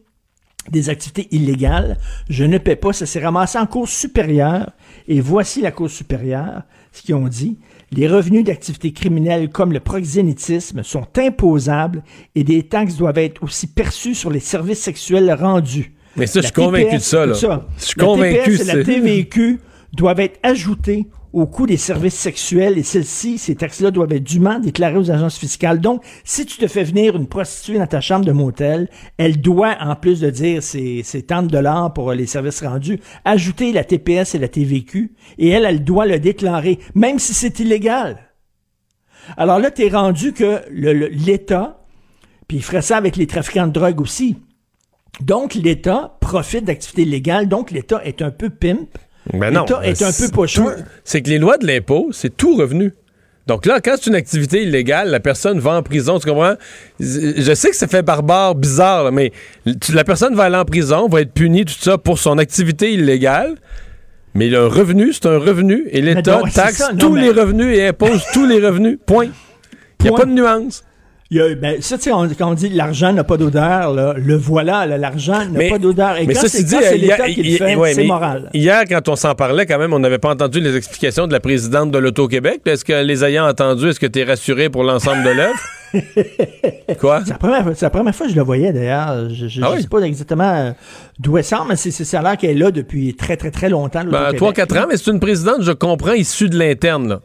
[0.68, 1.98] des activités illégales.
[2.28, 2.92] Je ne paie pas.
[2.92, 4.70] Ça s'est ramassé en cours supérieure.
[5.08, 6.62] Et voici la cour supérieure,
[6.92, 7.58] ce qu'ils ont dit.
[7.92, 12.02] Les revenus d'activités criminelles comme le proxénétisme sont imposables
[12.34, 15.92] et des taxes doivent être aussi perçues sur les services sexuels rendus.
[16.16, 17.34] Mais ça, je suis convaincu de ça, là.
[17.34, 19.60] Je suis La convaincu, TPS et la TVQ
[19.92, 24.58] doivent être ajoutées au coût des services sexuels et celles-ci, ces taxes-là doivent être dûment
[24.58, 25.80] déclarées aux agences fiscales.
[25.80, 29.76] Donc, si tu te fais venir une prostituée dans ta chambre de motel, elle doit,
[29.80, 34.34] en plus de dire c'est tant de dollars pour les services rendus, ajouter la TPS
[34.34, 38.18] et la TVQ et elle, elle doit le déclarer, même si c'est illégal.
[39.36, 41.84] Alors là, tu es rendu que l'État,
[42.48, 44.36] puis il ferait ça avec les trafiquants de drogue aussi.
[45.20, 48.98] Donc, l'État profite d'activités illégales, donc l'État est un peu pimp.
[49.32, 49.62] Ben non.
[49.62, 50.76] L'État est un peu pocheur.
[51.04, 52.92] C'est que les lois de l'impôt, c'est tout revenu.
[53.46, 56.54] Donc là, quand c'est une activité illégale, la personne va en prison, tu comprends?
[57.00, 59.32] Je sais que ça fait barbare, bizarre, là, mais
[59.92, 63.56] la personne va aller en prison, va être punie, tout ça, pour son activité illégale.
[64.34, 67.76] Mais le revenu, c'est un revenu, et l'État taxe ça, non, tous mais- les revenus
[67.76, 68.98] et impose tous les revenus.
[69.04, 69.24] Point.
[69.24, 70.20] Il n'y a Point.
[70.20, 70.84] pas de nuance.
[71.32, 73.92] Il y a- ben, ça, tu sais, on- quand on dit l'argent n'a pas d'odeur,
[73.94, 76.16] là, le voilà, là, l'argent n'a pas d'odeur.
[76.18, 78.04] Et mais quand ça, c'est dit, quand c'est hier- l'État qui le fait, ouais, c'est
[78.04, 78.50] moral.
[78.52, 81.38] Hier, quand on s'en parlait, quand même, on n'avait pas entendu les explications de la
[81.38, 82.62] présidente de l'Auto-Québec.
[82.66, 85.60] Est-ce que les ayant entendus, est-ce que tu es rassuré pour l'ensemble de l'œuvre?
[87.00, 87.20] Quoi?
[87.24, 89.28] C'est la, première, c'est la première fois que je le voyais, d'ailleurs.
[89.30, 89.82] Je ne Ah oui?
[89.82, 90.72] sais pas exactement euh,
[91.18, 93.50] d'où elle sort, mais c'est, c'est, ça a l'air qu'elle est là depuis très, très,
[93.52, 94.02] très longtemps.
[94.04, 94.68] Ben, l'Auto-Québec.
[94.68, 97.20] 3-4 ans, mais c'est une présidente, je comprends, issue de l'interne, là.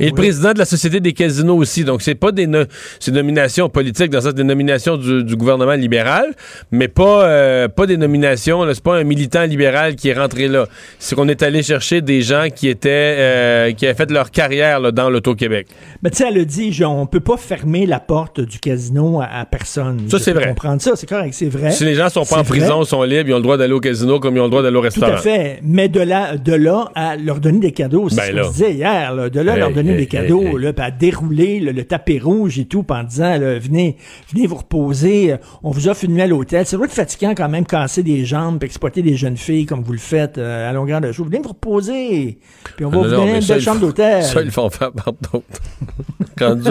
[0.00, 1.84] Et le président de la Société des casinos aussi.
[1.84, 2.64] Donc, c'est pas des no-
[3.06, 6.26] des nominations politiques, dans le sens des nominations du, du gouvernement libéral,
[6.70, 8.64] mais pas, euh, pas des nominations.
[8.72, 10.66] C'est pas un militant libéral qui est rentré là.
[10.98, 14.80] C'est qu'on est allé chercher des gens qui étaient euh, qui avaient fait leur carrière
[14.80, 15.66] là, dans l'Auto-Québec.
[16.02, 19.20] Mais tu sais, elle a dit, genre, on peut pas fermer la porte du casino
[19.20, 20.08] à, à personne.
[20.08, 20.48] Ça, c'est vrai.
[20.48, 21.70] comprendre ça, c'est correct, c'est vrai.
[21.72, 22.58] Si les gens sont pas en vrai.
[22.58, 24.62] prison, sont libres, ils ont le droit d'aller au casino comme ils ont le droit
[24.62, 25.12] d'aller au Tout restaurant.
[25.12, 25.60] à fait.
[25.62, 28.72] Mais de là, de là à leur donner des cadeaux, c'est Ben ce qu'on disait
[28.74, 30.58] hier, là, de là à leur donner des cadeaux, hey, hey.
[30.58, 33.96] là, puis à dérouler le, le tapis rouge et tout, puis en disant, là, venez,
[34.32, 36.66] venez vous reposer, euh, on vous offre une nuit à l'hôtel.
[36.66, 39.82] C'est vrai que fatigant quand même casser des jambes, puis exploiter des jeunes filles comme
[39.82, 41.26] vous le faites euh, à longueur de jour.
[41.26, 42.38] Venez vous reposer,
[42.76, 44.22] puis on va Non, vous donner une belle chambre d'hôtel.
[44.24, 45.44] Ça, ils le font faire par d'autres.
[46.40, 46.70] rendu,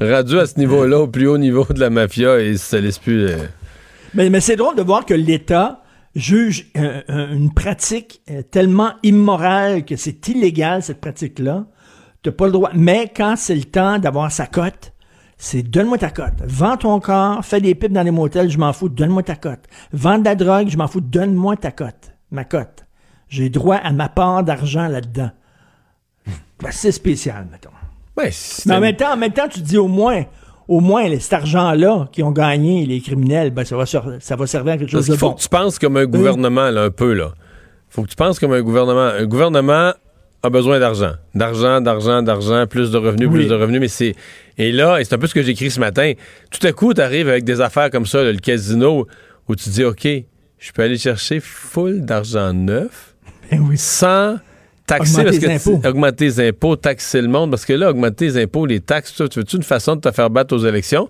[0.00, 3.26] rendu à ce niveau-là, au plus haut niveau de la mafia, et ça laisse plus.
[3.26, 3.36] euh,
[4.14, 5.82] Mais, mais c'est drôle de voir que l'État
[6.16, 8.20] juge euh, une pratique
[8.50, 11.66] tellement immorale que c'est illégal, cette pratique-là.
[12.22, 12.70] T'as pas le droit.
[12.74, 14.92] Mais quand c'est le temps d'avoir sa cote,
[15.38, 16.34] c'est donne-moi ta cote.
[16.44, 19.64] Vends ton corps, fais des pipes dans les motels, je m'en fous, donne-moi ta cote.
[19.92, 22.12] Vends de la drogue, je m'en fous, donne-moi ta cote.
[22.30, 22.84] Ma cote.
[23.28, 25.30] J'ai droit à ma part d'argent là-dedans.
[26.62, 27.70] Ben, c'est spécial, mettons.
[28.16, 28.30] Ben,
[28.66, 30.24] Mais en même temps, en même temps, tu te dis au moins,
[30.68, 34.74] au moins, cet argent-là qui ont gagné, les criminels, ben, ça, va, ça va servir
[34.74, 35.34] à quelque chose qu'il de faut bon.
[35.36, 37.32] que tu penses comme un gouvernement, là, un peu, là.
[37.88, 39.00] faut que tu penses comme un gouvernement.
[39.00, 39.92] Un gouvernement
[40.42, 41.12] a besoin d'argent.
[41.34, 43.40] D'argent, d'argent, d'argent, plus de revenus, Oui.
[43.40, 44.14] plus de revenus, mais c'est...
[44.58, 46.12] Et là, et c'est un peu ce que j'ai écrit ce matin,
[46.50, 49.06] tout à coup, tu arrives avec des affaires comme ça, là, le casino,
[49.48, 50.06] où tu dis, OK,
[50.58, 53.14] je peux aller chercher full d'argent neuf,
[53.76, 54.38] sans
[54.86, 58.26] taxer, Augmenter parce que les augmenter les impôts, taxer le monde, parce que là, augmenter
[58.26, 61.08] les impôts, les taxes, ça, tu veux-tu une façon de te faire battre aux élections?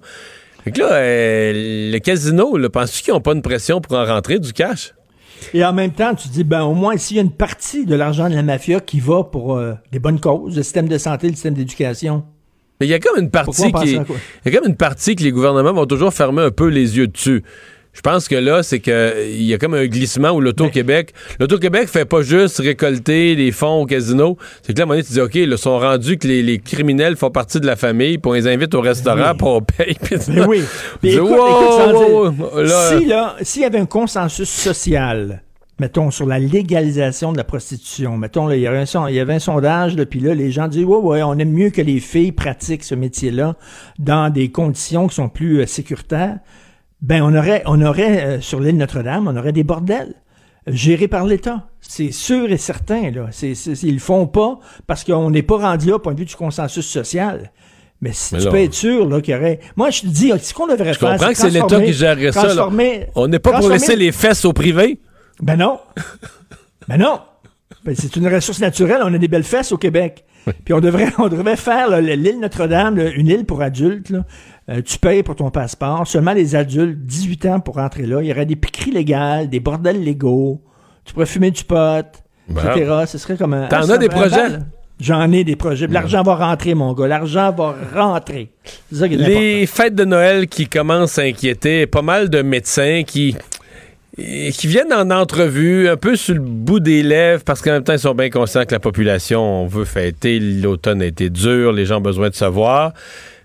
[0.65, 4.05] Fait que là, euh, le casino, là, penses-tu qu'ils n'ont pas une pression pour en
[4.05, 4.93] rentrer du cash?
[5.55, 7.95] Et en même temps, tu dis, ben, au moins, s'il y a une partie de
[7.95, 11.29] l'argent de la mafia qui va pour euh, des bonnes causes, le système de santé,
[11.29, 12.25] le système d'éducation.
[12.81, 13.93] Mais il y a comme une partie qui.
[13.93, 16.97] Il y a comme une partie que les gouvernements vont toujours fermer un peu les
[16.97, 17.43] yeux dessus.
[17.93, 21.13] Je pense que là, c'est que il y a comme un glissement où l'Auto-Québec.
[21.41, 24.39] L'Auto-Québec fait pas juste récolter les fonds au casino.
[24.63, 26.43] C'est que là, à un moment donné, tu dis, OK, ils sont rendus que les,
[26.43, 29.37] les criminels font partie de la famille, puis on les invite au restaurant, Oui.
[29.37, 29.97] puis on paye.
[30.01, 30.63] puis Ben oui.
[31.01, 33.87] Puis écoute, wow, écoute, sans wow, dire- wow, là- si, là, s'il y avait un
[33.87, 35.43] consensus social,
[35.81, 39.17] mettons, sur la légalisation de la prostitution, mettons, là, il y avait un, son- il
[39.17, 41.71] y avait un sondage, là, puis là, les gens disent, ouais, ouais, on aime mieux
[41.71, 43.57] que les filles pratiquent ce métier-là
[43.99, 46.37] dans des conditions qui sont plus euh, sécuritaires.
[47.03, 50.15] Ben, on aurait, on aurait, euh, sur l'île Notre-Dame, on aurait des bordels
[50.69, 51.69] euh, gérés par l'État.
[51.81, 53.29] C'est sûr et certain, là.
[53.31, 56.19] C'est, c'est- ils le font pas parce qu'on n'est pas rendu là, au point de
[56.21, 57.51] vue du consensus social.
[58.03, 59.61] Mais si Mais tu peux être sûr là, qu'il y aurait.
[59.77, 61.11] Moi, je te dis, ce qu'on devrait Je faire.
[61.13, 62.55] comprends que c'est l'État qui gérerait ça.
[62.55, 62.69] là?
[63.15, 65.01] On n'est pas pour laisser les fesses au privé?
[65.43, 65.79] Ben non.
[66.89, 67.21] ben non.
[67.85, 69.01] Ben, c'est une ressource naturelle.
[69.05, 70.25] On a des belles fesses au Québec.
[70.65, 74.11] Puis on devrait, on devrait faire l'île Notre-Dame, une île pour adultes.
[74.11, 74.25] là.
[74.69, 76.07] Euh, tu payes pour ton passeport.
[76.07, 78.23] Seulement les adultes, 18 ans pour rentrer là.
[78.23, 80.61] Il y aurait des piqueries légales, des bordels légaux.
[81.05, 82.07] Tu pourrais fumer du pot,
[82.51, 83.05] etc.
[83.07, 83.67] Ce serait comme un.
[83.67, 84.59] T'en as des projets?
[85.01, 85.87] J'en ai des projets.
[85.87, 87.09] L'argent va rentrer, mon gars.
[87.09, 88.53] L'argent va rentrer.
[88.91, 92.43] C'est ça qui est Les fêtes de Noël qui commencent à inquiéter, pas mal de
[92.43, 93.35] médecins qui,
[94.19, 97.85] et qui viennent en entrevue un peu sur le bout des lèvres parce qu'en même
[97.85, 100.39] temps, ils sont bien conscients que la population on veut fêter.
[100.41, 102.93] L'automne a été dur, les gens ont besoin de savoir.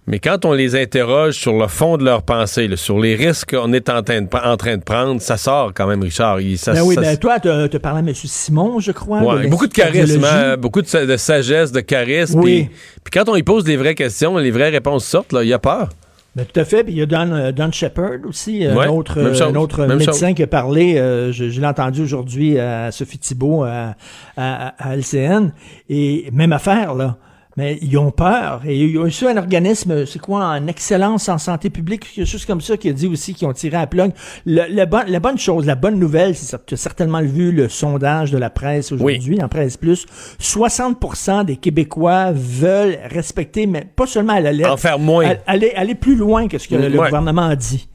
[0.07, 3.55] Mais quand on les interroge sur le fond de leur pensée, là, sur les risques
[3.55, 6.41] qu'on est en train, de, en train de prendre, ça sort quand même, Richard.
[6.41, 8.13] Il- ça- Ben oui, ça- ben toi, tu as parlé à M.
[8.13, 9.21] Simon, je crois.
[9.23, 12.39] Ouais, de beaucoup de charisme, hein, beaucoup de, sa- de sagesse, de charisme.
[12.39, 12.65] Oui.
[12.69, 12.69] Puis,
[13.05, 15.53] puis quand on y pose des vraies questions, les vraies réponses sortent, là, il y
[15.53, 15.89] a peur.
[16.35, 16.83] Ben, tout à fait.
[16.83, 19.85] Puis il y a Don, euh, Don Shepard aussi, Ouais, un autre, euh, un autre
[19.85, 20.35] médecin chose.
[20.35, 20.97] qui a parlé.
[20.97, 23.95] euh, je, je l'ai entendu aujourd'hui à Sophie Thibault à,
[24.35, 25.51] à, à LCN.
[25.89, 27.17] Et même affaire, là.
[27.57, 28.63] Mais ils ont peur.
[28.65, 32.27] Et il y a aussi un organisme, c'est quoi, en excellence en santé publique, quelque
[32.27, 34.11] chose comme ça, qui a dit aussi qu'ils ont tiré à la plug.
[34.45, 36.65] Le, le bon- la bonne chose, la bonne nouvelle, c'est.
[36.65, 40.05] Tu as certainement vu le sondage de la presse aujourd'hui, en Presse Plus.
[40.41, 44.71] 60% des Québécois veulent respecter, mais pas seulement à la lettre.
[44.71, 45.35] En faire moins.
[45.47, 47.87] Aller, aller plus loin que ce que le, gouvernement a dit.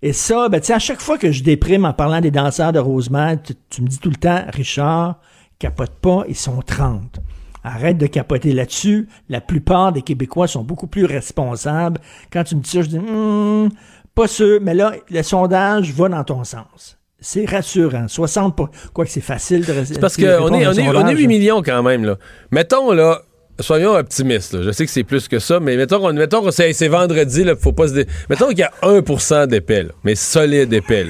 [0.00, 2.72] Et ça, ben, tu sais, à chaque fois que je déprime en parlant des danseurs
[2.72, 5.18] de Rosemont, tu, tu me dis tout le temps, Richard,
[5.58, 7.20] capote pas, ils sont 30.
[7.64, 9.08] Arrête de capoter là-dessus.
[9.30, 11.98] La plupart des Québécois sont beaucoup plus responsables.
[12.32, 13.68] Quand tu me dis ça, je dis, Hmm,
[14.14, 16.98] pas sûr, mais là, le sondage va dans ton sens.
[17.20, 18.06] C'est rassurant.
[18.06, 18.68] 60 pour...
[18.92, 21.62] Quoi que c'est facile de C'est parce qu'on est, on est, on est 8 millions
[21.62, 22.04] quand même.
[22.04, 22.18] Là.
[22.50, 23.22] Mettons, là,
[23.60, 24.52] soyons optimistes.
[24.52, 24.62] là.
[24.62, 27.44] Je sais que c'est plus que ça, mais mettons, qu'on- mettons que c'est, c'est vendredi,
[27.44, 31.06] là, faut pas se dé- Mettons qu'il y a 1% d'épais, mais solide épais.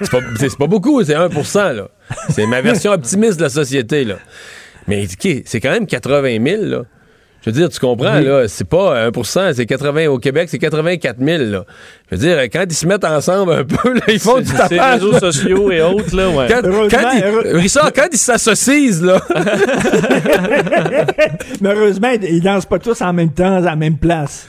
[0.00, 0.18] C'est, pas,
[0.58, 1.28] pas beaucoup, c'est 1
[1.74, 1.88] là.
[2.30, 4.04] C'est ma version optimiste de la société.
[4.04, 4.16] Là.
[4.88, 6.62] Mais OK, c'est quand même 80 000.
[6.64, 6.82] Là.
[7.44, 8.24] Je veux dire, tu comprends, Oui.
[8.24, 11.42] là, c'est pas 1% c'est 80 au Québec, c'est 84 000.
[11.50, 11.64] Là.
[12.10, 14.56] Je veux dire, quand ils se mettent ensemble un peu, là, ils font du Ces
[14.56, 14.94] tapage.
[15.00, 15.18] réseaux là.
[15.20, 16.46] sociaux et autres, là, ouais.
[16.48, 19.20] Quand, ils- Richard, quand ils s'associent, là,
[21.60, 24.46] Mais heureusement, ils dansent pas tous en même temps, à la même place.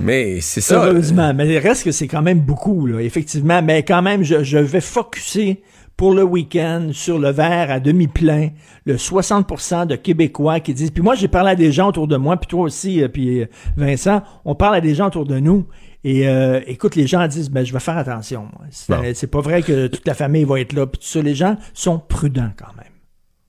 [0.00, 0.84] mais c'est ça.
[0.84, 1.32] Heureusement.
[1.34, 3.62] Mais il reste que c'est quand même beaucoup, là, effectivement.
[3.62, 5.60] Mais quand même, je, je vais focuser
[5.98, 8.50] pour le week-end sur le verre à demi-plein,
[8.86, 10.92] le 60% de Québécois qui disent...
[10.92, 13.42] Puis moi, j'ai parlé à des gens autour de moi, puis toi aussi, euh, puis
[13.42, 13.46] euh,
[13.76, 15.66] Vincent, on parle à des gens autour de nous.
[16.04, 18.46] Et euh, écoute, les gens disent, ben, je vais faire attention.
[18.70, 20.86] C'est pas vrai que toute la famille va être là.
[20.86, 22.92] Puis tout ça, les gens sont prudents quand même.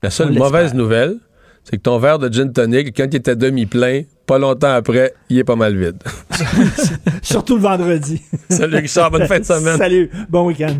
[0.02, 1.18] La seule mauvaise nouvelle,
[1.64, 5.14] c'est que ton verre de gin tonic, quand il est à demi-plein, pas longtemps après,
[5.30, 6.02] il est pas mal vide.
[7.22, 8.24] Surtout le vendredi.
[8.50, 9.78] Salut Richard, bonne fin de semaine.
[9.78, 10.74] Salut, bon week-end.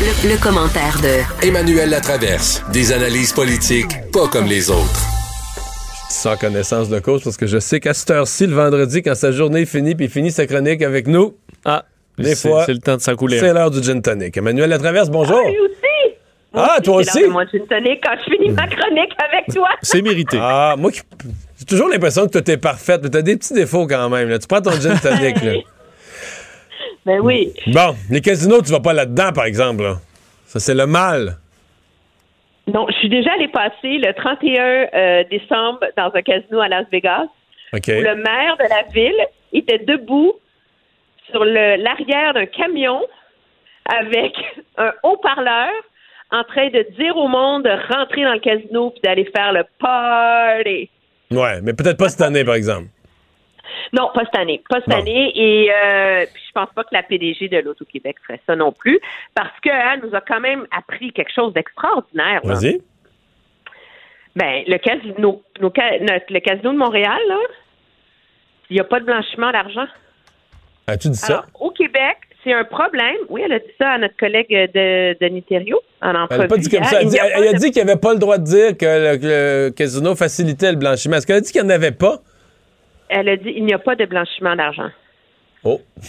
[0.00, 2.62] Le, le commentaire de Emmanuel Latraverse.
[2.72, 5.00] Des analyses politiques pas comme les autres.
[6.08, 9.30] Sans connaissance de cause, parce que je sais qu'à cette heure-ci, le vendredi, quand sa
[9.32, 11.84] journée est finie, puis il finit sa chronique avec nous, Ah,
[12.18, 13.38] des c'est- fois, c'est le temps de s'en couler.
[13.38, 14.36] c'est l'heure du gin tonic.
[14.36, 15.38] Emmanuel Latraverse, bonjour.
[15.40, 16.14] aussi!
[16.52, 17.22] Ah, toi aussi?
[17.28, 19.68] mon gin tonic quand je finis ma chronique avec toi.
[19.82, 20.38] C'est mérité.
[20.40, 21.02] Ah, moi, qui-
[21.58, 24.28] j'ai toujours l'impression que toi, es parfaite, mais t'as des petits défauts quand même.
[24.28, 24.38] là.
[24.38, 25.52] Tu prends ton gin tonic, là.
[27.06, 27.52] Ben oui.
[27.68, 29.82] Bon, les casinos, tu vas pas là-dedans, par exemple.
[29.82, 29.96] là.
[30.44, 31.36] Ça, c'est le mal.
[32.66, 36.86] Non, je suis déjà allée passer le 31 euh, décembre dans un casino à Las
[36.92, 37.26] Vegas.
[37.72, 37.86] OK.
[37.86, 40.34] où le maire de la ville était debout
[41.30, 43.00] sur l'arrière d'un camion
[43.86, 44.34] avec
[44.76, 45.70] un haut-parleur
[46.32, 49.64] en train de dire au monde de rentrer dans le casino puis d'aller faire le
[49.78, 50.90] party.
[51.30, 52.88] Ouais, mais peut-être pas cette année, par exemple.
[53.92, 54.62] Non, pas cette année.
[54.68, 55.32] Pas cette année.
[55.34, 59.00] Et euh, je pense pas que la PDG de l'Auto-Québec ferait ça non plus
[59.34, 62.40] parce qu'elle nous a quand même appris quelque chose d'extraordinaire.
[62.44, 62.80] Vas-y.
[64.36, 67.36] Ben, le casino, nos notre- le casino de Montréal, là,
[68.70, 69.86] il n'y a pas de blanchiment d'argent.
[70.86, 71.44] As-tu dit ça?
[71.58, 73.16] Au Québec, c'est un problème.
[73.28, 76.42] Oui, elle a dit ça à notre collègue de, de Thériault en Elle entrevue.
[76.42, 77.00] a pas dit comme ça.
[77.00, 78.86] Elle, dit- a elle de- dit qu'il n'y avait pas le droit de dire que
[78.86, 81.16] le, que le casino facilitait le blanchiment.
[81.16, 82.20] Est-ce qu'elle a dit qu'il n'y en avait pas?
[83.10, 84.90] Elle a dit il n'y a pas de blanchiment d'argent.
[85.64, 85.80] Oh,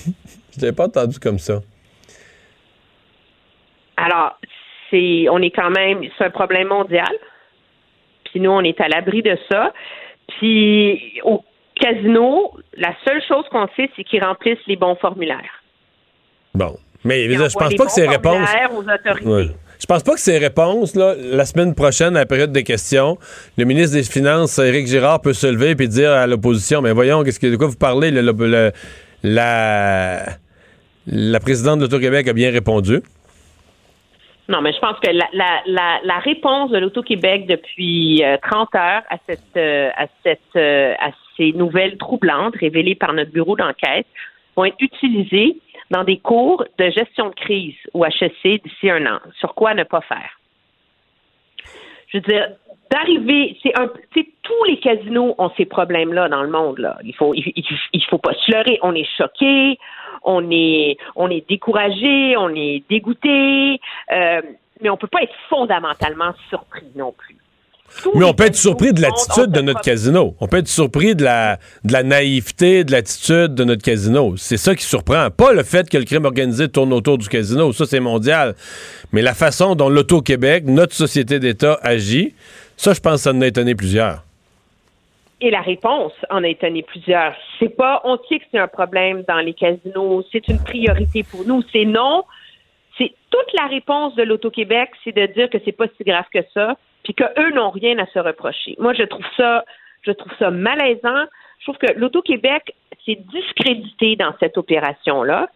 [0.56, 1.60] je l'avais pas entendu comme ça.
[3.98, 4.38] Alors,
[4.90, 7.12] c'est, on est quand même, c'est un problème mondial.
[8.26, 9.74] Puis nous, on est à l'abri de ça.
[10.40, 11.44] Puis au
[11.76, 15.64] casino, la seule chose qu'on sait, c'est qu'ils remplissent les bons formulaires.
[16.54, 16.78] Bon.
[17.04, 18.48] Mais je pense pas que bons ces réponses.
[18.48, 19.28] formulaires aux autorités.
[19.28, 19.48] Ouais.
[19.82, 23.18] Je pense pas que ces réponses, là, la semaine prochaine, à la période des questions,
[23.58, 27.24] le ministre des Finances, Éric Girard, peut se lever et dire à l'opposition Mais voyons,
[27.24, 28.12] qu'est-ce que, de quoi vous parlez?
[28.12, 28.72] Le- le- le-
[29.24, 30.24] la,
[31.08, 33.00] la présidente de l'Auto-Québec a bien répondu.
[34.50, 39.18] Non, mais je pense que la, la réponse de l'Auto-Québec depuis euh, 30 heures à
[39.28, 44.06] cette, euh, à cette, euh, à ces nouvelles troublantes révélées par notre bureau d'enquête
[44.56, 45.58] vont être utilisées
[45.92, 49.20] dans des cours de gestion de crise au HEC d'ici un an.
[49.40, 50.40] Sur quoi ne pas faire?
[52.08, 52.48] Je veux dire,
[52.90, 56.80] d'arriver, c'est un, tous les casinos ont ces problèmes-là dans le monde.
[56.80, 56.98] Là.
[57.04, 58.80] Il faut, il faut pas se leurrer.
[58.82, 59.78] On est choqué,
[60.24, 63.80] on est, on est découragé, on est dégoûté,
[64.12, 64.42] euh,
[64.82, 67.38] mais on peut pas être fondamentalement surpris non plus.
[68.16, 70.36] Mais on peut être surpris de l'attitude de notre casino.
[70.40, 74.36] On peut être surpris de la, de la naïveté, de l'attitude de notre casino.
[74.38, 75.30] C'est ça qui surprend.
[75.30, 78.56] Pas le fait que le crime organisé tourne autour du casino, ça c'est mondial.
[79.12, 82.34] Mais la façon dont l'Auto-Québec, notre société d'État, agit,
[82.78, 84.24] ça je pense que ça en a étonné plusieurs.
[85.42, 87.36] Et la réponse en a étonné plusieurs.
[87.60, 91.46] C'est pas, on sait que c'est un problème dans les casinos, c'est une priorité pour
[91.46, 91.64] nous.
[91.72, 92.24] C'est non.
[92.98, 96.42] C'est toute la réponse de l'Auto-Québec, c'est de dire que c'est pas si grave que
[96.54, 98.76] ça, puis qu'eux n'ont rien à se reprocher.
[98.80, 99.66] Moi, je trouve ça,
[100.04, 101.26] je trouve ça malaisant.
[101.60, 102.76] Je trouve que l'Auto-Québec
[103.06, 105.48] s'est discrédité dans cette opération-là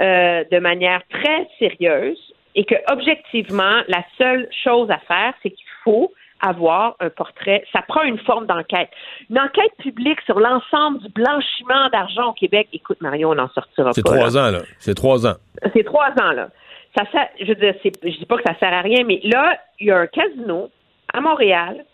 [0.00, 2.18] euh, de manière très sérieuse
[2.54, 7.64] et que objectivement, la seule chose à faire, c'est qu'il faut avoir un portrait.
[7.72, 8.90] Ça prend une forme d'enquête.
[9.30, 12.68] Une enquête publique sur l'ensemble du blanchiment d'argent au Québec.
[12.72, 13.92] Écoute, Mario, on n'en sortira pas.
[13.92, 14.16] C'est là.
[14.16, 14.60] trois ans, là.
[14.78, 15.36] C'est trois ans.
[15.74, 16.48] C'est trois ans, là.
[16.96, 19.58] Ça sert, je veux dire, je dis pas que ça sert à rien, mais là,
[19.78, 20.70] il y a un casino
[21.12, 21.84] à Montréal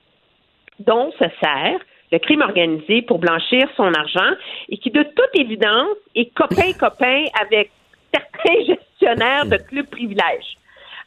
[0.78, 1.80] dont se sert
[2.12, 4.36] le crime organisé pour blanchir son argent
[4.68, 7.70] et qui, de toute évidence, est copain-copain avec
[8.14, 10.58] certains gestionnaires de clubs privilèges.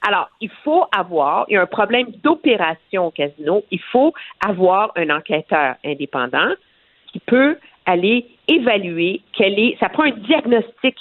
[0.07, 4.13] Alors, il faut avoir, il y a un problème d'opération au casino, il faut
[4.45, 6.51] avoir un enquêteur indépendant
[7.11, 10.95] qui peut aller évaluer quel est, ça prend un diagnostic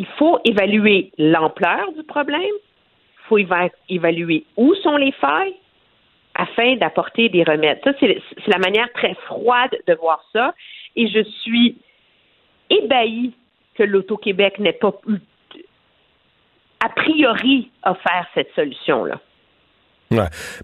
[0.00, 5.54] il faut évaluer l'ampleur du problème, il faut éva- évaluer où sont les failles
[6.34, 7.80] afin d'apporter des remèdes.
[7.84, 10.54] Ça, c'est la manière très froide de voir ça.
[10.96, 11.76] Et je suis
[12.70, 13.34] ébahie
[13.74, 15.18] que l'Auto-Québec n'ait pas eu,
[16.82, 19.20] a priori, offert cette solution-là.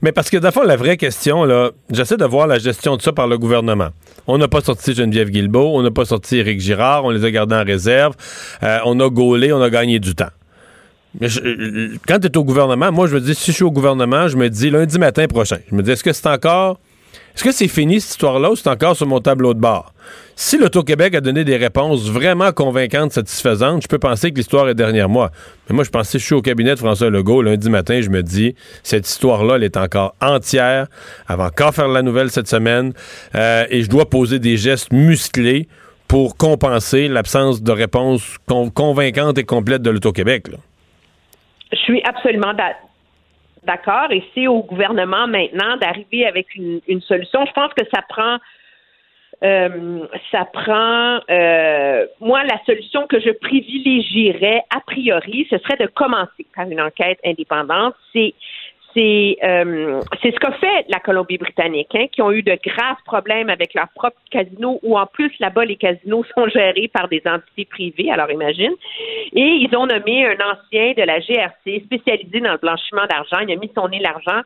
[0.02, 3.12] Mais parce que, d'abord, la vraie question, là, j'essaie de voir la gestion de ça
[3.12, 3.90] par le gouvernement.
[4.26, 7.30] On n'a pas sorti Geneviève Guilbeault, on n'a pas sorti Éric Girard, on les a
[7.30, 8.14] gardés en réserve,
[8.64, 10.30] euh, on a gaulé, on a gagné du temps.
[11.22, 14.26] Euh, quand tu es au gouvernement, moi, je me dis, si je suis au gouvernement,
[14.26, 15.58] je me dis lundi matin prochain.
[15.70, 16.80] Je me dis, est-ce que c'est encore.
[17.36, 19.92] Est-ce que c'est fini cette histoire-là ou c'est encore sur mon tableau de bord?
[20.38, 24.74] Si l'Auto-Québec a donné des réponses vraiment convaincantes, satisfaisantes, je peux penser que l'histoire est
[24.74, 25.30] derrière moi.
[25.68, 28.22] Mais moi, je si je suis au cabinet de François Legault lundi matin, je me
[28.22, 30.88] dis, cette histoire-là, elle est encore entière.
[31.30, 32.92] Elle va faire la nouvelle cette semaine.
[33.34, 35.68] euh, et je dois poser des gestes musclés
[36.06, 40.48] pour compenser l'absence de réponse con- convaincante et complète de l'Auto-Québec.
[41.72, 42.76] Je suis absolument d'a-
[43.66, 46.54] d'accord et c'est au gouvernement maintenant d'arriver avec
[46.86, 47.40] une solution.
[47.46, 48.36] Je pense que ça prend
[49.42, 55.86] Euh, ça prend, euh, moi, la solution que je privilégierais a priori, ce serait de
[55.86, 57.94] commencer par une enquête indépendante.
[58.12, 58.34] C'est
[58.94, 63.50] c'est euh, c'est ce qu'a fait la Colombie-Britannique, hein, qui ont eu de graves problèmes
[63.50, 67.66] avec leurs propres casinos, où en plus là-bas les casinos sont gérés par des entités
[67.66, 68.10] privées.
[68.10, 68.72] Alors imagine.
[69.34, 73.38] Et ils ont nommé un ancien de la GRC spécialisé dans le blanchiment d'argent.
[73.46, 74.40] Il a mis son nez l'argent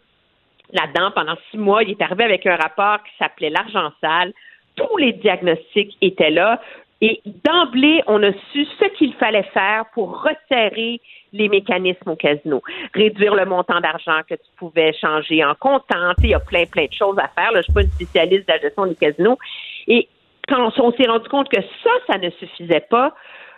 [0.73, 1.85] là-dedans pendant six mois.
[1.85, 4.33] Il est arrivé avec un rapport qui s'appelait l'argent sale.
[4.81, 6.61] Tous les diagnostics étaient là.
[7.03, 11.01] Et d'emblée, on a su ce qu'il fallait faire pour resserrer
[11.33, 12.63] les mécanismes au casino.
[12.95, 16.13] Réduire le montant d'argent que tu pouvais changer en comptant.
[16.23, 17.53] Il y a plein, plein de choses à faire.
[17.53, 17.55] Là.
[17.55, 19.39] Je ne suis pas une spécialiste de la gestion des casinos.
[19.87, 20.09] Et
[20.47, 23.15] quand on s'est rendu compte que ça, ça ne suffisait pas,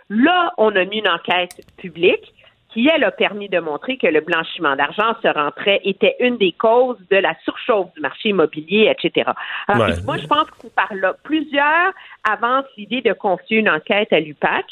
[0.09, 2.33] là, on a mis une enquête publique
[2.73, 6.51] qui, elle, a permis de montrer que le blanchiment d'argent se rentrait, était une des
[6.53, 9.29] causes de la surchauffe du marché immobilier, etc.
[9.67, 9.93] Alors, Ouais.
[10.05, 11.15] moi, je pense que c'est par là.
[11.23, 11.93] Plusieurs
[12.23, 14.65] avancent l'idée de confier une enquête à l'UPAC.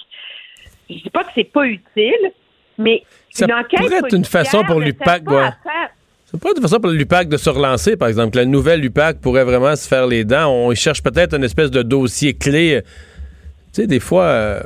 [0.89, 2.31] Je dis pas que c'est pas utile,
[2.77, 6.63] mais Ça une enquête pourrait être une façon pour ne l'UPAC, Ça pourrait être une
[6.63, 8.37] façon pour l'UPAC de se relancer, par exemple.
[8.37, 10.51] La nouvelle UPAC pourrait vraiment se faire les dents.
[10.51, 12.81] On cherche peut-être une espèce de dossier clé.
[12.83, 14.61] Tu sais, des fois, euh,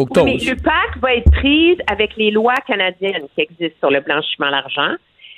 [0.00, 3.90] faut que Oui, mais l'UPAC va être prise avec les lois canadiennes qui existent sur
[3.90, 4.94] le blanchiment d'argent.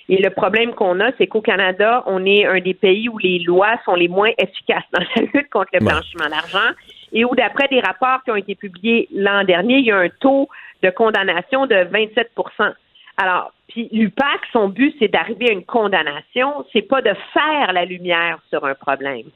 [0.09, 3.39] Et le problème qu'on a, c'est qu'au Canada, on est un des pays où les
[3.41, 6.71] lois sont les moins efficaces dans la lutte contre le blanchiment d'argent
[7.13, 10.09] et où, d'après des rapports qui ont été publiés l'an dernier, il y a un
[10.09, 10.49] taux
[10.83, 12.73] de condamnation de 27%
[13.17, 17.85] Alors, puis l'UPAC, son but, c'est d'arriver à une condamnation, c'est pas de faire la
[17.85, 19.27] lumière sur un problème.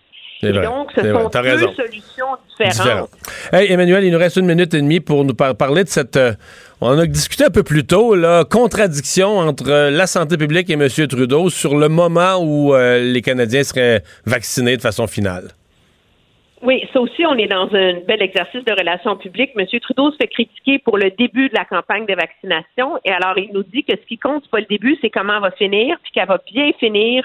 [0.41, 1.73] C'est Et vrai, donc, ce sont deux raison.
[1.75, 2.27] solutions
[2.61, 3.11] différentes.
[3.53, 6.17] Hey, Emmanuel, il nous reste une minute et demie pour nous par- parler de cette.
[6.17, 6.33] euh,
[6.83, 10.69] on en a discuté un peu plus tôt, la contradiction entre euh, la santé publique
[10.69, 10.87] et M.
[11.09, 15.53] Trudeau sur le moment où euh, les Canadiens seraient vaccinés de façon finale.
[16.63, 19.51] Oui, ça aussi, on est dans un bel exercice de relations publiques.
[19.57, 19.67] M.
[19.81, 22.99] Trudeau se fait critiquer pour le début de la campagne de vaccination.
[23.05, 25.35] Et alors, il nous dit que ce qui compte, c'est pas le début, c'est comment
[25.37, 27.25] elle va finir, puis qu'elle va bien finir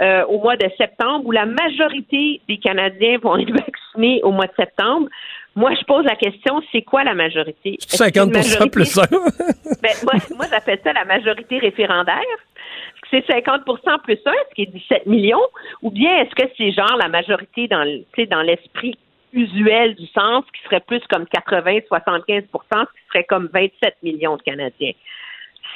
[0.00, 4.46] euh, au mois de septembre, où la majorité des Canadiens vont être vaccinés au mois
[4.46, 5.08] de septembre.
[5.54, 7.74] Moi, je pose la question, c'est quoi la majorité?
[7.74, 9.02] Est-ce que c'est une 50 majorité- plus 1.
[9.82, 12.18] Ben, moi, moi j'appelle ça la majorité référendaire.
[12.20, 15.46] Est-ce que c'est 50% plus 1, ce qui est 17 millions,
[15.82, 17.84] ou bien est-ce que c'est genre la majorité dans
[18.30, 18.98] dans l'esprit
[19.32, 24.42] usuel du sens, qui serait plus comme 80-75% ce qui serait comme 27 millions de
[24.42, 24.92] Canadiens?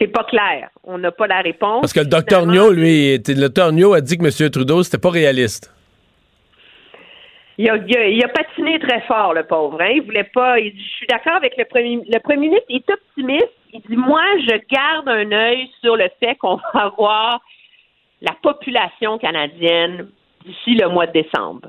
[0.00, 0.70] C'est pas clair.
[0.84, 1.82] On n'a pas la réponse.
[1.82, 4.50] Parce que le docteur Nio, lui, le docteur Nio a dit que M.
[4.50, 5.74] Trudeau, c'était pas réaliste.
[7.58, 9.78] Il a, il, a, il a patiné très fort, le pauvre.
[9.82, 9.90] Hein?
[9.96, 10.58] Il voulait pas.
[10.58, 12.00] il dit, je suis d'accord avec le premier.
[12.10, 13.52] Le premier ministre il est optimiste.
[13.74, 17.40] Il dit Moi, je garde un œil sur le fait qu'on va avoir
[18.22, 20.08] la population canadienne
[20.46, 21.68] d'ici le mois de décembre.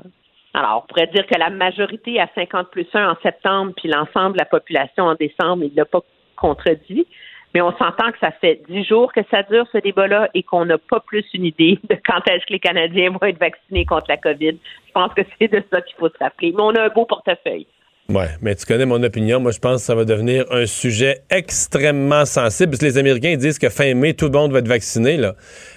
[0.54, 4.32] Alors, on pourrait dire que la majorité à 50 plus 1 en septembre, puis l'ensemble
[4.34, 6.00] de la population en décembre, il ne l'a pas
[6.36, 7.06] contredit.
[7.54, 10.64] Mais on s'entend que ça fait dix jours que ça dure, ce débat-là, et qu'on
[10.64, 14.06] n'a pas plus une idée de quand est-ce que les Canadiens vont être vaccinés contre
[14.08, 14.56] la COVID.
[14.86, 16.52] Je pense que c'est de ça qu'il faut se rappeler.
[16.56, 17.66] Mais on a un beau portefeuille.
[18.12, 19.40] Ouais, mais tu connais mon opinion.
[19.40, 22.72] Moi, je pense que ça va devenir un sujet extrêmement sensible.
[22.72, 25.16] Parce que les Américains disent que fin mai, tout le monde va être vacciné.
[25.16, 25.34] Là.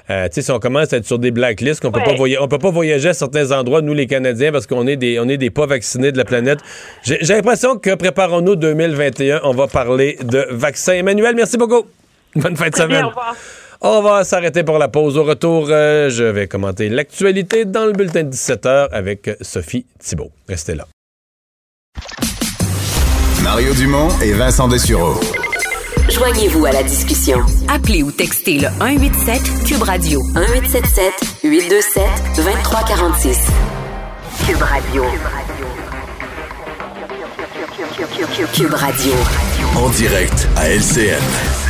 [0.10, 2.60] Euh, si on commence à être sur des blacklists, qu'on peut pas voyager, on peut
[2.60, 5.50] pas voyager à certains endroits, nous les Canadiens, parce qu'on est des, on est des
[5.50, 6.60] pas vaccinés de la planète.
[7.04, 10.94] J'ai j'ai l'impression que préparons-nous 2021, on va parler de vaccins.
[10.94, 11.86] Emmanuel, merci beaucoup.
[12.36, 13.06] Bonne fin de bien, semaine.
[13.06, 13.36] au revoir.
[13.82, 15.18] On va s'arrêter pour la pause.
[15.18, 20.32] Au retour, euh, je vais commenter l'actualité dans le bulletin de 17h avec Sophie Thibault.
[20.50, 20.86] Restez là.
[23.46, 25.20] Mario Dumont et Vincent Dessureau.
[26.10, 27.38] Joignez-vous à la discussion.
[27.68, 31.14] Appelez ou textez le 187 Cube Radio 1877
[31.44, 32.04] 827
[32.38, 33.38] 2346.
[34.48, 35.06] Cube Radio.
[38.52, 39.14] Cube Radio.
[39.76, 41.65] En direct à LCN.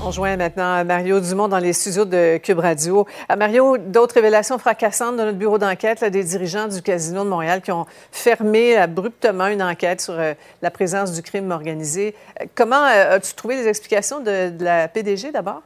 [0.00, 3.06] On joint maintenant Mario Dumont dans les studios de Cube Radio.
[3.30, 7.60] Euh, Mario, d'autres révélations fracassantes de notre bureau d'enquête, des dirigeants du Casino de Montréal
[7.62, 12.14] qui ont fermé abruptement une enquête sur euh, la présence du crime organisé.
[12.40, 15.62] Euh, comment as-tu trouvé les explications de, la PDG d'abord?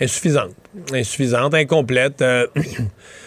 [0.00, 0.52] Insuffisante.
[0.92, 2.24] Insuffisante, incomplète.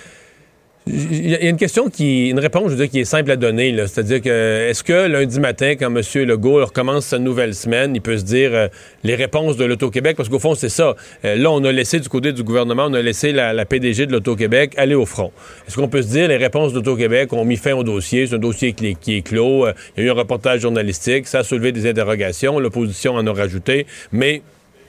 [0.89, 3.35] Il y a une question qui, une réponse, je veux dire, qui est simple à
[3.35, 3.75] donner.
[3.87, 6.01] C'est-à-dire que, est-ce que lundi matin, quand M.
[6.25, 8.67] Legault recommence sa nouvelle semaine, il peut se dire euh,
[9.03, 10.15] les réponses de l'Auto-Québec?
[10.17, 10.95] Parce qu'au fond, c'est ça.
[11.25, 14.11] Euh, là, on a laissé du côté du gouvernement, on a laissé la, PDG de
[14.13, 15.31] l'Auto-Québec aller au front.
[15.67, 18.27] Est-ce qu'on peut se dire les réponses de l'Auto-Québec ont mis fin au dossier?
[18.27, 19.65] C'est un dossier qui, est- qui est clos.
[19.67, 21.27] Euh, il y a eu un reportage journalistique.
[21.27, 22.59] Ça a soulevé des interrogations.
[22.59, 23.85] L'opposition en a rajouté.
[24.11, 24.41] Mais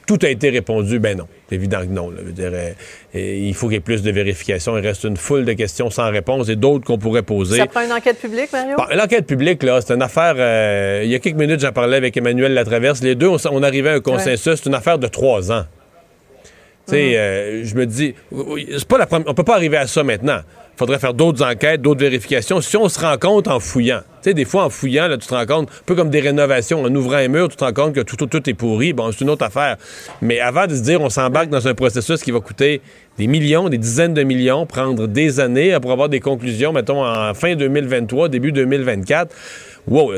[0.09, 0.99] tout a été répondu?
[0.99, 1.29] Ben non.
[1.49, 2.11] C'est évident que non.
[2.11, 2.17] là.
[2.21, 2.71] Je veux dire, euh,
[3.15, 4.77] euh, il faut qu'il y ait plus de vérifications.
[4.79, 7.59] Il reste une foule de questions sans réponse et d'autres qu'on pourrait poser.
[7.59, 8.77] Ça prend une enquête publique, Mario?
[8.77, 10.35] Bon, L'enquête publique, là, c'est une affaire.
[10.39, 13.03] euh, il y a quelques minutes, j'en parlais avec Emmanuel Latraverse.
[13.03, 14.55] Les deux, on, arrivait à un consensus.
[14.57, 15.65] C'est une affaire de trois ans.
[16.87, 19.29] Tu sais, euh, je me dis, c'est pas la première.
[19.29, 20.41] On peut pas arriver à ça maintenant.
[20.79, 22.61] Faudrait faire d'autres enquêtes, d'autres vérifications.
[22.61, 25.27] Si on se rend compte en fouillant, tu sais, des fois en fouillant, là, tu
[25.27, 27.73] te rends compte, un peu comme des rénovations, en ouvrant un mur, tu te rends
[27.73, 28.93] compte que tout, tout, tout est pourri.
[28.93, 29.77] Bon, c'est une autre affaire.
[30.23, 32.81] Mais avant de se dire, on s'embarque dans un processus qui va coûter
[33.19, 37.35] des millions, des dizaines de millions, prendre des années pour avoir des conclusions, mettons, en
[37.35, 39.35] fin 2023, début 2024.
[39.89, 40.13] Wow,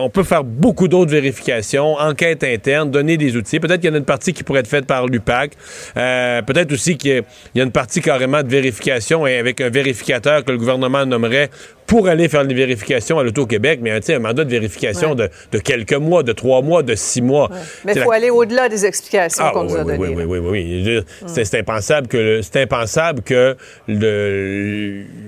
[0.00, 3.58] on peut faire beaucoup d'autres vérifications, enquête interne, donner des outils.
[3.60, 5.52] Peut-être qu'il y en a une partie qui pourrait être faite par l'UPAC.
[5.96, 7.22] Euh, Peut-être aussi qu'il
[7.54, 11.50] y a une partie carrément de vérification et avec un vérificateur que le gouvernement nommerait
[11.86, 15.16] pour aller faire les vérifications à l'Auto-Québec, mais un mandat de vérification Ouais.
[15.16, 17.48] de, de quelques mois, de trois mois, de six mois.
[17.86, 20.14] Mais il faut la- aller au-delà des explications ah, qu'on oui, nous a oui, données.
[20.16, 20.82] oui, oui, oui, oui.
[20.82, 23.56] Dire, C'est impensable que c'est impensable que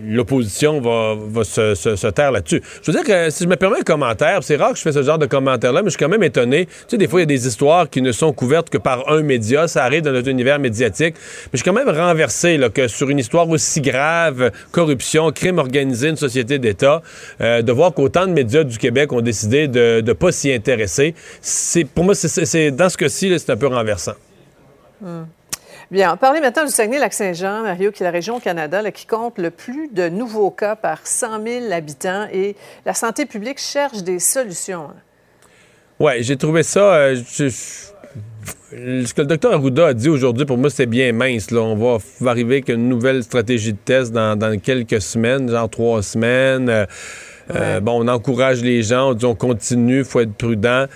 [0.09, 2.61] l'opposition va, va se, se- se taire là-dessus.
[2.83, 4.93] Je veux dire que si je me permets un commentaire, c'est rare que je fais
[4.93, 6.67] ce genre de commentaire-là, mais je suis quand même étonné.
[6.67, 9.09] Tu sais, des fois, il y a des histoires qui ne sont couvertes que par
[9.11, 9.67] un média.
[9.69, 11.15] Ça arrive dans notre univers médiatique.
[11.17, 16.09] Mais je suis quand même renversé que sur une histoire aussi grave, corruption, crime organisé,
[16.09, 17.03] une société d'État,
[17.41, 21.15] euh, de voir qu'autant de médias du Québec ont décidé de ne pas s'y intéresser.
[21.95, 24.15] Pour moi, c'est- dans ce cas-ci, c'est un peu renversant.
[25.01, 25.23] Hmm.
[25.91, 29.39] Bien, parlez maintenant du Saguenay-Lac-Saint-Jean, Mario, qui est la région au Canada là, qui compte
[29.39, 32.55] le plus de nouveaux cas par 100 000 habitants et
[32.87, 34.91] la santé publique cherche des solutions.
[35.99, 36.95] Ouais, j'ai trouvé ça.
[36.95, 41.13] euh, je- je- ce que le docteur Arruda a dit aujourd'hui, pour moi, c'est bien
[41.13, 41.51] mince.
[41.51, 41.61] Là.
[41.61, 46.03] On va, arriver avec une nouvelle stratégie de test dans, dans quelques semaines, genre trois
[46.05, 46.69] semaines.
[46.69, 46.87] Euh,
[47.57, 50.87] euh, bon, on encourage les gens, on dit on continue, il faut être prudent.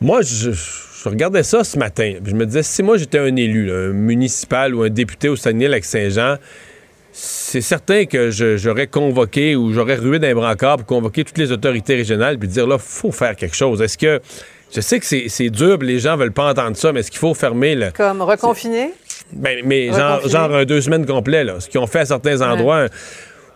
[0.00, 0.62] Moi, je, je
[1.08, 2.14] regardais ça ce matin.
[2.24, 5.36] Je me disais, si moi j'étais un élu, là, un municipal ou un député au
[5.36, 6.36] Saguenay-Lac-Saint-Jean,
[7.12, 11.50] c'est certain que je- j'aurais convoqué ou j'aurais rué d'un brancard pour convoquer toutes les
[11.52, 13.80] autorités régionales puis dire là, faut faire quelque chose.
[13.82, 14.20] Est-ce que.
[14.72, 17.34] Je sais que c'est dur, les gens veulent pas entendre ça, mais est-ce qu'il faut
[17.34, 17.90] fermer le.
[17.90, 18.92] Comme reconfiner?
[19.32, 22.40] Ben, mais genre, genre un deux semaines complet, là, ce qu'ils ont fait à certains
[22.40, 22.86] endroits.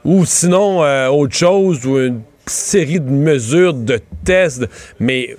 [0.05, 4.65] Ou sinon, euh, autre chose, ou une série de mesures, de tests,
[4.99, 5.37] mais.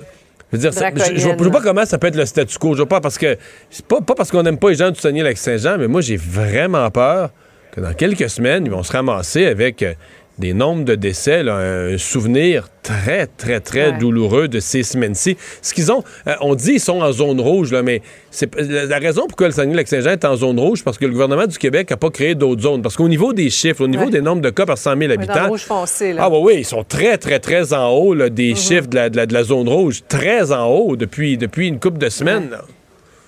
[0.56, 2.74] Je veux dire, ça- je, je vois- pas comment ça peut être le statu quo.
[2.74, 3.38] Je vois pas parce que.
[3.70, 6.90] c'est Pas, pas parce qu'on n'aime pas les gens du Saguenay-Lac-Saint-Jean, mais moi, j'ai vraiment
[6.92, 7.30] peur
[7.72, 9.94] que dans quelques semaines, ils vont se ramasser avec euh,
[10.38, 13.98] des nombres de décès, là, un souvenir très, très, très Ouais.
[13.98, 15.38] douloureux de ces semaines-ci.
[15.62, 18.02] Ce qu'ils ont, euh, on dit ils sont en zone rouge, là, mais
[18.32, 21.58] c'est la, raison pourquoi le Saguenay-Lac-Saint-Jean est en zone rouge, parce que le gouvernement du
[21.58, 22.82] Québec n'a pas créé d'autres zones.
[22.82, 24.12] Parce qu'au niveau des chiffres, au niveau Ouais.
[24.12, 26.14] des nombres de cas par 100 000 Oui, dans le habitants, rouge foncé.
[26.14, 26.24] Là.
[26.26, 28.56] ah oui, oui, ils sont très, très, très en haut là, des Mhm.
[28.58, 30.02] chiffres de la, de la- de la zone rouge.
[30.08, 32.50] Très en haut depuis, depuis une couple de semaines.
[32.52, 32.62] là.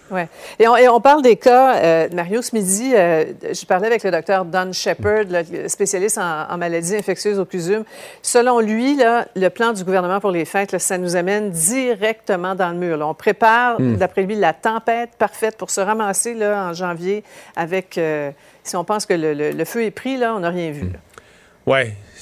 [0.10, 0.28] Ouais.
[0.60, 4.04] Et, on, et on parle des cas, euh, Mario, ce midi, euh, je parlais avec
[4.04, 7.84] le docteur Don Shepard, le spécialiste en, en maladies infectieuses au CUSUM.
[8.22, 12.56] Selon lui, là, le plan du gouvernement pour les fêtes, là, ça nous amène directement
[12.56, 12.98] dans le mur.
[12.98, 13.08] là.
[13.08, 13.96] On prépare, Hmm.
[13.98, 17.24] d'après lui, la tempête parfaite pour se ramasser là, en janvier
[17.56, 17.98] avec...
[17.98, 18.32] euh,
[18.64, 20.84] si on pense que le, le- le feu est pris, là, on n'a rien vu.
[20.84, 21.00] là.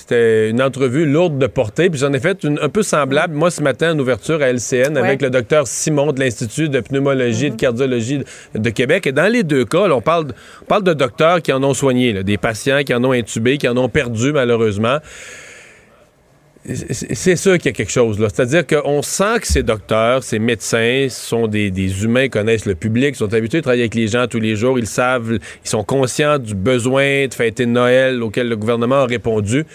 [0.07, 1.89] C'était une entrevue lourde de portée.
[1.89, 4.97] Puis j'en ai fait une un peu semblable, moi, ce matin, en ouverture à LCN,
[4.97, 8.21] avec le docteur Simon de l'Institut de pneumologie et de cardiologie
[8.53, 9.07] de, Québec.
[9.07, 11.63] Et dans les deux cas, là, on, parle, de- on parle de docteurs qui en
[11.63, 14.97] ont soigné, là, des patients qui en ont intubé, qui en ont perdu, malheureusement.
[16.73, 18.27] C'est sûr qu'il y a quelque chose là.
[18.33, 23.15] C'est-à-dire qu'on sent que ces docteurs, ces médecins sont des, des humains, connaissent le public,
[23.15, 25.33] sont habitués à travailler avec les gens tous les jours, ils savent,
[25.63, 29.65] ils sont conscients du besoin de fêter Noël auquel le gouvernement a répondu.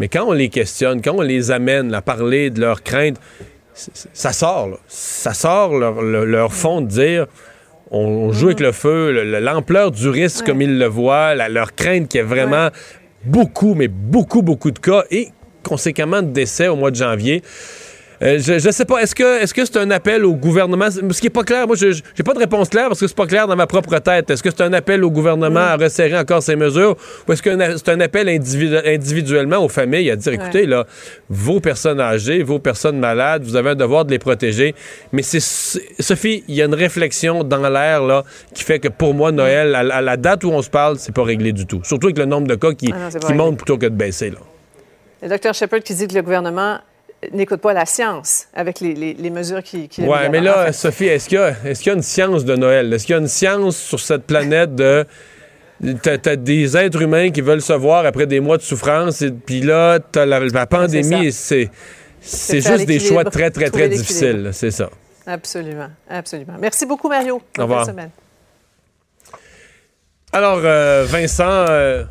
[0.00, 3.20] Mais quand on les questionne, quand on les amène à parler de leurs craintes,
[3.74, 4.76] ça sort, là.
[4.88, 7.26] Ça sort leur, leur- leur fond de dire
[7.90, 11.48] on, joue avec le feu, le- le- l'ampleur du risque comme ils le voient, la-
[11.48, 12.68] leur crainte qu'il y ait vraiment
[13.24, 15.28] beaucoup, mais beaucoup, beaucoup de cas et
[15.62, 17.42] conséquemment de décès au mois de janvier.
[18.22, 20.88] Euh, je ne sais pas, est-ce que est-ce que c'est un appel au gouvernement?
[20.92, 23.16] Ce qui n'est pas clair, moi, je n'ai pas de réponse claire parce que c'est
[23.16, 24.30] pas clair dans ma propre tête.
[24.30, 26.94] Est-ce que c'est un appel au gouvernement à resserrer encore ces mesures
[27.26, 30.38] ou est-ce que c'est un appel individu- individuellement aux familles à dire, Ouais.
[30.38, 30.86] écoutez, là,
[31.28, 34.76] vos personnes âgées, vos personnes malades, vous avez un devoir de les protéger.
[35.10, 38.22] Mais c'est Sophie, il y a une réflexion dans l'air là
[38.54, 41.12] qui fait que pour moi, Noël, à, à la date où on se parle, c'est
[41.12, 41.80] pas réglé du tout.
[41.82, 44.30] Surtout avec le nombre de cas qui, Ah non, qui monte plutôt que de baisser.
[44.30, 44.36] Là.
[45.22, 46.78] Le docteur Shepard qui dit que le gouvernement
[47.32, 49.88] n'écoute pas la science avec les, les- les mesures qui...
[49.88, 52.92] qui Ouais, mais là, Sophie, est-ce qu'il y, a- y une science de Noël?
[52.92, 55.04] Est-ce qu'il y a une science sur cette planète de.
[56.02, 59.60] T'as, des êtres humains qui veulent se voir après des mois de souffrance, et puis
[59.62, 61.70] là, t'as la, la pandémie, c'est,
[62.20, 64.50] juste des choix très, très, très difficiles.
[64.52, 64.90] C'est ça.
[65.26, 66.54] Absolument, absolument.
[66.60, 67.42] Merci beaucoup, Mario.
[67.58, 67.86] Au revoir.
[67.86, 68.10] Semaine.
[70.32, 72.04] Alors, euh, Vincent, euh,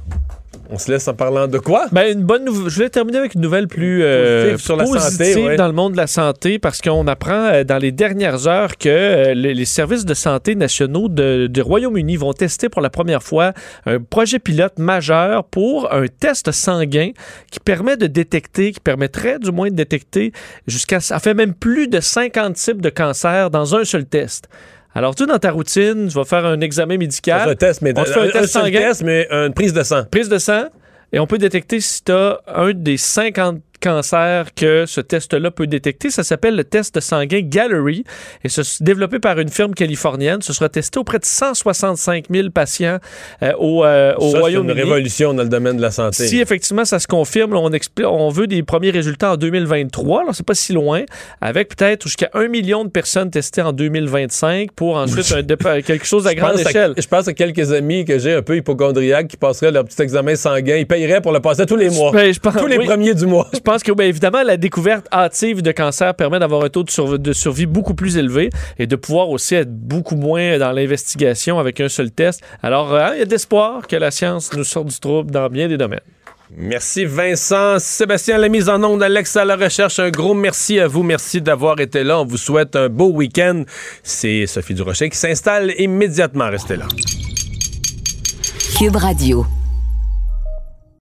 [0.74, 1.88] on se laisse en parlant de quoi?
[1.92, 2.70] Ben, une bonne nouvelle.
[2.70, 5.56] Je voulais terminer avec une nouvelle plus euh, Positive sur la positive santé, ouais.
[5.58, 8.88] dans le monde de la santé parce qu'on apprend euh, dans les dernières heures que
[8.90, 13.22] euh, les, les services de santé nationaux de- du Royaume-Uni vont tester pour la première
[13.22, 13.52] fois
[13.86, 17.12] un projet pilote majeur pour un test sanguin
[17.52, 20.32] qui permet de détecter, qui permettrait du moins de détecter
[20.68, 24.48] jusqu'à, ça fait même plus de 50 types de cancers dans un seul test.
[24.94, 27.50] Alors, tu dans ta routine, tu vas faire un examen médical.
[27.50, 29.84] Un test, mais on te fait un, un test sanguin test, mais une prise de
[29.84, 30.04] sang.
[30.12, 30.66] prise de sang
[31.14, 35.68] et on peut détecter si tu as un des 50 cancers que ce test-là peut
[35.68, 36.10] détecter.
[36.10, 38.04] Ça s'appelle le test sanguin Gallery
[38.44, 40.42] et c'est développé par une firme californienne.
[40.42, 43.00] Ce sera testé auprès de 165 000 patients
[43.44, 44.74] euh, au, euh, au Ça, c'est une Royaume-Uni.
[44.82, 46.28] révolution dans le domaine de la santé.
[46.28, 47.70] Si effectivement ça se confirme, on,
[48.06, 51.02] on veut des premiers résultats en 2023, alors c'est pas si loin,
[51.42, 55.32] avec peut-être jusqu'à un million de personnes testées en 2025 pour ensuite
[55.66, 56.94] un quelque chose à Je grande pense à- échelle.
[56.98, 60.36] je pense à quelques amis que j'ai un peu hypochondriaques qui passeraient leur petit examen
[60.36, 60.78] sanguin.
[60.78, 62.12] Ils payeraient pour le passer tous les mois.
[62.12, 62.86] Ben, je pense- tous les oui.
[62.86, 63.48] premiers du mois.
[63.54, 66.90] Je pense que, bien évidemment, la découverte hâtive de cancer permet d'avoir un taux de,
[66.90, 71.60] surv- de survie beaucoup plus élevé et de pouvoir aussi être beaucoup moins dans l'investigation
[71.60, 72.42] avec un seul test.
[72.62, 75.68] Alors, hein, il y a d'espoir que la science nous sorte du trouble dans bien
[75.68, 76.00] des domaines.
[76.58, 77.80] Merci Vincent.
[77.80, 80.00] Sébastien, la mise en onde, Alex à la recherche.
[80.00, 81.02] Un gros merci à vous.
[81.02, 82.20] Merci d'avoir été là.
[82.20, 83.64] On vous souhaite un beau week-end.
[84.04, 86.50] C'est Sophie Durocher qui s'installe immédiatement.
[86.50, 86.88] Restez là.
[88.78, 89.46] Cube Radio.